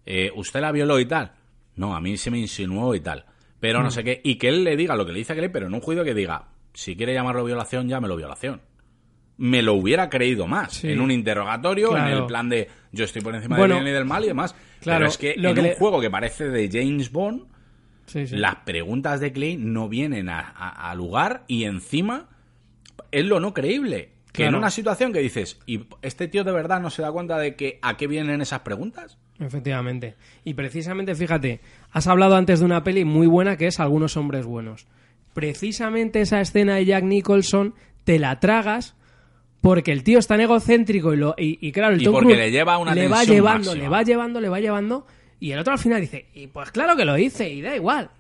eh, 0.07 0.31
usted 0.37 0.61
la 0.61 0.71
violó 0.71 1.01
y 1.01 1.07
tal 1.07 1.33
no, 1.77 1.95
a 1.95 2.01
mí 2.01 2.17
se 2.17 2.31
me 2.31 2.39
insinuó 2.39 2.95
y 2.95 3.01
tal. 3.01 3.25
Pero 3.61 3.81
no 3.81 3.89
mm. 3.89 3.93
sé 3.93 4.05
qué. 4.05 4.21
Y 4.25 4.37
que 4.37 4.49
él 4.49 4.65
le 4.65 4.77
diga 4.77 4.97
lo 4.97 5.07
que 5.07 5.13
le 5.13 5.19
dice 5.19 5.33
a 5.33 5.37
Clay, 5.37 5.49
pero 5.49 5.67
en 5.67 5.75
un 5.75 5.81
juicio 5.81 6.05
que 6.05 6.15
diga, 6.15 6.49
si 6.75 6.97
quiere 6.97 7.15
llamarlo 7.15 7.45
violación, 7.45 7.89
llámelo 7.89 8.17
violación. 8.17 8.61
Me 9.39 9.63
lo 9.63 9.75
hubiera 9.75 10.09
creído 10.09 10.47
más. 10.47 10.85
En 10.85 11.01
un 11.01 11.11
interrogatorio, 11.11 11.97
en 11.97 12.05
el 12.05 12.27
plan 12.27 12.49
de 12.49 12.69
yo 12.93 13.05
estoy 13.05 13.23
por 13.23 13.35
encima 13.35 13.57
del 13.57 13.71
bien 13.71 13.87
y 13.87 13.91
del 13.91 14.05
mal 14.05 14.25
y 14.25 14.29
demás. 14.29 14.55
Claro, 14.81 15.01
pero 15.01 15.09
es 15.09 15.19
que 15.19 15.35
en 15.37 15.59
un 15.59 15.75
juego 15.75 16.01
que 16.01 16.11
parece 16.11 16.49
de 16.49 16.69
James 16.71 17.11
Bond, 17.11 17.47
las 18.15 18.57
preguntas 18.57 19.21
de 19.21 19.33
Clay 19.33 19.57
no 19.57 19.89
vienen 19.89 20.29
a, 20.29 20.93
lugar 20.95 21.45
y 21.49 21.65
encima 21.65 22.29
es 23.11 23.25
lo 23.25 23.41
no 23.41 23.55
creíble. 23.55 24.11
Que 24.33 24.47
en 24.47 24.55
una 24.55 24.71
situación 24.71 25.13
que 25.13 25.21
dices, 25.21 25.59
¿y 25.67 25.85
este 26.01 26.27
tío 26.27 26.43
de 26.43 26.53
verdad 26.53 26.81
no 26.81 26.89
se 26.89 27.03
da 27.03 27.13
cuenta 27.13 27.39
de 27.39 27.55
que 27.55 27.79
a 27.83 27.97
qué 27.99 28.07
vienen 28.07 28.41
esas 28.41 28.61
preguntas? 28.61 29.19
Efectivamente. 29.39 30.15
Y 30.43 30.55
precisamente, 30.55 31.15
fíjate, 31.15 31.61
has 31.91 32.07
hablado 32.07 32.37
antes 32.37 32.61
de 32.61 32.65
una 32.65 32.83
peli 32.83 33.05
muy 33.05 33.27
buena 33.27 33.57
que 33.57 33.67
es 33.67 33.79
Algunos 33.79 34.17
hombres 34.17 34.47
buenos. 34.47 34.87
Precisamente 35.35 36.23
esa 36.23 36.41
escena 36.41 36.77
de 36.77 36.87
Jack 36.87 37.05
Nicholson 37.05 37.75
te 38.05 38.19
la 38.19 38.41
tragas 38.41 38.95
porque 39.61 39.93
el 39.93 40.03
tío 40.03 40.19
es 40.19 40.27
tan 40.27 40.41
egocéntrico 40.41 41.15
y, 41.15 41.17
lo, 41.17 41.35
y, 41.39 41.71
claro, 41.73 41.95
el 41.95 42.03
y 42.03 42.09
porque 42.09 42.35
le 42.35 42.51
lleva 42.51 42.79
una 42.79 42.95
le 42.95 43.09
va 43.09 43.25
llevando, 43.25 43.75
le 43.75 43.89
va 43.89 44.03
llevando, 44.03 44.41
le 44.41 44.49
va 44.49 44.61
llevando 44.61 45.07
y 45.39 45.53
el 45.53 45.59
otro 45.59 45.73
al 45.73 45.79
final 45.79 46.01
dice, 46.01 46.27
y 46.35 46.47
pues 46.49 46.71
claro 46.71 46.97
que 46.97 47.05
lo 47.05 47.19
hice 47.19 47.49
y 47.49 47.63
da 47.63 47.75
igual. 47.75 48.11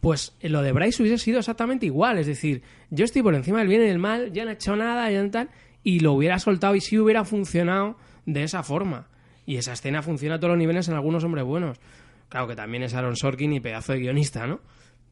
Pues 0.00 0.36
lo 0.42 0.62
de 0.62 0.72
Bryce 0.72 1.02
hubiese 1.02 1.22
sido 1.22 1.38
exactamente 1.38 1.86
igual, 1.86 2.18
es 2.18 2.26
decir, 2.26 2.62
yo 2.90 3.04
estoy 3.04 3.22
por 3.22 3.34
encima 3.34 3.58
del 3.58 3.68
bien 3.68 3.82
y 3.82 3.86
del 3.86 3.98
mal, 3.98 4.32
ya 4.32 4.44
no 4.44 4.50
he 4.50 4.54
hecho 4.54 4.76
nada, 4.76 5.10
ya 5.10 5.22
no 5.22 5.30
tal, 5.30 5.50
y 5.82 6.00
lo 6.00 6.12
hubiera 6.12 6.38
soltado 6.38 6.74
y 6.74 6.80
sí 6.80 6.98
hubiera 6.98 7.24
funcionado 7.24 7.96
de 8.26 8.42
esa 8.42 8.62
forma. 8.62 9.08
Y 9.46 9.56
esa 9.56 9.72
escena 9.72 10.02
funciona 10.02 10.34
a 10.34 10.38
todos 10.38 10.50
los 10.50 10.58
niveles 10.58 10.88
en 10.88 10.94
algunos 10.94 11.24
hombres 11.24 11.44
buenos. 11.44 11.78
Claro 12.28 12.48
que 12.48 12.56
también 12.56 12.82
es 12.82 12.94
Aaron 12.94 13.16
Sorkin 13.16 13.52
y 13.52 13.60
pedazo 13.60 13.92
de 13.92 14.00
guionista, 14.00 14.46
¿no? 14.46 14.60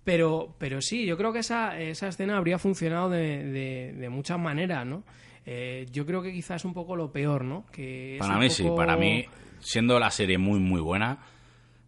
Pero, 0.02 0.54
pero 0.58 0.82
sí, 0.82 1.06
yo 1.06 1.16
creo 1.16 1.32
que 1.32 1.38
esa, 1.38 1.80
esa 1.80 2.08
escena 2.08 2.36
habría 2.36 2.58
funcionado 2.58 3.08
de, 3.08 3.92
de, 3.96 4.08
muchas 4.10 4.38
maneras, 4.38 4.84
¿no? 4.84 5.02
Eh, 5.46 5.86
yo 5.92 6.04
creo 6.04 6.22
que 6.22 6.32
quizás 6.32 6.62
es 6.62 6.64
un 6.64 6.74
poco 6.74 6.96
lo 6.96 7.10
peor, 7.10 7.44
¿no? 7.44 7.64
Que 7.72 8.16
para 8.18 8.38
mí 8.38 8.50
sí, 8.50 8.64
para 8.76 8.96
mí, 8.96 9.24
siendo 9.60 9.98
la 9.98 10.10
serie 10.10 10.36
muy, 10.36 10.58
muy 10.58 10.80
buena, 10.80 11.20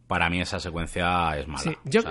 para 0.06 0.30
mí 0.30 0.40
esa 0.40 0.60
secuencia 0.60 1.36
es 1.36 1.48
mala. 1.48 1.76
yo, 1.84 2.02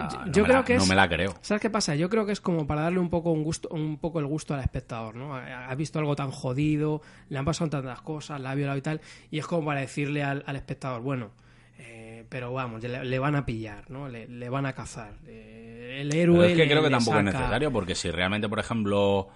creo 0.44 0.64
que 0.66 0.78
no 0.78 0.86
me 0.86 0.96
la 0.96 1.08
creo. 1.08 1.34
¿Sabes 1.42 1.62
qué 1.62 1.70
pasa? 1.70 1.96
Yo 1.96 2.10
creo 2.10 2.26
que 2.26 2.34
es 2.34 2.42
como 2.42 2.68
para 2.68 2.82
darle 2.82 3.00
un 3.00 3.10
poco 3.10 3.32
un 3.32 3.44
gusto, 3.44 3.70
un 3.70 3.98
poco 3.98 4.20
el 4.20 4.26
gusto 4.26 4.54
al 4.54 4.60
espectador, 4.60 5.16
¿no? 5.16 5.36
Ha 5.36 5.74
visto 5.76 6.00
algo 6.00 6.16
tan 6.16 6.32
jodido, 6.32 7.02
le 7.30 7.38
han 7.38 7.46
pasado 7.46 7.70
tantas 7.70 8.02
cosas, 8.02 8.42
la 8.42 8.52
ha 8.52 8.56
violado 8.56 8.78
y 8.78 8.82
tal, 8.82 9.02
y 9.32 9.40
es 9.40 9.48
como 9.48 9.66
para 9.68 9.80
decirle 9.80 10.24
al, 10.24 10.44
espectador, 10.56 11.02
bueno, 11.02 11.32
eh, 11.78 12.26
pero 12.28 12.52
vamos, 12.52 12.84
le, 12.84 13.20
van 13.20 13.36
a 13.36 13.46
pillar, 13.46 13.90
¿no? 13.90 14.10
Le, 14.10 14.50
van 14.50 14.66
a 14.66 14.74
cazar. 14.74 15.14
Eh, 15.26 16.00
el 16.02 16.14
héroe. 16.14 16.52
es 16.52 16.58
que 16.58 16.68
creo 16.68 16.84
que 16.84 16.90
tampoco 16.90 17.20
es 17.20 17.24
necesario, 17.24 17.72
porque 17.72 17.96
si 17.96 18.12
realmente, 18.12 18.50
por 18.50 18.60
ejemplo, 18.60 19.30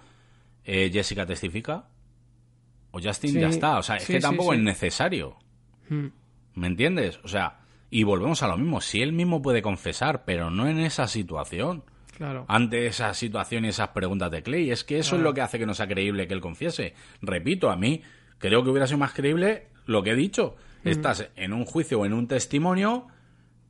eh, 0.64 0.90
Jessica 0.92 1.24
testifica, 1.24 1.86
o 2.90 3.00
Justin 3.00 3.40
ya 3.40 3.48
está. 3.48 3.78
O 3.78 3.82
sea, 3.82 3.96
es 3.96 4.06
que 4.06 4.20
tampoco 4.20 4.52
es 4.52 4.60
necesario. 4.60 5.36
Hmm. 5.88 6.08
¿Me 6.56 6.66
entiendes? 6.66 7.20
O 7.22 7.28
sea 7.28 7.59
y 7.90 8.04
volvemos 8.04 8.42
a 8.42 8.48
lo 8.48 8.56
mismo, 8.56 8.80
si 8.80 9.02
él 9.02 9.12
mismo 9.12 9.42
puede 9.42 9.62
confesar, 9.62 10.24
pero 10.24 10.50
no 10.50 10.68
en 10.68 10.78
esa 10.78 11.08
situación. 11.08 11.84
Claro. 12.16 12.44
Ante 12.48 12.86
esa 12.86 13.14
situación 13.14 13.64
y 13.64 13.68
esas 13.68 13.88
preguntas 13.88 14.30
de 14.30 14.42
Clay. 14.42 14.70
Es 14.70 14.84
que 14.84 14.98
eso 14.98 15.16
es 15.16 15.22
lo 15.22 15.32
que 15.32 15.40
hace 15.40 15.58
que 15.58 15.66
no 15.66 15.72
sea 15.72 15.88
creíble 15.88 16.28
que 16.28 16.34
él 16.34 16.40
confiese. 16.40 16.94
Repito, 17.22 17.70
a 17.70 17.76
mí, 17.76 18.02
creo 18.38 18.62
que 18.62 18.68
hubiera 18.70 18.86
sido 18.86 18.98
más 18.98 19.14
creíble 19.14 19.68
lo 19.86 20.02
que 20.02 20.10
he 20.10 20.16
dicho. 20.16 20.56
Estás 20.84 21.30
en 21.36 21.52
un 21.52 21.64
juicio 21.64 22.00
o 22.00 22.06
en 22.06 22.12
un 22.12 22.28
testimonio, 22.28 23.06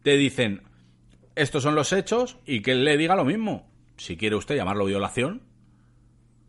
te 0.02 0.16
dicen, 0.16 0.62
estos 1.36 1.62
son 1.62 1.74
los 1.74 1.92
hechos, 1.92 2.38
y 2.44 2.60
que 2.60 2.72
él 2.72 2.84
le 2.84 2.96
diga 2.96 3.16
lo 3.16 3.24
mismo. 3.24 3.70
Si 3.96 4.16
quiere 4.16 4.36
usted 4.36 4.56
llamarlo 4.56 4.84
violación, 4.84 5.42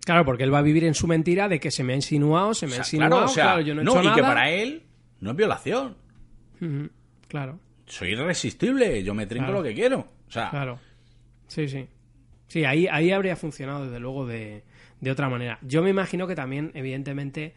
Claro, 0.03 0.25
porque 0.25 0.43
él 0.43 0.53
va 0.53 0.59
a 0.59 0.63
vivir 0.63 0.83
en 0.83 0.95
su 0.95 1.05
mentira 1.07 1.47
de 1.47 1.59
que 1.59 1.69
se 1.69 1.83
me 1.83 1.93
ha 1.93 1.95
insinuado, 1.95 2.55
se 2.55 2.65
me 2.65 2.75
ha 2.75 2.81
o 2.81 2.83
sea, 2.83 2.85
insinuado, 2.85 3.15
claro, 3.17 3.25
o 3.25 3.33
sea, 3.33 3.43
claro, 3.43 3.61
yo 3.61 3.75
no 3.75 3.81
he 3.81 3.83
no, 3.83 3.99
hecho 3.99 4.09
y 4.09 4.13
que 4.13 4.21
para 4.21 4.49
él 4.49 4.83
no 5.19 5.31
es 5.31 5.37
violación. 5.37 5.95
Claro, 7.31 7.59
Soy 7.85 8.11
irresistible, 8.11 9.03
yo 9.03 9.13
me 9.13 9.25
trinco 9.25 9.45
Claro. 9.47 9.59
lo 9.59 9.63
que 9.63 9.73
quiero. 9.73 9.99
O 10.27 10.31
sea, 10.31 10.49
claro. 10.49 10.79
Sí, 11.47 11.67
sí. 11.67 11.87
Sí, 12.47 12.65
ahí, 12.65 12.87
ahí 12.87 13.11
habría 13.11 13.35
funcionado 13.37 13.85
desde 13.85 13.99
luego 13.99 14.25
de, 14.27 14.63
de 14.99 15.11
otra 15.11 15.29
manera. 15.29 15.57
Yo 15.61 15.81
me 15.81 15.89
imagino 15.89 16.27
que 16.27 16.35
también, 16.35 16.71
evidentemente, 16.73 17.53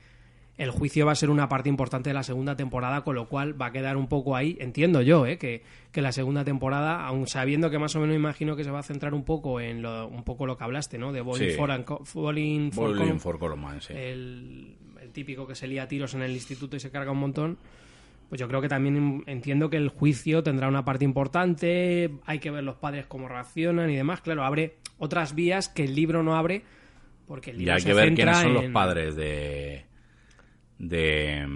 el 0.57 0.71
juicio 0.71 1.05
va 1.07 1.13
a 1.13 1.17
ser 1.17 1.31
una 1.31 1.49
parte 1.49 1.69
importante 1.69 2.11
de 2.11 2.15
la 2.15 2.23
segunda 2.23 2.55
temporada, 2.57 3.03
con 3.03 3.17
lo 3.17 3.29
cual 3.29 3.61
va 3.61 3.67
a 3.67 3.73
quedar 3.73 3.97
un 3.97 4.07
poco 4.09 4.37
ahí. 4.37 4.57
Entiendo 4.61 5.03
yo, 5.03 5.27
¿eh? 5.27 5.37
que, 5.39 5.63
que 5.91 6.01
la 6.03 6.13
segunda 6.13 6.45
temporada, 6.45 7.05
aun 7.05 7.27
sabiendo 7.27 7.71
que 7.71 7.79
más 7.81 7.95
o 7.97 8.01
menos 8.01 8.15
imagino 8.15 8.55
que 8.55 8.63
se 8.65 8.71
va 8.71 8.79
a 8.79 8.85
centrar 8.85 9.15
un 9.15 9.25
poco 9.25 9.61
en 9.61 9.83
lo, 9.83 10.07
un 10.09 10.23
poco 10.23 10.47
lo 10.47 10.57
que 10.57 10.63
hablaste, 10.65 10.97
¿no? 10.99 11.13
De 11.13 11.21
Bowling 11.21 11.51
Sí. 11.51 11.57
for, 11.57 11.71
for 13.19 13.39
for 13.39 13.83
sí. 13.83 13.93
el, 13.97 14.77
el 15.01 15.11
típico 15.11 15.47
que 15.49 15.55
se 15.57 15.67
lía 15.67 15.87
tiros 15.89 16.15
en 16.15 16.23
el 16.23 16.31
instituto 16.33 16.77
y 16.77 16.81
se 16.81 16.91
carga 16.93 17.11
un 17.11 17.19
montón, 17.19 17.59
pues 18.29 18.41
yo 18.41 18.49
creo 18.49 18.61
que 18.61 18.69
también 18.69 19.23
entiendo 19.27 19.71
que 19.71 19.77
el 19.77 19.89
juicio 19.89 20.43
tendrá 20.43 20.69
una 20.69 20.85
parte 20.85 21.05
importante, 21.05 22.11
hay 22.27 22.39
que 22.39 22.51
ver 22.51 22.65
los 22.65 22.77
padres 22.77 23.07
cómo 23.07 23.29
reaccionan 23.29 23.91
y 23.91 23.97
demás. 23.97 24.21
Claro, 24.21 24.45
abre 24.45 24.77
otras 24.99 25.35
vías 25.35 25.69
que 25.69 25.85
el 25.85 25.95
libro 25.95 26.23
no 26.23 26.35
abre, 26.37 26.63
porque 27.27 27.51
el 27.51 27.57
y 27.57 27.59
libro 27.61 27.75
hay 27.75 27.81
se 27.81 27.89
que 27.89 27.95
ver 27.95 28.15
quiénes 28.15 28.39
son 28.39 28.55
los 28.55 28.65
padres 28.67 29.15
de. 29.17 29.85
de. 30.79 31.47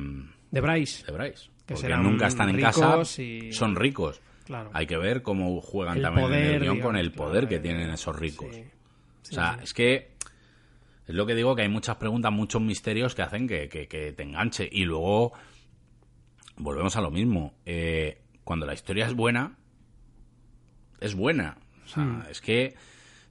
de 0.51 0.61
Bryce. 0.61 1.05
de 1.07 1.13
Bryce. 1.13 1.51
Que 1.67 1.75
Porque 1.75 1.97
nunca 1.97 2.27
están 2.29 2.49
en 2.49 2.61
casa, 2.61 3.03
y- 3.21 3.53
son 3.53 3.77
ricos. 3.77 4.23
Claro. 4.47 4.71
Hay 4.73 4.87
que 4.87 4.97
ver 4.97 5.21
cómo 5.21 5.61
juegan 5.61 5.99
El 5.99 6.03
también 6.03 6.33
en 6.33 6.35
el 6.35 6.49
guion 6.49 6.61
digamos, 6.61 6.83
con 6.83 6.97
el 6.97 7.13
claro, 7.13 7.29
poder 7.31 7.49
que 7.49 7.59
tienen 7.59 7.91
esos 7.91 8.19
ricos. 8.19 8.49
Sí. 8.55 8.65
o 9.33 9.35
sea, 9.35 9.59
es 9.63 9.75
que 9.75 10.13
es 11.07 11.15
lo 11.15 11.27
que 11.27 11.35
digo, 11.35 11.55
que 11.55 11.63
hay 11.63 11.69
muchas 11.69 11.97
preguntas, 11.97 12.33
muchos 12.33 12.63
misterios 12.63 13.15
que 13.15 13.21
hacen 13.23 13.47
que, 13.47 13.69
que- 13.69 13.87
que 13.87 14.13
te 14.13 14.23
enganche. 14.23 14.67
Y 14.73 14.85
luego 14.85 15.35
volvemos 16.59 16.97
a 16.97 17.01
lo 17.01 17.11
mismo. 17.11 17.55
Eh, 17.67 18.23
cuando 18.45 18.67
la 18.67 18.75
historia 18.75 19.07
es 19.07 19.15
buena, 19.15 19.57
es 21.01 21.15
buena. 21.15 21.57
O 21.85 21.89
sea, 21.89 22.03
Hmm. 22.05 22.23
es 22.31 22.41
que 22.41 22.75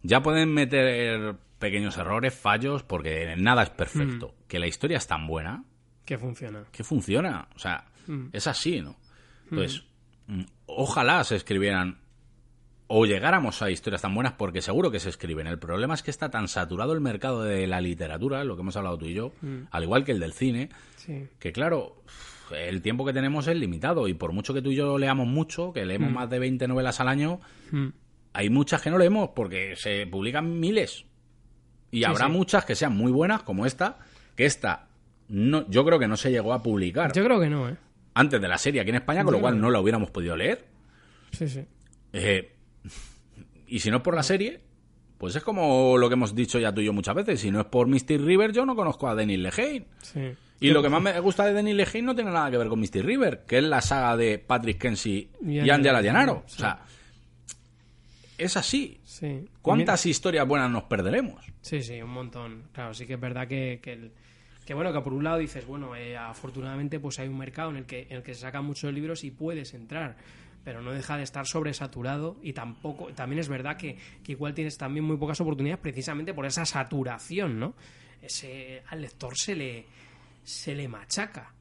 ya 0.03 0.21
pueden 0.21 0.53
meter 0.53 1.35
pequeños 1.59 1.97
errores, 1.97 2.33
fallos, 2.33 2.83
porque 2.83 3.35
nada 3.37 3.63
es 3.63 3.69
perfecto. 3.69 4.29
Hmm. 4.29 4.47
Que 4.47 4.59
la 4.59 4.67
historia 4.67 4.97
es 4.97 5.07
tan 5.07 5.27
buena 5.27 5.63
Que 6.05 6.17
funciona. 6.17 6.63
que 6.71 6.83
funciona. 6.83 7.47
O 7.55 7.59
sea, 7.59 7.85
Hmm. 8.07 8.27
es 8.31 8.47
así, 8.47 8.81
¿no? 8.81 8.95
Entonces, 9.49 9.83
mm, 10.27 10.41
ojalá 10.67 11.23
se 11.23 11.35
escribieran 11.35 11.99
o 12.87 13.05
llegáramos 13.05 13.61
a 13.61 13.69
historias 13.69 14.01
tan 14.01 14.15
buenas 14.15 14.33
porque 14.33 14.61
seguro 14.61 14.89
que 14.91 14.99
se 14.99 15.09
escriben. 15.09 15.45
El 15.47 15.59
problema 15.59 15.93
es 15.93 16.03
que 16.03 16.11
está 16.11 16.29
tan 16.29 16.47
saturado 16.47 16.93
el 16.93 17.01
mercado 17.01 17.43
de 17.43 17.67
la 17.67 17.81
literatura, 17.81 18.43
lo 18.43 18.55
que 18.55 18.61
hemos 18.61 18.77
hablado 18.77 18.97
tú 18.97 19.05
y 19.05 19.13
yo, 19.13 19.33
al 19.71 19.83
igual 19.83 20.03
que 20.05 20.13
el 20.13 20.19
del 20.19 20.33
cine, 20.33 20.69
Sí. 20.95 21.27
que 21.39 21.51
claro, 21.51 22.01
el 22.55 22.81
tiempo 22.81 23.05
que 23.05 23.11
tenemos 23.13 23.47
es 23.47 23.57
limitado 23.57 24.07
y 24.07 24.13
por 24.13 24.31
mucho 24.31 24.53
que 24.53 24.61
tú 24.61 24.71
y 24.71 24.75
yo 24.75 24.97
leamos 24.97 25.27
mucho, 25.27 25.73
que 25.73 25.85
leemos 25.85 26.11
más 26.11 26.29
de 26.29 26.39
20 26.39 26.67
novelas 26.67 26.99
al 27.01 27.09
año, 27.09 27.41
Mm. 27.71 27.87
hay 28.33 28.49
muchas 28.49 28.81
que 28.81 28.89
no 28.89 28.97
leemos 28.97 29.31
porque 29.35 29.75
se 29.75 30.07
publican 30.07 30.59
miles. 30.59 31.05
Y 31.91 32.03
habrá 32.05 32.27
sí. 32.27 32.31
muchas 32.31 32.63
que 32.65 32.75
sean 32.75 32.95
muy 32.95 33.11
buenas, 33.11 33.43
como 33.43 33.65
esta, 33.65 33.99
que 34.35 34.45
esta 34.45 34.87
no, 35.29 35.69
yo 35.69 35.83
creo 35.85 35.99
que 35.99 36.07
no 36.07 36.15
se 36.15 36.31
llegó 36.31 36.53
a 36.53 36.63
publicar 36.63 37.11
Yo 37.13 37.23
creo 37.25 37.39
que 37.39 37.49
no, 37.49 37.67
¿eh? 37.67 37.75
antes 38.13 38.39
de 38.39 38.47
la 38.47 38.57
serie 38.57 38.79
aquí 38.81 38.89
en 38.91 38.95
España, 38.97 39.23
con 39.25 39.33
lo 39.33 39.41
cual 39.41 39.59
no 39.59 39.69
la 39.69 39.79
hubiéramos 39.81 40.09
podido 40.11 40.35
leer. 40.37 40.65
Sí, 41.31 41.47
sí. 41.49 41.65
Eh, 42.13 42.55
y 43.67 43.79
si 43.79 43.89
no 43.91 43.97
es 43.97 44.03
por 44.03 44.15
la 44.15 44.23
serie, 44.23 44.59
pues 45.17 45.35
es 45.35 45.43
como 45.43 45.97
lo 45.97 46.07
que 46.09 46.13
hemos 46.13 46.35
dicho 46.35 46.59
ya 46.59 46.73
tú 46.73 46.81
y 46.81 46.85
yo 46.85 46.93
muchas 46.93 47.15
veces. 47.15 47.39
Si 47.41 47.49
no 47.51 47.59
es 47.61 47.65
por 47.67 47.87
Misty 47.87 48.17
River, 48.17 48.51
yo 48.51 48.65
no 48.65 48.75
conozco 48.75 49.07
a 49.07 49.15
Denis 49.15 49.39
Lehane. 49.39 49.85
sí. 50.01 50.21
Y 50.59 50.71
lo 50.71 50.81
que 50.81 50.89
más 50.89 51.03
me 51.03 51.19
gusta 51.19 51.45
de 51.45 51.53
Denis 51.53 51.75
Lehane 51.75 52.01
no 52.01 52.15
tiene 52.15 52.31
nada 52.31 52.49
que 52.49 52.57
ver 52.57 52.67
con 52.67 52.79
Misty 52.79 53.03
River, 53.03 53.43
que 53.47 53.59
es 53.59 53.63
la 53.63 53.79
saga 53.79 54.17
de 54.17 54.39
Patrick 54.39 54.79
Kensi 54.79 55.29
Y 55.45 55.59
y 55.59 55.69
Angela 55.69 56.01
Llanaro. 56.01 56.43
O 56.47 56.49
sea, 56.49 56.79
es 58.37 58.57
así. 58.57 58.99
sí. 59.03 59.45
¿Cuántas 59.61 60.05
historias 60.07 60.47
buenas 60.47 60.69
nos 60.71 60.83
perderemos? 60.83 61.45
Sí, 61.61 61.81
sí, 61.81 62.01
un 62.01 62.09
montón. 62.09 62.63
Claro, 62.71 62.93
sí 62.93 63.05
que 63.05 63.13
es 63.15 63.19
verdad 63.19 63.47
que, 63.47 63.79
que, 63.83 63.93
el- 63.93 64.11
que, 64.65 64.73
bueno, 64.73 64.91
que 64.93 64.99
por 65.01 65.13
un 65.13 65.23
lado 65.23 65.37
dices, 65.37 65.65
bueno, 65.65 65.95
eh, 65.95 66.17
afortunadamente 66.17 66.99
pues 66.99 67.19
hay 67.19 67.27
un 67.27 67.37
mercado 67.37 67.69
en 67.69 67.77
el 67.77 67.85
que, 67.85 68.07
en 68.09 68.17
el 68.17 68.23
que 68.23 68.33
se 68.33 68.41
sacan 68.41 68.65
muchos 68.65 68.93
libros 68.93 69.23
y 69.23 69.31
puedes 69.31 69.73
entrar, 69.73 70.17
pero 70.67 70.81
no 70.81 70.91
deja 70.91 71.15
de 71.15 71.23
estar 71.23 71.47
sobresaturado 71.47 72.35
y 72.43 72.51
tampoco, 72.51 73.07
también 73.13 73.39
es 73.39 73.47
verdad 73.47 73.77
que, 73.77 73.97
igual 74.27 74.53
tienes 74.53 74.77
también 74.77 75.05
muy 75.05 75.15
pocas 75.15 75.39
oportunidades 75.39 75.79
precisamente 75.79 76.33
por 76.33 76.45
esa 76.45 76.65
saturación, 76.65 77.57
¿no? 77.57 77.73
Ese, 78.21 78.83
al 78.89 79.01
lector 79.01 79.37
se 79.37 79.55
le, 79.55 79.85
se 80.43 80.75
le 80.75 80.89
machaca. 80.89 81.53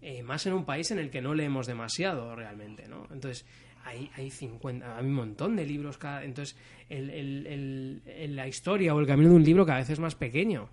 Eh, 0.00 0.22
más 0.22 0.46
en 0.46 0.52
un 0.52 0.64
país 0.64 0.88
en 0.92 1.00
el 1.00 1.10
que 1.10 1.20
no 1.20 1.34
leemos 1.34 1.66
demasiado 1.66 2.36
realmente, 2.36 2.86
¿no? 2.86 3.08
Entonces, 3.10 3.44
hay, 3.82 4.08
hay 4.14 4.30
50, 4.30 4.98
hay 4.98 5.04
un 5.04 5.14
montón 5.14 5.56
de 5.56 5.66
libros 5.66 5.98
cada... 5.98 6.22
Entonces, 6.22 6.56
el, 6.88 8.02
la 8.36 8.46
historia 8.46 8.94
o 8.94 9.00
el 9.00 9.06
camino 9.08 9.30
de 9.30 9.34
un 9.34 9.42
libro 9.42 9.66
cada 9.66 9.80
vez 9.80 9.90
es 9.90 9.98
más 9.98 10.14
pequeño. 10.14 10.68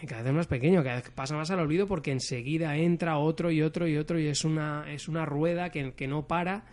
Eh, 0.00 0.06
Cada 0.06 0.22
vez 0.22 0.34
más 0.34 0.46
pequeño, 0.46 0.84
cada 0.84 1.00
vez 1.00 1.10
pasa 1.10 1.34
más 1.34 1.50
al 1.50 1.58
olvido 1.58 1.88
porque 1.88 2.12
enseguida 2.12 2.76
entra 2.76 3.18
otro 3.18 3.50
y 3.50 3.60
otro 3.60 3.88
y 3.88 3.96
otro 3.96 4.20
y 4.20 4.28
es 4.28 4.44
una, 4.44 4.84
es 4.88 5.08
una 5.08 5.26
rueda 5.26 5.70
que, 5.70 5.94
que 5.94 6.06
no 6.06 6.28
para 6.28 6.64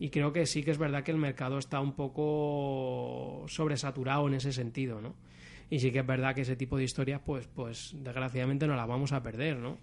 y 0.00 0.08
creo 0.08 0.32
que 0.32 0.46
sí 0.46 0.62
que 0.62 0.70
es 0.70 0.78
verdad 0.78 1.04
que 1.04 1.10
el 1.10 1.18
mercado 1.18 1.58
está 1.58 1.78
un 1.78 1.92
poco 1.92 3.44
sobresaturado 3.48 4.26
en 4.28 4.34
ese 4.34 4.50
sentido, 4.50 5.02
¿no? 5.02 5.14
Y 5.68 5.78
sí 5.80 5.92
que 5.92 5.98
es 5.98 6.06
verdad 6.06 6.34
que 6.34 6.40
ese 6.40 6.56
tipo 6.56 6.78
de 6.78 6.84
historias, 6.84 7.20
pues, 7.24 7.46
pues 7.46 7.94
desgraciadamente 8.02 8.66
no 8.66 8.74
las 8.76 8.88
vamos 8.88 9.12
a 9.12 9.22
perder, 9.22 9.58
¿no? 9.58 9.76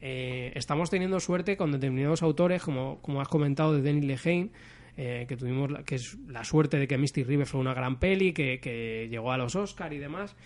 Eh, 0.00 0.50
estamos 0.54 0.88
teniendo 0.88 1.20
suerte 1.20 1.58
con 1.58 1.72
determinados 1.72 2.22
autores, 2.22 2.62
como, 2.62 3.02
como 3.02 3.20
has 3.20 3.28
comentado 3.28 3.74
de 3.74 3.82
Denis 3.82 4.06
Lehane, 4.06 4.50
eh, 4.96 5.26
que 5.28 5.36
tuvimos 5.36 5.70
la, 5.70 5.82
que 5.84 5.96
es 5.96 6.16
la 6.26 6.42
suerte 6.42 6.78
de 6.78 6.88
que 6.88 6.96
Misty 6.96 7.22
River 7.22 7.46
fue 7.46 7.60
una 7.60 7.74
gran 7.74 8.00
peli, 8.00 8.32
que, 8.32 8.60
que 8.60 9.08
llegó 9.10 9.30
a 9.30 9.36
los 9.36 9.56
Oscar 9.56 9.92
y 9.92 9.98
demás, 9.98 10.36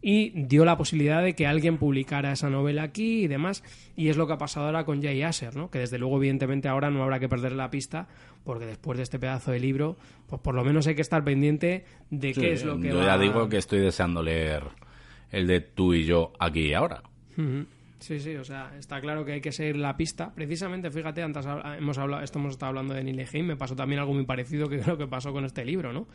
y 0.00 0.30
dio 0.30 0.64
la 0.64 0.76
posibilidad 0.76 1.22
de 1.22 1.34
que 1.34 1.46
alguien 1.46 1.76
publicara 1.76 2.32
esa 2.32 2.50
novela 2.50 2.84
aquí 2.84 3.24
y 3.24 3.26
demás, 3.26 3.64
y 3.96 4.08
es 4.08 4.16
lo 4.16 4.26
que 4.26 4.34
ha 4.34 4.38
pasado 4.38 4.66
ahora 4.66 4.84
con 4.84 5.02
Jay 5.02 5.22
Asher, 5.22 5.56
¿no? 5.56 5.70
que 5.70 5.80
desde 5.80 5.98
luego 5.98 6.18
evidentemente 6.18 6.68
ahora 6.68 6.90
no 6.90 7.02
habrá 7.02 7.18
que 7.18 7.28
perder 7.28 7.52
la 7.52 7.70
pista, 7.70 8.08
porque 8.48 8.64
después 8.64 8.96
de 8.96 9.02
este 9.02 9.18
pedazo 9.18 9.50
de 9.50 9.60
libro, 9.60 9.98
pues 10.26 10.40
por 10.40 10.54
lo 10.54 10.64
menos 10.64 10.86
hay 10.86 10.94
que 10.94 11.02
estar 11.02 11.22
pendiente 11.22 11.84
de 12.08 12.32
qué 12.32 12.52
es 12.52 12.64
lo 12.64 12.80
que 12.80 12.88
yo 12.88 12.96
va 12.96 13.04
ya 13.04 13.18
digo 13.18 13.46
que 13.46 13.58
estoy 13.58 13.80
deseando 13.80 14.22
leer 14.22 14.64
el 15.30 15.46
de 15.46 15.60
tú 15.60 15.92
y 15.92 16.06
yo 16.06 16.32
aquí 16.38 16.68
y 16.68 16.72
ahora. 16.72 17.02
Sí, 17.98 18.18
sí, 18.18 18.36
o 18.36 18.44
sea, 18.44 18.72
está 18.78 19.02
claro 19.02 19.26
que 19.26 19.32
hay 19.32 19.42
que 19.42 19.52
seguir 19.52 19.76
la 19.76 19.98
pista. 19.98 20.32
Precisamente, 20.34 20.90
fíjate, 20.90 21.22
antes 21.22 21.44
hemos 21.76 21.98
hablado, 21.98 22.22
esto 22.22 22.38
hemos 22.38 22.52
estado 22.52 22.70
hablando 22.70 22.94
de 22.94 23.04
Neil 23.04 23.22
Gaiman, 23.30 23.48
me 23.48 23.56
pasó 23.56 23.76
también 23.76 24.00
algo 24.00 24.14
muy 24.14 24.24
parecido 24.24 24.66
que 24.66 24.78
creo 24.80 24.96
que 24.96 25.06
pasó 25.06 25.30
con 25.30 25.44
este 25.44 25.62
libro, 25.66 25.92
¿no? 25.92 26.06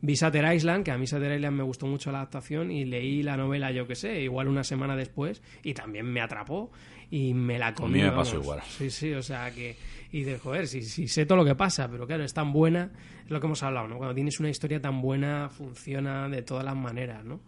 Vi 0.00 0.14
Shutter 0.14 0.54
Island, 0.54 0.84
que 0.84 0.92
a 0.92 0.98
mí 0.98 1.06
Shutter 1.06 1.32
Island 1.32 1.56
me 1.56 1.62
gustó 1.64 1.86
mucho 1.86 2.12
la 2.12 2.18
adaptación 2.18 2.70
y 2.70 2.84
leí 2.84 3.22
la 3.22 3.36
novela, 3.36 3.72
yo 3.72 3.86
que 3.86 3.96
sé, 3.96 4.20
igual 4.20 4.46
una 4.48 4.62
semana 4.62 4.94
después 4.94 5.42
y 5.64 5.74
también 5.74 6.06
me 6.06 6.20
atrapó 6.20 6.70
y 7.10 7.34
me 7.34 7.58
la 7.58 7.74
comí. 7.74 7.98
mí 7.98 8.02
me 8.04 8.12
pasó 8.12 8.36
igual. 8.36 8.60
Sí, 8.62 8.90
sí, 8.90 9.12
o 9.12 9.22
sea 9.22 9.50
que... 9.50 9.76
Y 10.10 10.22
de 10.22 10.38
joder, 10.38 10.66
si, 10.66 10.82
si 10.82 11.08
sé 11.08 11.26
todo 11.26 11.36
lo 11.36 11.44
que 11.44 11.54
pasa, 11.54 11.88
pero 11.90 12.06
claro, 12.06 12.24
es 12.24 12.32
tan 12.32 12.52
buena, 12.52 12.90
es 13.24 13.30
lo 13.30 13.40
que 13.40 13.46
hemos 13.46 13.62
hablado, 13.62 13.88
¿no? 13.88 13.98
Cuando 13.98 14.14
tienes 14.14 14.40
una 14.40 14.48
historia 14.48 14.80
tan 14.80 15.02
buena, 15.02 15.50
funciona 15.50 16.28
de 16.28 16.42
todas 16.42 16.64
las 16.64 16.76
maneras, 16.76 17.24
¿no? 17.24 17.40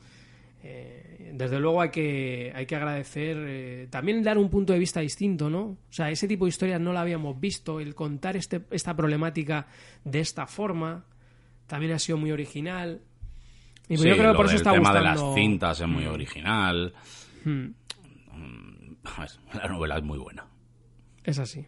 Eh, 0.63 1.33
desde 1.35 1.59
luego 1.59 1.81
hay 1.81 1.89
que, 1.89 2.53
hay 2.55 2.67
que 2.67 2.77
agradecer, 2.77 3.37
eh, 3.41 3.87
también 3.89 4.23
dar 4.23 4.37
un 4.37 4.51
punto 4.51 4.75
de 4.75 4.79
vista 4.79 5.01
distinto, 5.01 5.49
¿no? 5.49 5.63
O 5.63 5.79
sea, 5.89 6.11
ese 6.11 6.29
tipo 6.29 6.45
de 6.45 6.51
historias 6.51 6.81
no 6.81 6.93
la 6.93 7.01
habíamos 7.01 7.41
visto, 7.41 7.81
el 7.81 7.95
contar 7.95 8.37
este, 8.37 8.61
esta 8.71 8.95
problemática 8.95 9.67
de 10.05 10.21
esta 10.21 10.47
forma 10.47 11.07
también 11.71 11.93
ha 11.93 11.99
sido 12.01 12.19
muy 12.19 12.33
original. 12.33 13.01
Y 13.89 13.97
Sí, 13.97 14.09
yo 14.09 14.17
creo 14.17 14.33
que 14.33 14.37
por 14.37 14.47
eso 14.47 14.57
está 14.57 14.73
tema 14.73 14.91
gustando... 14.91 15.21
de 15.21 15.27
las 15.27 15.35
cintas 15.35 15.81
es 15.81 15.89
muy 15.89 16.05
original. 16.05 16.93
Mm, 17.45 17.67
Mm, 18.33 18.95
La 19.55 19.69
novela 19.69 19.97
es 19.99 20.03
muy 20.05 20.19
buena. 20.19 20.47
es 21.25 21.39
así. 21.39 21.67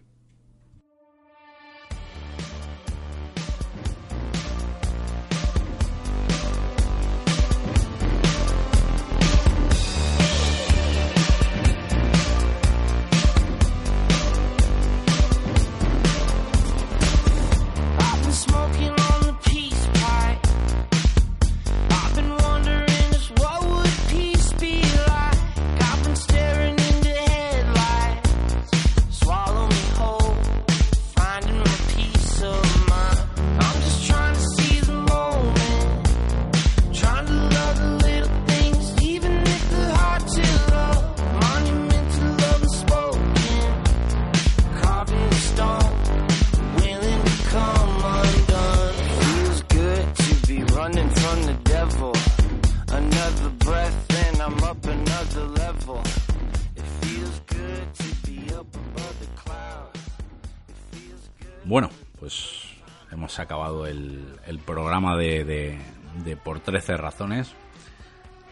Bueno, 61.72 61.88
pues 62.20 62.64
hemos 63.10 63.38
acabado 63.38 63.86
el, 63.86 64.22
el 64.46 64.58
programa 64.58 65.16
de, 65.16 65.42
de- 65.42 65.78
de 66.22 66.36
Por 66.36 66.60
13 66.60 66.98
Razones. 66.98 67.54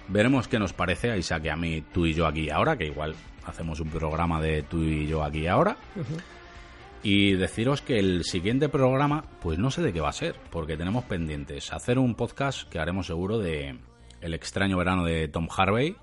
Veremos 0.08 0.48
qué 0.48 0.58
nos 0.58 0.72
parece 0.72 1.10
a 1.10 1.18
Isaac 1.18 1.42
y 1.44 1.48
a 1.50 1.56
mí, 1.56 1.82
tú 1.92 2.06
y 2.06 2.14
yo 2.14 2.26
aquí 2.26 2.48
ahora, 2.48 2.78
que 2.78 2.86
igual 2.86 3.14
hacemos 3.44 3.78
un 3.80 3.90
programa 3.90 4.40
de 4.40 4.62
tú 4.62 4.82
y 4.82 5.06
yo 5.06 5.22
aquí 5.22 5.46
ahora. 5.46 5.76
Y 7.02 7.32
deciros 7.34 7.82
que 7.82 7.98
el 7.98 8.24
siguiente 8.24 8.70
programa, 8.70 9.26
pues 9.42 9.58
no 9.58 9.70
sé 9.70 9.82
de 9.82 9.92
qué 9.92 10.00
va 10.00 10.08
a 10.08 10.12
ser, 10.14 10.34
porque 10.50 10.78
tenemos 10.78 11.04
pendientes 11.04 11.74
hacer 11.74 11.98
un 11.98 12.14
podcast 12.14 12.70
que 12.70 12.78
haremos 12.78 13.06
seguro 13.06 13.38
de 13.38 13.78
El 14.22 14.32
extraño 14.32 14.78
verano 14.78 15.04
de 15.04 15.28
Tom 15.28 15.46
Harvey, 15.54 15.94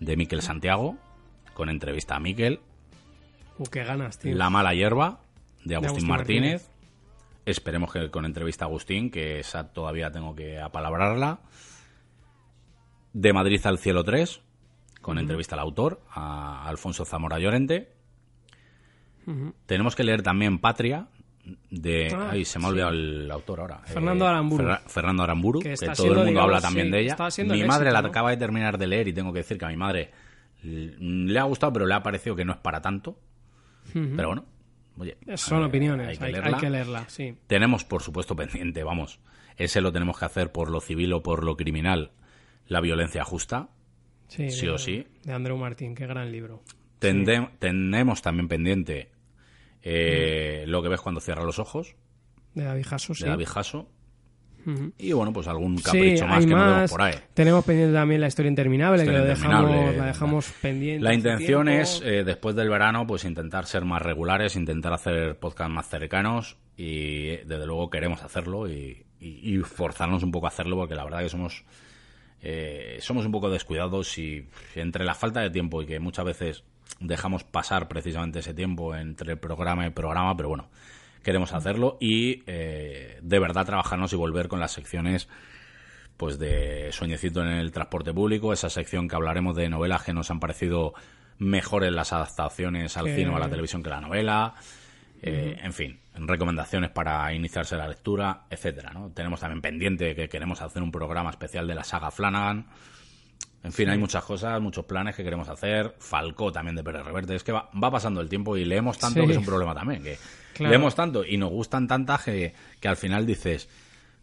de 0.00 0.16
Miquel 0.16 0.40
Santiago, 0.40 0.96
con 1.52 1.68
entrevista 1.68 2.16
a 2.16 2.20
Miquel, 2.20 2.60
Uh, 3.58 3.64
qué 3.66 3.84
ganas, 3.84 4.18
tío. 4.18 4.34
La 4.34 4.48
mala 4.48 4.72
hierba, 4.72 5.20
de 5.64 5.74
Agustín, 5.76 5.90
Agustín 5.90 6.08
Martínez. 6.08 6.70
Esperemos 7.46 7.92
que 7.92 8.10
con 8.10 8.24
entrevista 8.24 8.64
a 8.64 8.68
Agustín, 8.68 9.10
que 9.10 9.40
esa 9.40 9.72
todavía 9.72 10.10
tengo 10.10 10.34
que 10.34 10.58
apalabrarla. 10.60 11.40
De 13.12 13.32
Madrid 13.32 13.60
al 13.64 13.78
cielo 13.78 14.04
3, 14.04 14.40
con 15.00 15.18
entrevista 15.18 15.56
al 15.56 15.60
autor, 15.60 16.00
a 16.10 16.68
Alfonso 16.68 17.04
Zamora 17.04 17.38
Llorente. 17.38 17.92
Tenemos 19.66 19.94
que 19.94 20.02
leer 20.04 20.22
también 20.22 20.58
Patria, 20.58 21.06
de... 21.70 22.12
Ah, 22.14 22.30
ay, 22.32 22.44
se 22.44 22.58
me 22.58 22.64
ha 22.66 22.68
olvidado 22.68 22.90
el 22.92 23.30
autor 23.30 23.60
ahora. 23.60 23.78
Fernando 23.84 24.26
Aramburu. 24.26 24.64
Ferra- 24.64 24.82
Fernando 24.88 25.22
Aramburu, 25.22 25.60
Que 25.60 25.74
todo 25.74 26.12
el 26.20 26.26
mundo 26.26 26.40
habla 26.42 26.60
también 26.60 26.86
sí, 26.86 26.92
de 26.92 27.00
ella. 27.00 27.16
Mi 27.44 27.62
madre 27.64 27.86
éxito, 27.88 27.92
la 27.92 28.02
¿no? 28.02 28.08
acaba 28.08 28.30
de 28.30 28.36
terminar 28.36 28.76
de 28.76 28.86
leer 28.88 29.08
y 29.08 29.12
tengo 29.12 29.32
que 29.32 29.38
decir 29.40 29.56
que 29.56 29.64
a 29.66 29.68
mi 29.68 29.76
madre 29.76 30.10
le 30.62 31.38
ha 31.38 31.44
gustado, 31.44 31.72
pero 31.72 31.86
le 31.86 31.94
ha 31.94 32.02
parecido 32.02 32.34
que 32.34 32.44
no 32.44 32.52
es 32.52 32.58
para 32.58 32.80
tanto. 32.80 33.16
Pero 33.92 34.28
bueno, 34.28 34.44
oye. 35.00 35.16
Son 35.36 35.62
opiniones, 35.64 36.08
hay 36.08 36.16
que 36.18 36.24
hay, 36.24 36.34
hay 36.34 36.40
leerla. 36.40 36.58
que 36.58 36.70
leerla, 36.70 37.04
sí. 37.08 37.34
Tenemos, 37.46 37.84
por 37.84 38.02
supuesto, 38.02 38.36
pendiente, 38.36 38.82
vamos. 38.84 39.20
Ese 39.56 39.80
lo 39.80 39.92
tenemos 39.92 40.18
que 40.18 40.24
hacer 40.24 40.52
por 40.52 40.70
lo 40.70 40.80
civil 40.80 41.12
o 41.12 41.22
por 41.22 41.44
lo 41.44 41.56
criminal. 41.56 42.12
La 42.66 42.80
violencia 42.80 43.24
justa. 43.24 43.68
Sí, 44.28 44.50
Sí 44.50 44.66
de- 44.66 44.72
o 44.72 44.78
sí. 44.78 45.06
De 45.24 45.32
Andreu 45.32 45.56
Martín, 45.56 45.94
qué 45.94 46.06
gran 46.06 46.30
libro. 46.30 46.62
Tende- 47.00 47.50
Tenemos 47.58 48.22
también 48.22 48.46
pendiente 48.48 49.10
eh, 49.82 50.64
lo 50.66 50.82
que 50.82 50.88
ves 50.88 51.00
cuando 51.00 51.20
cierras 51.20 51.44
los 51.44 51.58
ojos, 51.58 51.96
De 52.54 52.64
David 52.64 52.84
Jasso, 52.86 53.14
sí. 53.14 53.24
de 53.24 53.30
David 53.30 53.46
Jasso. 53.46 53.88
Y 54.98 55.12
bueno, 55.12 55.32
pues 55.32 55.48
algún 55.48 55.78
Sí, 55.78 55.84
capricho 55.84 56.26
más 56.26 56.44
que 56.44 56.50
nos 56.52 56.60
vemos 56.60 56.76
más. 56.80 56.90
por 56.90 57.02
ahí. 57.02 57.14
Tenemos 57.34 57.64
pendiente 57.64 57.94
también 57.94 58.20
la 58.20 58.26
historia 58.28 58.48
interminable, 58.48 59.02
Historia 59.02 59.20
que 59.22 59.26
lo 59.26 59.32
interminable. 59.32 59.74
dejamos, 59.76 59.96
la 59.96 60.06
dejamos 60.06 60.52
pendiente. 60.62 61.04
La 61.04 61.14
intención 61.14 61.68
es, 61.68 62.02
eh, 62.04 62.24
después 62.24 62.54
del 62.56 62.68
verano, 62.68 63.06
pues 63.06 63.24
intentar 63.24 63.66
ser 63.66 63.84
más 63.84 64.02
regulares, 64.02 64.56
intentar 64.56 64.92
hacer 64.92 65.38
podcasts 65.38 65.72
más 65.74 65.88
cercanos 65.88 66.56
y 66.76 67.36
desde 67.38 67.66
luego 67.66 67.90
queremos 67.90 68.22
hacerlo 68.22 68.68
y, 68.68 69.04
y- 69.20 69.54
y 69.54 69.58
forzarnos 69.58 70.22
un 70.22 70.30
poco 70.30 70.46
a 70.46 70.48
hacerlo 70.50 70.76
porque 70.76 70.94
la 70.94 71.04
verdad 71.04 71.20
que 71.20 71.28
somos 71.28 71.64
eh, 72.42 72.96
somos 73.00 73.26
un 73.26 73.32
poco 73.32 73.50
descuidados 73.50 74.16
y 74.16 74.46
entre 74.74 75.04
la 75.04 75.14
falta 75.14 75.40
de 75.40 75.50
tiempo 75.50 75.82
y 75.82 75.86
que 75.86 76.00
muchas 76.00 76.24
veces 76.24 76.64
dejamos 76.98 77.44
pasar 77.44 77.86
precisamente 77.88 78.38
ese 78.38 78.54
tiempo 78.54 78.94
entre 78.96 79.36
programa 79.36 79.86
y 79.86 79.90
programa, 79.90 80.36
pero 80.36 80.48
bueno, 80.48 80.68
queremos 81.22 81.52
hacerlo 81.52 81.96
y 82.00 82.42
eh, 82.46 83.18
de 83.22 83.38
verdad 83.38 83.66
trabajarnos 83.66 84.12
y 84.12 84.16
volver 84.16 84.48
con 84.48 84.60
las 84.60 84.72
secciones 84.72 85.28
pues 86.16 86.38
de 86.38 86.90
Sueñecito 86.92 87.40
en 87.40 87.48
el 87.48 87.72
transporte 87.72 88.12
público, 88.12 88.52
esa 88.52 88.68
sección 88.68 89.08
que 89.08 89.16
hablaremos 89.16 89.56
de 89.56 89.70
novelas 89.70 90.02
que 90.02 90.12
nos 90.12 90.30
han 90.30 90.38
parecido 90.38 90.92
mejores 91.38 91.92
las 91.92 92.12
adaptaciones 92.12 92.96
al 92.98 93.06
cine 93.14 93.30
o 93.30 93.36
a 93.36 93.40
la 93.40 93.48
televisión 93.48 93.82
que 93.82 93.88
la 93.88 94.02
novela, 94.02 94.54
eh, 95.22 95.58
en 95.62 95.72
fin, 95.72 95.98
recomendaciones 96.14 96.90
para 96.90 97.32
iniciarse 97.32 97.74
la 97.76 97.88
lectura, 97.88 98.42
etcétera, 98.50 98.92
¿no? 98.92 99.10
Tenemos 99.14 99.40
también 99.40 99.62
pendiente 99.62 100.14
que 100.14 100.28
queremos 100.28 100.60
hacer 100.60 100.82
un 100.82 100.92
programa 100.92 101.30
especial 101.30 101.66
de 101.66 101.74
la 101.74 101.84
saga 101.84 102.10
Flanagan. 102.10 102.66
En 103.62 103.72
fin, 103.72 103.88
hay 103.88 103.98
muchas 103.98 104.24
cosas, 104.24 104.60
muchos 104.60 104.84
planes 104.84 105.14
que 105.16 105.24
queremos 105.24 105.48
hacer. 105.48 105.94
Falcó 105.98 106.50
también 106.52 106.76
de 106.76 106.82
Pérez 106.82 107.04
Reverte. 107.04 107.34
Es 107.34 107.44
que 107.44 107.52
va, 107.52 107.70
va 107.82 107.90
pasando 107.90 108.20
el 108.20 108.28
tiempo 108.28 108.56
y 108.56 108.64
leemos 108.64 108.98
tanto 108.98 109.20
Sí. 109.20 109.26
que 109.26 109.32
es 109.32 109.38
un 109.38 109.44
problema 109.44 109.74
también. 109.74 110.02
Que 110.02 110.18
Claro. 110.60 110.70
leemos 110.70 110.94
tanto 110.94 111.24
y 111.24 111.36
nos 111.36 111.50
gustan 111.50 111.88
tantas 111.88 112.22
que, 112.24 112.52
que 112.80 112.88
al 112.88 112.96
final 112.96 113.26
dices, 113.26 113.68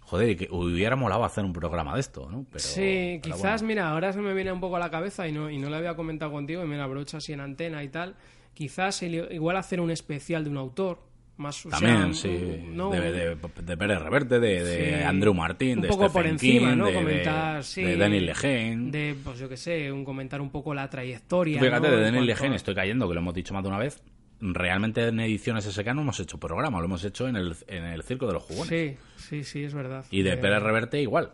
joder, 0.01 0.37
que 0.37 0.47
hubiera 0.51 0.95
molado 0.95 1.25
hacer 1.25 1.43
un 1.43 1.53
programa 1.53 1.93
de 1.95 1.99
esto, 1.99 2.29
¿no? 2.31 2.45
Pero, 2.49 2.59
sí, 2.63 3.19
pero 3.21 3.35
quizás, 3.35 3.61
bueno. 3.61 3.67
mira, 3.67 3.89
ahora 3.89 4.13
se 4.13 4.19
me 4.21 4.33
viene 4.33 4.51
un 4.51 4.59
poco 4.61 4.77
a 4.77 4.79
la 4.79 4.89
cabeza 4.89 5.27
y 5.27 5.31
no, 5.31 5.49
y 5.49 5.57
no 5.57 5.69
lo 5.69 5.75
había 5.75 5.95
comentado 5.95 6.31
contigo 6.31 6.63
y 6.63 6.67
me 6.67 6.77
la 6.77 6.87
brocha 6.87 7.17
así 7.17 7.33
en 7.33 7.41
antena 7.41 7.83
y 7.83 7.89
tal. 7.89 8.15
Quizás 8.53 9.03
el- 9.03 9.27
igual 9.31 9.57
hacer 9.57 9.79
un 9.81 9.91
especial 9.91 10.43
de 10.43 10.49
un 10.49 10.57
autor, 10.57 10.99
más 11.37 11.63
o 11.65 11.69
sea, 11.69 11.77
También, 11.79 12.03
un- 12.05 12.13
sí. 12.15 12.63
no, 12.71 12.89
de, 12.89 13.11
de, 13.11 13.35
de 13.63 13.77
Pérez 13.77 13.99
Reverte, 14.01 14.39
de, 14.39 14.63
de 14.63 14.97
Sí. 14.99 15.03
Andrew 15.03 15.35
Martín, 15.35 15.77
un 15.77 15.81
de 15.83 15.87
poco 15.89 16.03
por 16.11 16.23
Stephen 16.23 16.31
encima, 16.31 16.69
King, 16.71 16.77
¿no? 16.77 16.85
de, 16.87 16.93
comentar, 16.95 17.63
sí, 17.63 17.83
de 17.83 17.95
Denis 17.97 18.23
Lehane. 18.23 18.89
de, 18.91 19.15
pues 19.23 19.37
yo 19.37 19.47
qué 19.47 19.57
sé, 19.57 19.91
un 19.91 20.03
comentar 20.03 20.41
un 20.41 20.49
poco 20.49 20.73
la 20.73 20.89
trayectoria. 20.89 21.59
Fíjate, 21.61 21.87
¿no? 21.89 21.97
de 21.97 22.07
En 22.07 22.13
Denis 22.13 22.17
cuanto 22.27 22.41
Lehane 22.41 22.53
a- 22.53 22.57
estoy 22.57 22.73
cayendo, 22.73 23.07
que 23.07 23.13
lo 23.13 23.19
hemos 23.19 23.33
dicho 23.35 23.53
más 23.53 23.61
de 23.61 23.69
una 23.69 23.77
vez. 23.77 24.01
Realmente 24.39 25.07
en 25.07 25.19
ediciones 25.19 25.65
SK 25.65 25.87
no 25.95 26.01
hemos 26.01 26.19
hecho 26.19 26.37
programa, 26.39 26.79
lo 26.79 26.85
hemos 26.85 27.03
hecho 27.03 27.27
en 27.27 27.35
el, 27.35 27.55
en 27.67 27.83
el 27.85 28.03
Circo 28.03 28.27
de 28.27 28.33
los 28.33 28.43
Jugones. 28.43 28.67
Sí, 28.69 28.97
sí, 29.17 29.43
sí, 29.43 29.63
es 29.63 29.73
verdad. 29.73 30.05
Y 30.11 30.21
de 30.21 30.37
Pérez 30.37 30.61
Reverte 30.61 31.01
igual. 31.01 31.31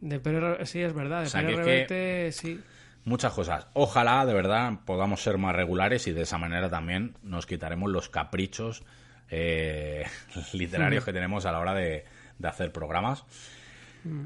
De 0.00 0.22
Pérez- 0.22 0.64
sí, 0.66 0.80
es 0.80 0.92
verdad. 0.92 1.22
De 1.22 1.26
O 1.26 1.30
sea, 1.30 1.40
Pérez 1.40 1.56
Reverte, 1.56 2.32
sí. 2.32 2.60
Muchas 3.04 3.32
cosas. 3.32 3.66
Ojalá, 3.74 4.24
de 4.26 4.32
verdad, 4.32 4.72
podamos 4.86 5.22
ser 5.22 5.38
más 5.38 5.54
regulares 5.56 6.06
y 6.06 6.12
de 6.12 6.22
esa 6.22 6.38
manera 6.38 6.70
también 6.70 7.16
nos 7.22 7.46
quitaremos 7.46 7.90
los 7.90 8.08
caprichos 8.08 8.82
eh, 9.30 10.04
literarios 10.52 11.04
que 11.04 11.12
tenemos 11.12 11.44
a 11.46 11.52
la 11.52 11.58
hora 11.58 11.74
de, 11.74 12.04
de 12.38 12.48
hacer 12.48 12.70
programas. 12.72 13.24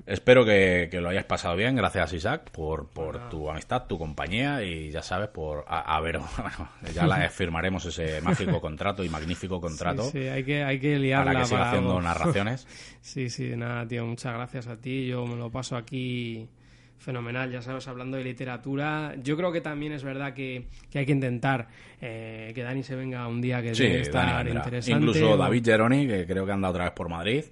Espero 0.06 0.44
que, 0.44 0.88
que 0.90 1.00
lo 1.00 1.08
hayas 1.08 1.24
pasado 1.24 1.56
bien. 1.56 1.76
Gracias, 1.76 2.12
Isaac, 2.12 2.50
por, 2.50 2.88
por 2.88 3.28
tu 3.28 3.50
amistad, 3.50 3.86
tu 3.86 3.98
compañía 3.98 4.62
y 4.62 4.90
ya 4.90 5.02
sabes, 5.02 5.28
por 5.28 5.64
a, 5.68 5.96
a 5.96 6.00
ver, 6.00 6.18
bueno, 6.38 6.68
ya 6.94 7.06
la 7.06 7.28
firmaremos 7.30 7.84
ese 7.86 8.20
mágico 8.20 8.60
contrato 8.60 9.04
y 9.04 9.08
magnífico 9.08 9.60
contrato 9.60 10.02
Sí, 10.04 10.22
sí, 10.22 10.28
hay 10.28 10.44
que, 10.44 10.62
hay 10.64 10.78
que 10.80 10.98
liarla 10.98 11.32
para 11.32 11.40
que 11.40 11.46
siga 11.46 11.58
para 11.58 11.70
haciendo 11.70 11.90
algo. 11.90 12.02
narraciones. 12.08 12.66
Sí, 13.00 13.30
sí, 13.30 13.54
nada, 13.56 13.86
tío, 13.86 14.04
muchas 14.06 14.34
gracias 14.34 14.66
a 14.66 14.76
ti. 14.80 15.06
Yo 15.06 15.26
me 15.26 15.36
lo 15.36 15.50
paso 15.50 15.76
aquí 15.76 16.48
fenomenal, 16.98 17.50
ya 17.50 17.62
sabes, 17.62 17.86
hablando 17.86 18.16
de 18.16 18.24
literatura. 18.24 19.14
Yo 19.22 19.36
creo 19.36 19.52
que 19.52 19.60
también 19.60 19.92
es 19.92 20.02
verdad 20.02 20.34
que, 20.34 20.66
que 20.90 20.98
hay 20.98 21.06
que 21.06 21.12
intentar 21.12 21.68
eh, 22.00 22.50
que 22.54 22.62
Dani 22.62 22.82
se 22.82 22.96
venga 22.96 23.26
un 23.28 23.40
día 23.40 23.62
que 23.62 23.74
Sí, 23.74 23.84
debe 23.84 24.00
estar 24.00 24.26
Dani 24.26 24.50
interesante. 24.50 25.06
Incluso 25.06 25.36
David 25.36 25.64
Geroni, 25.64 26.06
que 26.08 26.26
creo 26.26 26.44
que 26.44 26.52
anda 26.52 26.68
otra 26.68 26.84
vez 26.84 26.92
por 26.94 27.08
Madrid. 27.08 27.44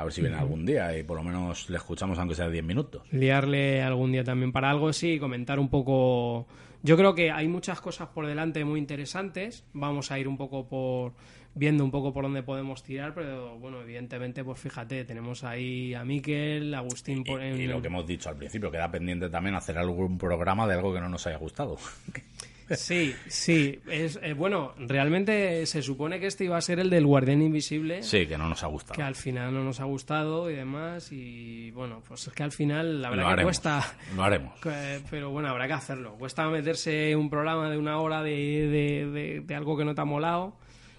A 0.00 0.04
ver 0.04 0.14
si 0.14 0.22
viene 0.22 0.38
algún 0.38 0.64
día 0.64 0.96
y 0.96 1.02
por 1.02 1.18
lo 1.18 1.22
menos 1.22 1.68
le 1.68 1.76
escuchamos 1.76 2.18
aunque 2.18 2.34
sea 2.34 2.48
10 2.48 2.64
minutos. 2.64 3.02
liarle 3.12 3.82
algún 3.82 4.12
día 4.12 4.24
también 4.24 4.50
para 4.50 4.70
algo, 4.70 4.94
sí, 4.94 5.18
comentar 5.18 5.58
un 5.60 5.68
poco. 5.68 6.46
Yo 6.82 6.96
creo 6.96 7.14
que 7.14 7.30
hay 7.30 7.48
muchas 7.48 7.82
cosas 7.82 8.08
por 8.08 8.26
delante 8.26 8.64
muy 8.64 8.80
interesantes. 8.80 9.62
Vamos 9.74 10.10
a 10.10 10.18
ir 10.18 10.26
un 10.26 10.38
poco 10.38 10.66
por 10.66 11.12
viendo 11.54 11.84
un 11.84 11.90
poco 11.90 12.14
por 12.14 12.24
dónde 12.24 12.42
podemos 12.42 12.82
tirar, 12.82 13.12
pero 13.12 13.58
bueno, 13.58 13.82
evidentemente, 13.82 14.42
pues 14.42 14.58
fíjate, 14.58 15.04
tenemos 15.04 15.44
ahí 15.44 15.92
a 15.92 16.02
Miquel, 16.02 16.72
Agustín 16.74 17.22
por 17.22 17.42
Y, 17.42 17.62
y 17.62 17.66
lo 17.66 17.82
que 17.82 17.88
hemos 17.88 18.06
dicho 18.06 18.30
al 18.30 18.36
principio, 18.36 18.70
queda 18.70 18.90
pendiente 18.90 19.28
también 19.28 19.54
hacer 19.54 19.76
algún 19.76 20.16
programa 20.16 20.66
de 20.66 20.74
algo 20.76 20.94
que 20.94 21.00
no 21.00 21.10
nos 21.10 21.26
haya 21.26 21.36
gustado. 21.36 21.76
Sí, 22.76 23.14
sí, 23.28 23.80
es 23.90 24.18
eh, 24.22 24.32
bueno, 24.34 24.72
realmente 24.78 25.64
se 25.66 25.82
supone 25.82 26.20
que 26.20 26.26
este 26.26 26.44
iba 26.44 26.56
a 26.56 26.60
ser 26.60 26.78
el 26.80 26.90
del 26.90 27.06
Guardián 27.06 27.42
Invisible. 27.42 28.02
Sí, 28.02 28.26
que 28.26 28.38
no 28.38 28.48
nos 28.48 28.62
ha 28.62 28.66
que 28.66 28.72
gustado. 28.72 29.04
al 29.04 29.14
final 29.14 29.52
no 29.54 29.64
nos 29.64 29.80
ha 29.80 29.84
gustado 29.84 30.50
y 30.50 30.54
demás 30.54 31.10
y 31.12 31.70
bueno 31.72 32.02
pues 32.06 32.26
es 32.28 32.32
que 32.32 32.42
al 32.42 32.52
final 32.52 33.02
la 33.02 33.08
Lo 33.10 33.16
verdad 33.16 33.26
que 33.28 33.32
haremos. 33.34 33.46
cuesta 33.48 33.94
Lo 34.14 34.22
haremos. 34.22 34.60
que- 34.60 35.00
pero 35.10 35.30
bueno 35.30 35.48
habrá 35.48 35.66
que 35.66 35.72
hacerlo 35.72 36.14
cuesta 36.18 36.48
meterse 36.48 37.14
un 37.16 37.28
programa 37.30 37.70
de 37.70 37.78
una 37.78 37.98
hora 37.98 38.22
de, 38.22 38.30
de, 38.32 39.06
de- 39.10 39.40
de 39.40 39.54
algo 39.54 39.76
que 39.76 39.84
no 39.84 39.94
te 39.94 40.00
ha 40.00 40.04
molado 40.04 40.56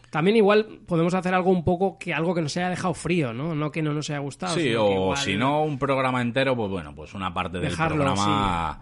también 0.10 0.36
igual 0.36 0.80
podemos 0.86 1.14
hacer 1.14 1.34
algo 1.34 1.52
un 1.52 1.64
poco 1.64 1.98
que 1.98 2.14
algo 2.14 2.36
que 2.36 2.42
nos 2.42 2.58
haya 2.58 2.70
dejado 2.70 2.94
frío 2.94 3.32
no 3.34 3.56
no 3.56 3.72
que 3.72 3.82
no 3.82 3.94
nos 3.94 4.10
haya 4.10 4.20
gustado 4.20 4.56
Sí, 4.56 4.64
que 4.64 4.78
o 4.78 4.92
igual- 4.92 5.18
si 5.18 5.38
no, 5.38 5.64
un 5.64 5.80
programa 5.80 6.22
entero, 6.22 6.54
pues 6.56 6.70
bueno, 6.70 6.94
pues 6.94 7.14
una 7.14 7.34
parte 7.34 7.60
del 7.60 7.70
Dejarlo, 7.70 7.96
programa 8.04 8.80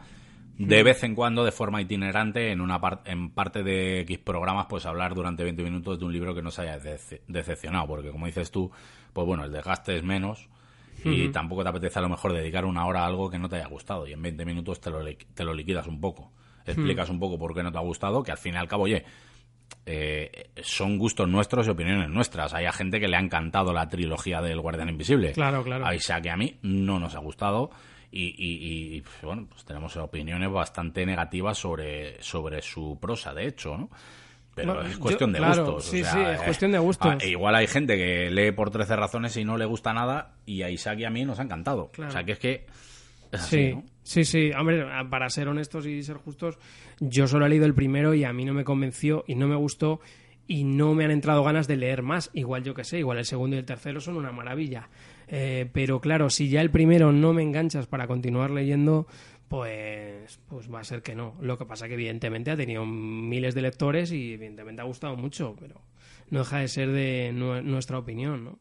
de 0.68 0.84
vez 0.84 1.04
en 1.04 1.16
cuando 1.16 1.44
de 1.46 1.52
forma 1.52 1.82
itinerante 1.82 2.52
en 2.52 2.60
una 2.62 2.80
par- 2.82 3.02
en 3.06 3.30
parte 3.32 3.64
de 3.64 4.02
X 4.02 4.18
programas 4.20 4.66
pues 4.70 4.86
hablar 4.86 5.16
durante 5.16 5.44
20 5.44 5.64
minutos 5.64 5.98
de 5.98 6.06
un 6.06 6.12
libro 6.14 6.36
que 6.36 6.42
nos 6.42 6.60
haya 6.60 6.78
dece- 6.80 7.22
decepcionado 7.28 7.88
porque 7.88 8.12
como 8.12 8.26
dices 8.26 8.52
tú 8.52 8.70
pues 9.14 9.26
bueno 9.26 9.46
el 9.46 9.52
desgaste 9.52 9.96
es 9.98 10.04
menos 10.04 10.50
y 11.06 11.30
tampoco 11.30 11.64
te 11.64 11.70
apetece 11.70 11.98
a 12.00 12.02
lo 12.02 12.10
mejor 12.10 12.34
dedicar 12.34 12.66
una 12.66 12.86
hora 12.86 13.04
a 13.04 13.06
algo 13.08 13.30
que 13.30 13.40
no 13.40 13.48
te 13.48 13.56
haya 13.56 13.68
gustado 13.68 14.06
y 14.06 14.12
en 14.12 14.22
20 14.22 14.44
minutos 14.46 14.82
te 14.82 14.90
lo, 14.90 15.02
li- 15.02 15.18
te 15.34 15.46
lo 15.46 15.54
liquidas 15.54 15.88
un 15.88 16.02
poco 16.02 16.32
explicas 16.66 17.10
un 17.10 17.20
poco 17.20 17.40
por 17.40 17.56
qué 17.56 17.64
no 17.64 17.72
te 17.72 17.78
ha 17.78 17.82
gustado 17.82 18.22
que 18.22 18.32
al 18.32 18.38
fin 18.38 18.54
y 18.56 18.58
al 18.58 18.68
cabo 18.68 18.84
oye 18.84 19.06
eh, 19.86 20.50
son 20.62 20.98
gustos 20.98 21.28
nuestros 21.28 21.68
y 21.68 21.70
opiniones 21.70 22.10
nuestras. 22.10 22.54
Hay 22.54 22.66
a 22.66 22.72
gente 22.72 23.00
que 23.00 23.08
le 23.08 23.16
ha 23.18 23.20
encantado 23.20 23.72
la 23.74 23.88
trilogía 23.88 24.42
del 24.42 24.60
Guardián 24.62 24.90
Invisible. 24.90 25.32
Claro, 25.34 25.64
claro. 25.64 25.86
A 25.86 25.96
Isaac 25.96 26.26
y 26.26 26.30
a 26.30 26.38
mí 26.38 26.58
no 26.64 27.00
nos 27.00 27.16
ha 27.16 27.20
gustado. 27.20 27.70
Y, 28.12 28.24
y- 28.26 28.96
y, 28.98 29.02
pues, 29.02 29.16
bueno, 29.22 29.46
pues 29.50 29.64
tenemos 29.66 29.96
opiniones 29.98 30.52
bastante 30.52 31.06
negativas 31.06 31.58
sobre, 31.58 32.22
sobre 32.24 32.62
su 32.62 32.98
prosa, 33.00 33.34
de 33.34 33.48
hecho, 33.48 33.78
¿no? 33.78 33.90
pero 34.56 34.74
Bueno, 34.74 34.90
es 34.90 34.96
yo- 34.96 35.00
cuestión 35.00 35.32
de 35.32 35.38
claro, 35.40 35.66
gustos. 35.74 35.88
o 35.88 35.92
sí, 35.92 36.04
sea, 36.04 36.12
sí, 36.14 36.20
es 36.20 36.42
eh, 36.42 36.46
cuestión 36.46 36.72
de 36.72 36.80
gustos. 36.80 37.16
ah, 37.22 37.26
igual 37.26 37.56
hay 37.56 37.68
gente 37.68 37.96
que 37.96 38.30
lee 38.32 38.52
por 38.52 38.72
13 38.72 38.96
razones 38.96 39.38
y 39.38 39.46
no 39.46 39.58
le 39.58 39.66
gusta 39.66 39.94
nada, 39.94 40.34
y 40.46 40.64
a 40.64 40.70
Isaac 40.70 41.00
y 41.00 41.06
a 41.06 41.10
mí 41.10 41.24
nos 41.24 41.40
ha 41.40 41.44
encantado. 41.44 41.92
Claro. 41.92 42.10
O 42.10 42.12
sea, 42.12 42.24
que 42.24 42.32
es 42.34 42.40
que 42.40 42.66
es 43.32 43.40
así, 43.42 43.58
Sí, 43.68 43.74
¿no? 43.76 43.84
sí, 44.04 44.26
sí. 44.26 44.52
Hombre, 44.60 44.84
para 45.10 45.30
ser 45.30 45.48
honestos 45.48 45.86
y 45.86 46.02
ser 46.04 46.18
justos, 46.18 46.58
yo 47.00 47.28
solo 47.28 47.46
he 47.46 47.50
leído 47.50 47.66
el 47.68 47.76
primero 47.76 48.14
y 48.16 48.24
a 48.26 48.34
mí 48.34 48.44
no 48.44 48.54
me 48.54 48.64
convenció 48.66 49.24
y 49.28 49.36
no 49.36 49.48
me 49.48 49.56
gustó 49.56 50.02
y 50.48 50.64
no 50.64 50.94
me 50.96 51.06
han 51.06 51.12
entrado 51.12 51.44
ganas 51.44 51.68
de 51.68 51.78
leer 51.78 52.02
más. 52.02 52.32
Igual 52.34 52.64
yo 52.64 52.74
que 52.74 52.84
sé, 52.84 52.98
igual 53.00 53.20
el 53.20 53.26
segundo 53.26 53.56
y 53.56 53.60
el 53.60 53.66
tercero 53.66 54.02
son 54.02 54.18
una 54.18 54.32
maravilla. 54.32 54.90
Eh, 55.32 55.70
pero 55.74 56.02
claro, 56.02 56.30
si 56.30 56.50
ya 56.50 56.62
el 56.62 56.72
primero 56.72 57.12
no 57.12 57.34
me 57.34 57.44
enganchas 57.44 57.86
para 57.88 58.08
continuar 58.08 58.50
leyendo, 58.52 59.06
pues, 59.48 60.40
pues 60.48 60.72
va 60.74 60.80
a 60.80 60.84
ser 60.84 61.02
que 61.02 61.16
no. 61.16 61.36
Lo 61.42 61.58
que 61.58 61.66
pasa 61.66 61.88
que 61.88 61.94
evidentemente 61.96 62.52
ha 62.52 62.58
tenido 62.58 62.86
miles 62.86 63.54
de 63.56 63.62
lectores 63.62 64.12
y 64.12 64.34
evidentemente 64.34 64.82
ha 64.82 64.86
gustado 64.86 65.16
mucho, 65.16 65.56
pero 65.60 65.82
no 66.30 66.40
deja 66.40 66.60
de 66.60 66.68
ser 66.68 66.90
de 66.92 67.32
nue- 67.34 67.64
nuestra 67.64 67.98
opinión, 68.00 68.44
¿no? 68.44 68.60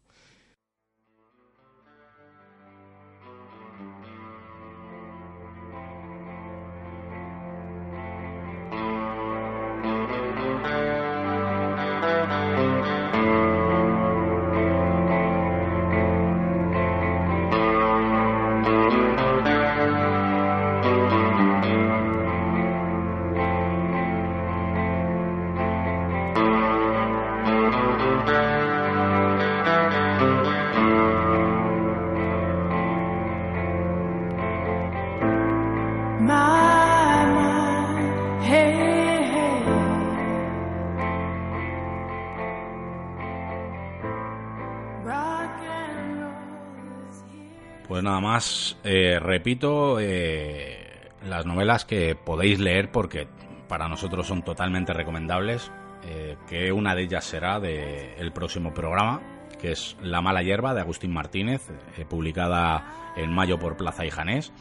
Eh, 48.85 49.19
repito, 49.21 49.99
eh, 50.01 51.11
las 51.27 51.45
novelas 51.45 51.85
que 51.85 52.15
podéis 52.15 52.61
leer 52.61 52.93
porque 52.93 53.27
para 53.69 53.89
nosotros 53.89 54.27
son 54.27 54.43
totalmente 54.43 54.93
recomendables, 54.93 55.73
eh, 56.05 56.37
que 56.49 56.71
una 56.73 56.95
de 56.95 57.03
ellas 57.03 57.25
será 57.25 57.59
del 57.59 58.33
próximo 58.33 58.73
programa, 58.73 59.21
que 59.61 59.73
es 59.73 59.97
La 60.03 60.21
mala 60.21 60.43
hierba 60.43 60.73
de 60.73 60.81
Agustín 60.81 61.13
Martínez, 61.13 61.69
publicada 62.09 63.13
en 63.17 63.33
mayo 63.33 63.59
por 63.59 63.77
Plaza 63.77 64.07
y 64.07 64.11
Janés, 64.11 64.53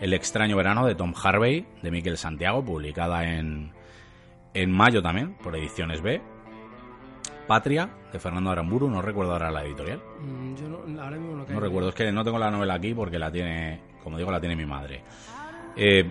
El 0.00 0.12
extraño 0.12 0.56
verano 0.56 0.84
de 0.86 0.94
Tom 0.96 1.14
Harvey 1.22 1.66
de 1.82 1.90
Miquel 1.90 2.16
Santiago, 2.16 2.64
publicada 2.64 3.24
en, 3.24 3.72
en 4.54 4.72
mayo 4.72 5.02
también 5.02 5.34
por 5.34 5.54
Ediciones 5.56 6.02
B, 6.02 6.20
Patria 7.50 7.90
de 8.12 8.18
Fernando 8.20 8.48
Aramburu, 8.52 8.88
no 8.88 9.02
recuerdo 9.02 9.32
ahora 9.32 9.50
la 9.50 9.64
editorial. 9.64 10.00
Mm, 10.20 10.54
Yo 10.54 10.68
no, 10.68 11.02
ahora 11.02 11.16
mismo 11.16 11.44
no 11.48 11.58
recuerdo, 11.58 11.88
es 11.88 11.96
que 11.96 12.12
no 12.12 12.22
tengo 12.22 12.38
la 12.38 12.48
novela 12.48 12.74
aquí 12.74 12.94
porque 12.94 13.18
la 13.18 13.32
tiene, 13.32 13.80
como 14.04 14.16
digo, 14.16 14.30
la 14.30 14.38
tiene 14.38 14.54
mi 14.54 14.64
madre. 14.66 15.02
Eh, 15.74 16.08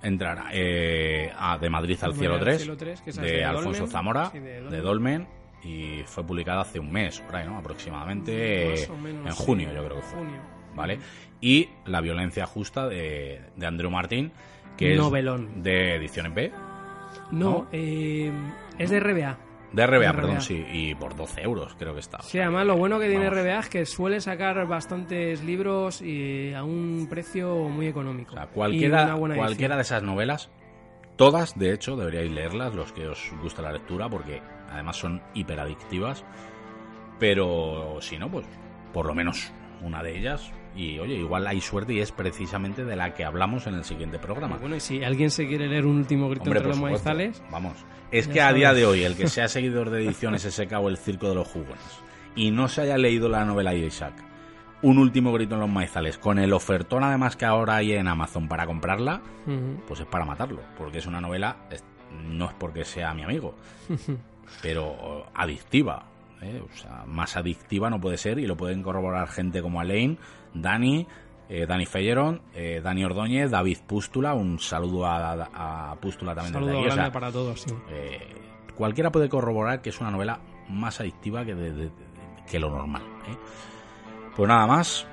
entrará 0.00 0.50
eh, 0.52 1.32
a 1.36 1.58
De 1.58 1.68
Madrid 1.68 1.98
al 2.02 2.14
cielo 2.14 2.34
Madrid 2.34 2.48
al 2.52 2.54
3, 2.54 2.58
cielo 2.58 2.76
3, 2.76 3.00
que 3.00 3.10
esa 3.10 3.22
es 3.24 3.28
de 3.32 3.36
de 3.38 3.44
Alfonso 3.44 3.70
Dolmen. 3.80 3.88
Zamora, 3.90 4.30
de 4.32 4.62
de 4.70 4.80
Dolmen. 4.80 5.26
Y 5.64 6.02
fue 6.06 6.24
publicada 6.24 6.60
hace 6.60 6.78
un 6.78 6.92
mes, 6.92 7.20
por 7.22 7.34
ahí, 7.34 7.46
¿no? 7.48 7.58
Aproximadamente 7.58 8.68
Más 8.70 8.88
o 8.88 8.96
menos, 8.98 9.26
en 9.26 9.32
sí, 9.32 9.42
junio, 9.44 9.72
yo 9.74 9.84
creo 9.84 9.96
que 9.96 10.02
fue. 10.02 10.18
junio. 10.20 10.40
¿Vale? 10.76 10.98
Y 11.40 11.68
La 11.86 12.00
violencia 12.00 12.46
justa 12.46 12.86
de, 12.88 13.40
de 13.56 13.66
Andrew 13.66 13.90
Martín, 13.90 14.30
que 14.76 14.94
Novelón. 14.94 15.50
es 15.56 15.62
de 15.64 15.94
Ediciones 15.96 16.32
B, 16.32 16.52
No, 17.32 17.50
¿No? 17.50 17.68
eh, 17.72 18.30
es 18.78 18.90
de 18.90 19.00
RBA. 19.00 19.36
De 19.72 19.86
RBA, 19.86 19.98
De 19.98 20.12
perdón, 20.12 20.40
sí, 20.40 20.64
y 20.72 20.94
por 20.94 21.14
12 21.14 21.42
euros 21.42 21.74
creo 21.78 21.94
que 21.94 22.00
está. 22.00 22.20
Sí, 22.22 22.38
además 22.38 22.66
lo 22.66 22.76
bueno 22.76 22.98
que 22.98 23.08
tiene 23.08 23.28
Vamos. 23.28 23.40
RBA 23.42 23.58
es 23.60 23.68
que 23.68 23.86
suele 23.86 24.20
sacar 24.20 24.66
bastantes 24.66 25.42
libros 25.42 26.02
y 26.02 26.52
a 26.54 26.64
un 26.64 27.06
precio 27.08 27.68
muy 27.68 27.86
económico. 27.86 28.32
O 28.32 28.36
sea, 28.36 28.46
cualquiera, 28.46 29.14
cualquiera 29.14 29.76
de 29.76 29.82
esas 29.82 30.02
novelas, 30.02 30.50
todas, 31.16 31.58
de 31.58 31.72
hecho, 31.72 31.96
deberíais 31.96 32.30
leerlas, 32.30 32.74
los 32.74 32.92
que 32.92 33.06
os 33.06 33.32
gusta 33.42 33.62
la 33.62 33.72
lectura, 33.72 34.08
porque 34.08 34.42
además 34.70 34.96
son 34.96 35.22
hiperadictivas. 35.34 36.24
Pero 37.18 37.98
si 38.00 38.18
no, 38.18 38.30
pues 38.30 38.46
por 38.92 39.06
lo 39.06 39.14
menos 39.14 39.52
una 39.82 40.02
de 40.02 40.18
ellas. 40.18 40.52
Y 40.76 40.98
oye, 40.98 41.14
igual 41.14 41.46
hay 41.46 41.60
suerte 41.60 41.94
y 41.94 42.00
es 42.00 42.12
precisamente 42.12 42.84
de 42.84 42.96
la 42.96 43.12
que 43.14 43.24
hablamos 43.24 43.66
en 43.66 43.74
el 43.74 43.84
siguiente 43.84 44.18
programa. 44.18 44.56
Bueno, 44.58 44.76
y 44.76 44.80
si 44.80 45.02
alguien 45.02 45.30
se 45.30 45.46
quiere 45.48 45.66
leer 45.66 45.84
un 45.86 45.96
último 45.96 46.28
grito 46.28 46.44
Hombre, 46.44 46.58
entre 46.58 46.70
los 46.70 46.80
maizales, 46.80 47.42
Vamos. 47.50 47.74
Es 48.12 48.28
que 48.28 48.40
a 48.40 48.52
día 48.52 48.72
de 48.72 48.86
hoy, 48.86 49.02
el 49.02 49.16
que 49.16 49.28
sea 49.28 49.48
seguidor 49.48 49.90
de 49.90 50.04
ediciones 50.04 50.42
SK 50.42 50.72
o 50.80 50.88
el 50.88 50.96
Circo 50.96 51.28
de 51.28 51.34
los 51.34 51.48
Jugones 51.48 52.02
y 52.34 52.50
no 52.50 52.68
se 52.68 52.82
haya 52.82 52.96
leído 52.96 53.28
la 53.28 53.44
novela 53.44 53.72
de 53.72 53.78
Isaac, 53.78 54.14
Un 54.82 54.98
último 54.98 55.32
grito 55.32 55.56
en 55.56 55.60
los 55.60 55.68
maizales, 55.68 56.16
con 56.16 56.38
el 56.38 56.52
ofertón 56.54 57.04
además 57.04 57.36
que 57.36 57.44
ahora 57.44 57.76
hay 57.76 57.92
en 57.92 58.08
Amazon 58.08 58.48
para 58.48 58.66
comprarla, 58.66 59.20
pues 59.86 60.00
es 60.00 60.06
para 60.06 60.24
matarlo, 60.24 60.62
porque 60.78 60.98
es 60.98 61.06
una 61.06 61.20
novela, 61.20 61.56
no 62.28 62.46
es 62.46 62.54
porque 62.54 62.84
sea 62.84 63.12
mi 63.12 63.22
amigo, 63.22 63.54
pero 64.62 65.26
adictiva. 65.34 66.06
¿Eh? 66.42 66.62
O 66.64 66.76
sea, 66.76 67.04
más 67.06 67.36
adictiva 67.36 67.90
no 67.90 68.00
puede 68.00 68.16
ser 68.16 68.38
y 68.38 68.46
lo 68.46 68.56
pueden 68.56 68.82
corroborar 68.82 69.28
gente 69.28 69.62
como 69.62 69.80
Alain, 69.80 70.18
Dani, 70.54 71.06
eh, 71.48 71.66
Dani 71.66 71.86
Felleron, 71.86 72.42
eh, 72.54 72.80
Dani 72.82 73.04
Ordóñez, 73.04 73.50
David 73.50 73.78
Pústula, 73.86 74.34
un 74.34 74.58
saludo 74.58 75.06
a, 75.06 75.32
a 75.92 75.94
Pústula 75.96 76.34
también 76.34 76.52
desde 76.54 76.66
saludo 76.66 76.80
aquí. 76.80 76.88
o 76.88 76.94
sea, 76.94 77.12
para 77.12 77.30
todos. 77.32 77.60
sí. 77.60 77.74
eh, 77.90 78.18
cualquiera 78.76 79.10
puede 79.10 79.28
corroborar 79.28 79.82
que 79.82 79.90
es 79.90 80.00
una 80.00 80.10
novela 80.10 80.40
más 80.68 81.00
adictiva 81.00 81.44
que, 81.44 81.54
de- 81.54 81.72
de- 81.72 81.90
que 82.50 82.58
lo 82.58 82.70
normal. 82.70 83.02
Pues 84.36 84.48
nada 84.48 84.66
más, 84.66 85.06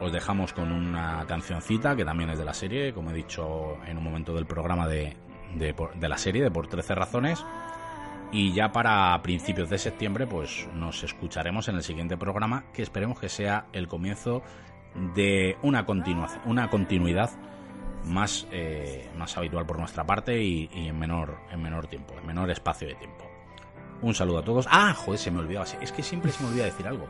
os 0.00 0.12
dejamos 0.12 0.52
con 0.52 0.72
una 0.72 1.24
cancioncita 1.26 1.94
que 1.96 2.04
también 2.04 2.30
es 2.30 2.38
de 2.38 2.44
la 2.44 2.54
serie, 2.54 2.92
como 2.94 3.10
he 3.10 3.14
dicho 3.14 3.76
en 3.86 3.98
un 3.98 4.04
momento 4.04 4.32
del 4.34 4.46
programa 4.46 4.86
de, 4.88 5.16
de, 5.56 5.74
de 5.94 6.08
la 6.08 6.16
serie, 6.16 6.42
de 6.42 6.50
Por 6.50 6.68
13 6.68 6.94
Razones. 6.94 7.44
Y 8.32 8.52
ya 8.52 8.72
para 8.72 9.20
principios 9.22 9.68
de 9.68 9.76
septiembre, 9.76 10.26
pues 10.26 10.66
nos 10.74 11.04
escucharemos 11.04 11.68
en 11.68 11.76
el 11.76 11.82
siguiente 11.82 12.16
programa, 12.16 12.64
que 12.72 12.82
esperemos 12.82 13.20
que 13.20 13.28
sea 13.28 13.66
el 13.74 13.88
comienzo 13.88 14.42
de 15.14 15.58
una 15.62 15.84
continuación, 15.84 16.40
una 16.46 16.70
continuidad 16.70 17.30
más, 18.04 18.48
eh, 18.50 19.10
más 19.18 19.36
habitual 19.36 19.66
por 19.66 19.78
nuestra 19.78 20.04
parte 20.04 20.42
y, 20.42 20.70
y 20.72 20.88
en 20.88 20.98
menor, 20.98 21.38
en 21.50 21.62
menor 21.62 21.86
tiempo, 21.86 22.14
en 22.18 22.26
menor 22.26 22.50
espacio 22.50 22.88
de 22.88 22.94
tiempo. 22.94 23.24
Un 24.00 24.14
saludo 24.14 24.38
a 24.38 24.44
todos. 24.44 24.66
Ah, 24.70 24.94
joder, 24.94 25.18
se 25.18 25.30
me 25.30 25.38
olvidaba. 25.38 25.66
Es 25.80 25.92
que 25.92 26.02
siempre 26.02 26.32
se 26.32 26.42
me 26.42 26.50
olvida 26.50 26.64
decir 26.64 26.88
algo. 26.88 27.06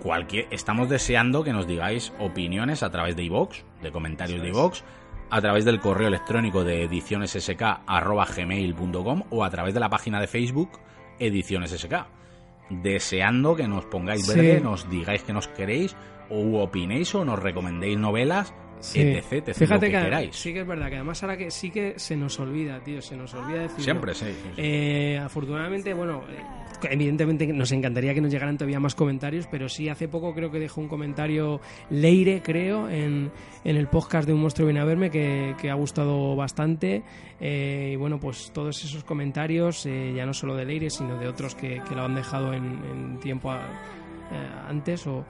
Cualquier, 0.00 0.46
estamos 0.50 0.88
deseando 0.88 1.44
que 1.44 1.52
nos 1.52 1.66
digáis 1.66 2.12
opiniones 2.18 2.82
a 2.82 2.90
través 2.90 3.16
de 3.16 3.24
iVox, 3.24 3.64
de 3.82 3.92
comentarios 3.92 4.40
de 4.40 4.48
iVox, 4.48 4.84
a 5.30 5.40
través 5.40 5.64
del 5.64 5.80
correo 5.80 6.08
electrónico 6.08 6.64
de 6.64 6.82
edicionessk.gmail.com 6.84 9.22
o 9.30 9.44
a 9.44 9.50
través 9.50 9.74
de 9.74 9.80
la 9.80 9.88
página 9.90 10.20
de 10.20 10.26
Facebook 10.26 10.70
Ediciones 11.18 11.70
SK. 11.72 11.94
Deseando 12.70 13.56
que 13.56 13.66
nos 13.66 13.86
pongáis 13.86 14.26
Sí. 14.26 14.38
verde, 14.38 14.60
nos 14.60 14.88
digáis 14.90 15.22
que 15.22 15.32
nos 15.32 15.48
queréis, 15.48 15.96
o 16.30 16.60
opinéis 16.62 17.14
o 17.14 17.24
nos 17.24 17.38
recomendéis 17.38 17.98
novelas, 17.98 18.52
Sí. 18.80 19.00
etc, 19.00 19.32
etc, 19.48 19.54
Fíjate 19.56 19.86
que, 19.86 19.92
que, 19.96 20.02
queráis. 20.04 20.36
sí 20.36 20.52
que 20.52 20.60
es 20.60 20.66
verdad 20.66 20.88
que 20.88 20.94
además 20.96 21.22
ahora 21.22 21.36
que 21.36 21.50
sí 21.50 21.70
que 21.70 21.94
se 21.98 22.16
nos 22.16 22.38
olvida, 22.40 22.80
tío, 22.80 23.00
se 23.02 23.16
nos 23.16 23.32
olvida 23.34 23.62
decir 23.62 23.84
Siempre, 23.84 24.14
sí. 24.14 24.26
sí, 24.26 24.32
sí. 24.44 24.50
Eh, 24.56 25.18
afortunadamente, 25.18 25.92
bueno, 25.94 26.22
eh, 26.30 26.42
evidentemente 26.90 27.46
nos 27.48 27.72
encantaría 27.72 28.14
que 28.14 28.20
nos 28.20 28.30
llegaran 28.30 28.56
todavía 28.56 28.78
más 28.80 28.94
comentarios, 28.94 29.46
pero 29.50 29.68
sí, 29.68 29.88
hace 29.88 30.08
poco 30.08 30.34
creo 30.34 30.50
que 30.50 30.58
dejó 30.60 30.80
un 30.80 30.88
comentario 30.88 31.60
Leire, 31.90 32.40
creo, 32.42 32.88
en, 32.88 33.30
en 33.64 33.76
el 33.76 33.88
podcast 33.88 34.26
de 34.26 34.32
Un 34.34 34.40
monstruo 34.42 34.66
viene 34.66 34.80
a 34.80 34.84
verme, 34.84 35.10
que, 35.10 35.54
que 35.60 35.70
ha 35.70 35.74
gustado 35.74 36.36
bastante. 36.36 37.02
Eh, 37.40 37.90
y 37.94 37.96
bueno, 37.96 38.18
pues 38.20 38.50
todos 38.52 38.82
esos 38.84 39.04
comentarios, 39.04 39.86
eh, 39.86 40.12
ya 40.16 40.24
no 40.26 40.32
solo 40.34 40.54
de 40.54 40.64
Leire, 40.64 40.90
sino 40.90 41.16
de 41.18 41.26
otros 41.28 41.54
que, 41.54 41.80
que 41.88 41.94
lo 41.94 42.02
han 42.04 42.14
dejado 42.14 42.52
en, 42.52 42.64
en 42.90 43.18
tiempo 43.20 43.50
a- 43.50 43.60
eh, 44.30 44.48
antes 44.68 45.06
o 45.06 45.24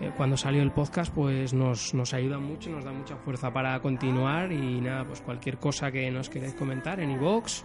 eh, 0.00 0.10
cuando 0.16 0.36
salió 0.36 0.62
el 0.62 0.70
podcast, 0.72 1.12
pues 1.14 1.52
nos, 1.54 1.92
nos 1.94 2.14
ayuda 2.14 2.38
mucho, 2.38 2.70
nos 2.70 2.84
da 2.84 2.92
mucha 2.92 3.16
fuerza 3.16 3.52
para 3.52 3.78
continuar 3.80 4.50
y 4.52 4.80
nada, 4.80 5.04
pues 5.04 5.20
cualquier 5.20 5.58
cosa 5.58 5.90
que 5.92 6.10
nos 6.10 6.28
queráis 6.28 6.54
comentar 6.54 7.00
en 7.00 7.10
iVoox 7.12 7.62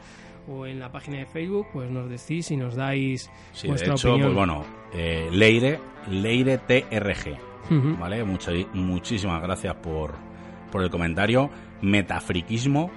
o 0.47 0.65
en 0.67 0.79
la 0.79 0.91
página 0.91 1.17
de 1.17 1.25
Facebook, 1.25 1.67
pues 1.73 1.89
nos 1.89 2.07
decís 2.09 2.51
y 2.51 2.57
nos 2.57 2.75
dais 2.75 3.31
Sí, 3.51 3.67
de 3.67 3.73
hecho, 3.75 3.93
opinión. 4.11 4.21
pues 4.21 4.33
bueno, 4.35 4.63
eh, 4.93 5.27
Leire, 5.31 5.79
Leire 6.09 6.57
TRG, 6.59 7.37
Ujú. 7.71 7.97
¿vale? 7.99 8.23
Mucha- 8.23 8.51
muchísimas 8.73 9.41
gracias 9.41 9.73
por, 9.75 10.13
por 10.71 10.83
el 10.83 10.89
comentario. 10.91 11.49
Metafriquismo 11.81 12.91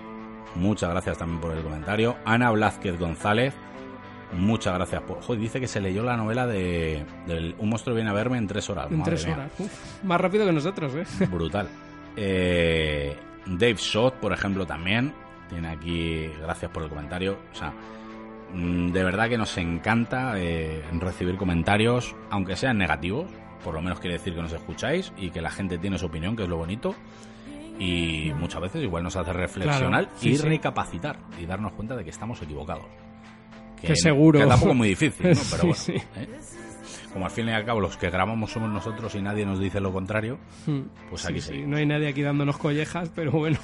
muchas 0.57 0.91
gracias 0.91 1.17
también 1.19 1.41
por 1.41 1.53
el 1.57 1.63
comentario. 1.63 2.17
Ana 2.25 2.51
Blázquez 2.51 2.99
González, 2.99 3.55
muchas 4.33 4.75
gracias 4.75 5.03
por... 5.03 5.23
Joder, 5.23 5.41
dice 5.41 5.61
que 5.61 5.67
se 5.67 5.81
leyó 5.81 6.03
la 6.03 6.17
novela 6.17 6.47
de, 6.47 7.05
Un 7.59 7.69
monstruo 7.69 7.95
viene 7.95 8.11
a 8.11 8.13
verme 8.13 8.39
en 8.39 8.47
tres 8.47 8.69
horas. 8.71 8.91
En 8.91 8.99
madre 8.99 9.17
tres 9.17 9.27
horas. 9.27 9.51
Uf, 9.59 10.05
más 10.05 10.21
rápido 10.21 10.47
que 10.47 10.53
nosotros, 10.53 10.95
¿eh? 10.95 11.27
Brutal. 11.31 11.69
Eh, 12.17 13.17
Dave 13.47 13.77
Shot, 13.77 14.15
por 14.15 14.33
ejemplo, 14.33 14.67
también. 14.67 15.13
Tiene 15.49 15.69
aquí, 15.69 16.27
gracias 16.43 16.71
por 16.71 16.83
el 16.83 16.89
comentario. 16.89 17.39
O 17.53 17.55
sea, 17.55 17.73
mm, 18.53 18.91
de 18.93 19.05
verdad 19.05 19.29
que 19.29 19.39
nos 19.39 19.57
encanta 19.57 20.35
eh, 20.37 20.83
recibir 20.93 21.37
comentarios, 21.37 22.15
aunque 22.31 22.57
sean 22.57 22.79
negativos. 22.79 23.31
Por 23.65 23.75
lo 23.75 23.83
menos 23.83 23.99
quiere 23.99 24.19
decir 24.19 24.35
que 24.35 24.43
nos 24.43 24.53
escucháis 24.53 25.13
y 25.17 25.31
que 25.31 25.41
la 25.41 25.51
gente 25.51 25.79
tiene 25.79 25.99
su 25.99 26.07
opinión, 26.07 26.37
que 26.37 26.43
es 26.45 26.49
lo 26.49 26.57
bonito. 26.59 26.95
Y 27.79 28.33
muchas 28.37 28.61
veces 28.61 28.83
igual 28.83 29.05
nos 29.05 29.17
hace 29.17 29.33
reflexionar 29.33 30.05
Claro, 30.05 30.19
sí, 30.19 30.31
y 30.31 30.37
sí. 30.37 30.47
recapacitar 30.47 31.19
y 31.41 31.47
darnos 31.47 31.73
cuenta 31.73 31.97
de 31.97 32.05
que 32.05 32.11
estamos 32.11 32.43
equivocados. 32.43 32.87
Que 33.83 33.97
seguro. 33.97 34.41
Que 34.41 34.47
tampoco 34.47 34.73
es 34.73 34.77
muy 34.77 34.89
difícil, 34.89 35.31
¿no? 35.31 35.41
Pero 35.51 35.63
bueno. 35.63 35.75
sí. 35.75 35.93
¿eh? 35.93 36.29
Como 37.13 37.25
al 37.25 37.31
fin 37.31 37.49
y 37.49 37.53
al 37.53 37.65
cabo 37.65 37.81
los 37.81 37.97
que 37.97 38.11
grabamos 38.11 38.53
somos 38.53 38.69
nosotros 38.71 39.15
y 39.15 39.23
nadie 39.23 39.47
nos 39.47 39.59
dice 39.59 39.81
lo 39.81 39.93
contrario, 39.93 40.39
Hmm. 40.67 40.83
pues 41.09 41.25
aquí 41.27 41.41
sí. 41.41 41.65
No 41.67 41.77
hay 41.79 41.87
nadie 41.87 42.09
aquí 42.09 42.23
dándonos 42.23 42.59
collejas, 42.59 43.11
pero 43.15 43.33
bueno. 43.33 43.59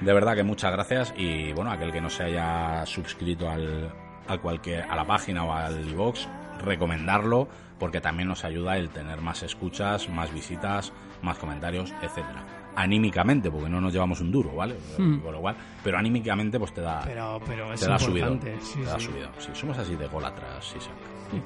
De 0.00 0.12
verdad 0.12 0.34
que 0.34 0.42
muchas 0.42 0.72
gracias 0.72 1.14
y 1.16 1.52
bueno, 1.52 1.70
aquel 1.70 1.92
que 1.92 2.00
no 2.00 2.10
se 2.10 2.24
haya 2.24 2.84
suscrito 2.86 3.48
al, 3.48 3.92
a, 4.26 4.38
cualquier, 4.38 4.82
a 4.82 4.96
la 4.96 5.06
página 5.06 5.44
o 5.44 5.52
al 5.52 5.88
iVox, 5.88 6.28
recomendarlo 6.64 7.48
porque 7.78 8.00
también 8.00 8.28
nos 8.28 8.44
ayuda 8.44 8.76
el 8.76 8.90
tener 8.90 9.20
más 9.20 9.42
escuchas, 9.44 10.08
más 10.10 10.34
visitas, 10.34 10.92
más 11.22 11.38
comentarios, 11.38 11.94
etcétera. 12.02 12.44
Anímicamente, 12.76 13.50
porque 13.50 13.68
no 13.68 13.80
nos 13.80 13.92
llevamos 13.92 14.20
un 14.20 14.30
duro, 14.30 14.54
¿vale? 14.54 14.76
Con 14.96 15.32
lo 15.32 15.40
cual, 15.40 15.56
pero 15.82 15.98
anímicamente 15.98 16.58
pues 16.58 16.72
te 16.72 16.80
da, 16.80 17.02
Pero, 17.04 17.40
pero 17.46 17.72
es 17.72 17.80
te 17.80 17.88
da 17.88 17.98
subido. 17.98 18.34
Sí, 18.60 18.78
te 18.78 18.84
da 18.84 18.98
sí. 18.98 19.06
subido. 19.06 19.28
Sí, 19.38 19.50
somos 19.54 19.76
así 19.78 19.96
de 19.96 20.06
golatras, 20.06 20.64
sí, 20.64 20.78
sí. 20.80 20.90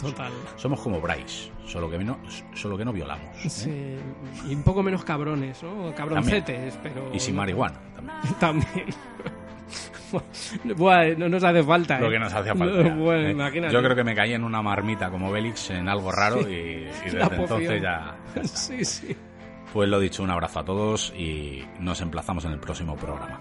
Total. 0.00 0.32
Somos 0.56 0.80
como 0.80 1.00
Bryce, 1.00 1.50
solo 1.66 1.90
que 1.90 1.98
no, 1.98 2.18
solo 2.54 2.76
que 2.76 2.84
no 2.84 2.92
violamos. 2.92 3.44
¿eh? 3.44 3.48
Sí, 3.50 4.50
y 4.50 4.54
un 4.54 4.62
poco 4.62 4.82
menos 4.82 5.04
cabrones, 5.04 5.62
¿no? 5.62 5.94
Cabroncetes, 5.94 6.78
pero... 6.82 7.10
Y 7.12 7.20
sin 7.20 7.36
marihuana 7.36 7.78
también. 7.94 8.18
También. 8.40 8.86
Buah, 10.76 11.14
no 11.16 11.28
nos 11.28 11.42
hace 11.42 11.62
falta. 11.62 11.98
Lo 11.98 12.08
¿eh? 12.08 12.12
que 12.12 12.18
nos 12.18 12.32
hacía 12.32 12.54
falta. 12.54 12.82
No, 12.94 13.04
bueno, 13.04 13.46
¿eh? 13.46 13.68
Yo 13.70 13.82
creo 13.82 13.96
que 13.96 14.04
me 14.04 14.14
caí 14.14 14.32
en 14.32 14.44
una 14.44 14.62
marmita 14.62 15.10
como 15.10 15.30
Bélix 15.30 15.70
en 15.70 15.88
algo 15.88 16.12
raro 16.12 16.40
y, 16.48 16.54
y 16.54 16.84
desde 17.04 17.20
entonces 17.22 17.82
ya. 17.82 18.16
ya. 18.34 18.44
Sí, 18.44 18.84
sí. 18.84 19.16
Pues 19.74 19.88
lo 19.88 19.98
dicho, 19.98 20.22
un 20.22 20.30
abrazo 20.30 20.60
a 20.60 20.64
todos 20.64 21.12
y 21.18 21.64
nos 21.80 22.00
emplazamos 22.00 22.44
en 22.44 22.52
el 22.52 22.60
próximo 22.60 22.94
programa. 22.94 23.40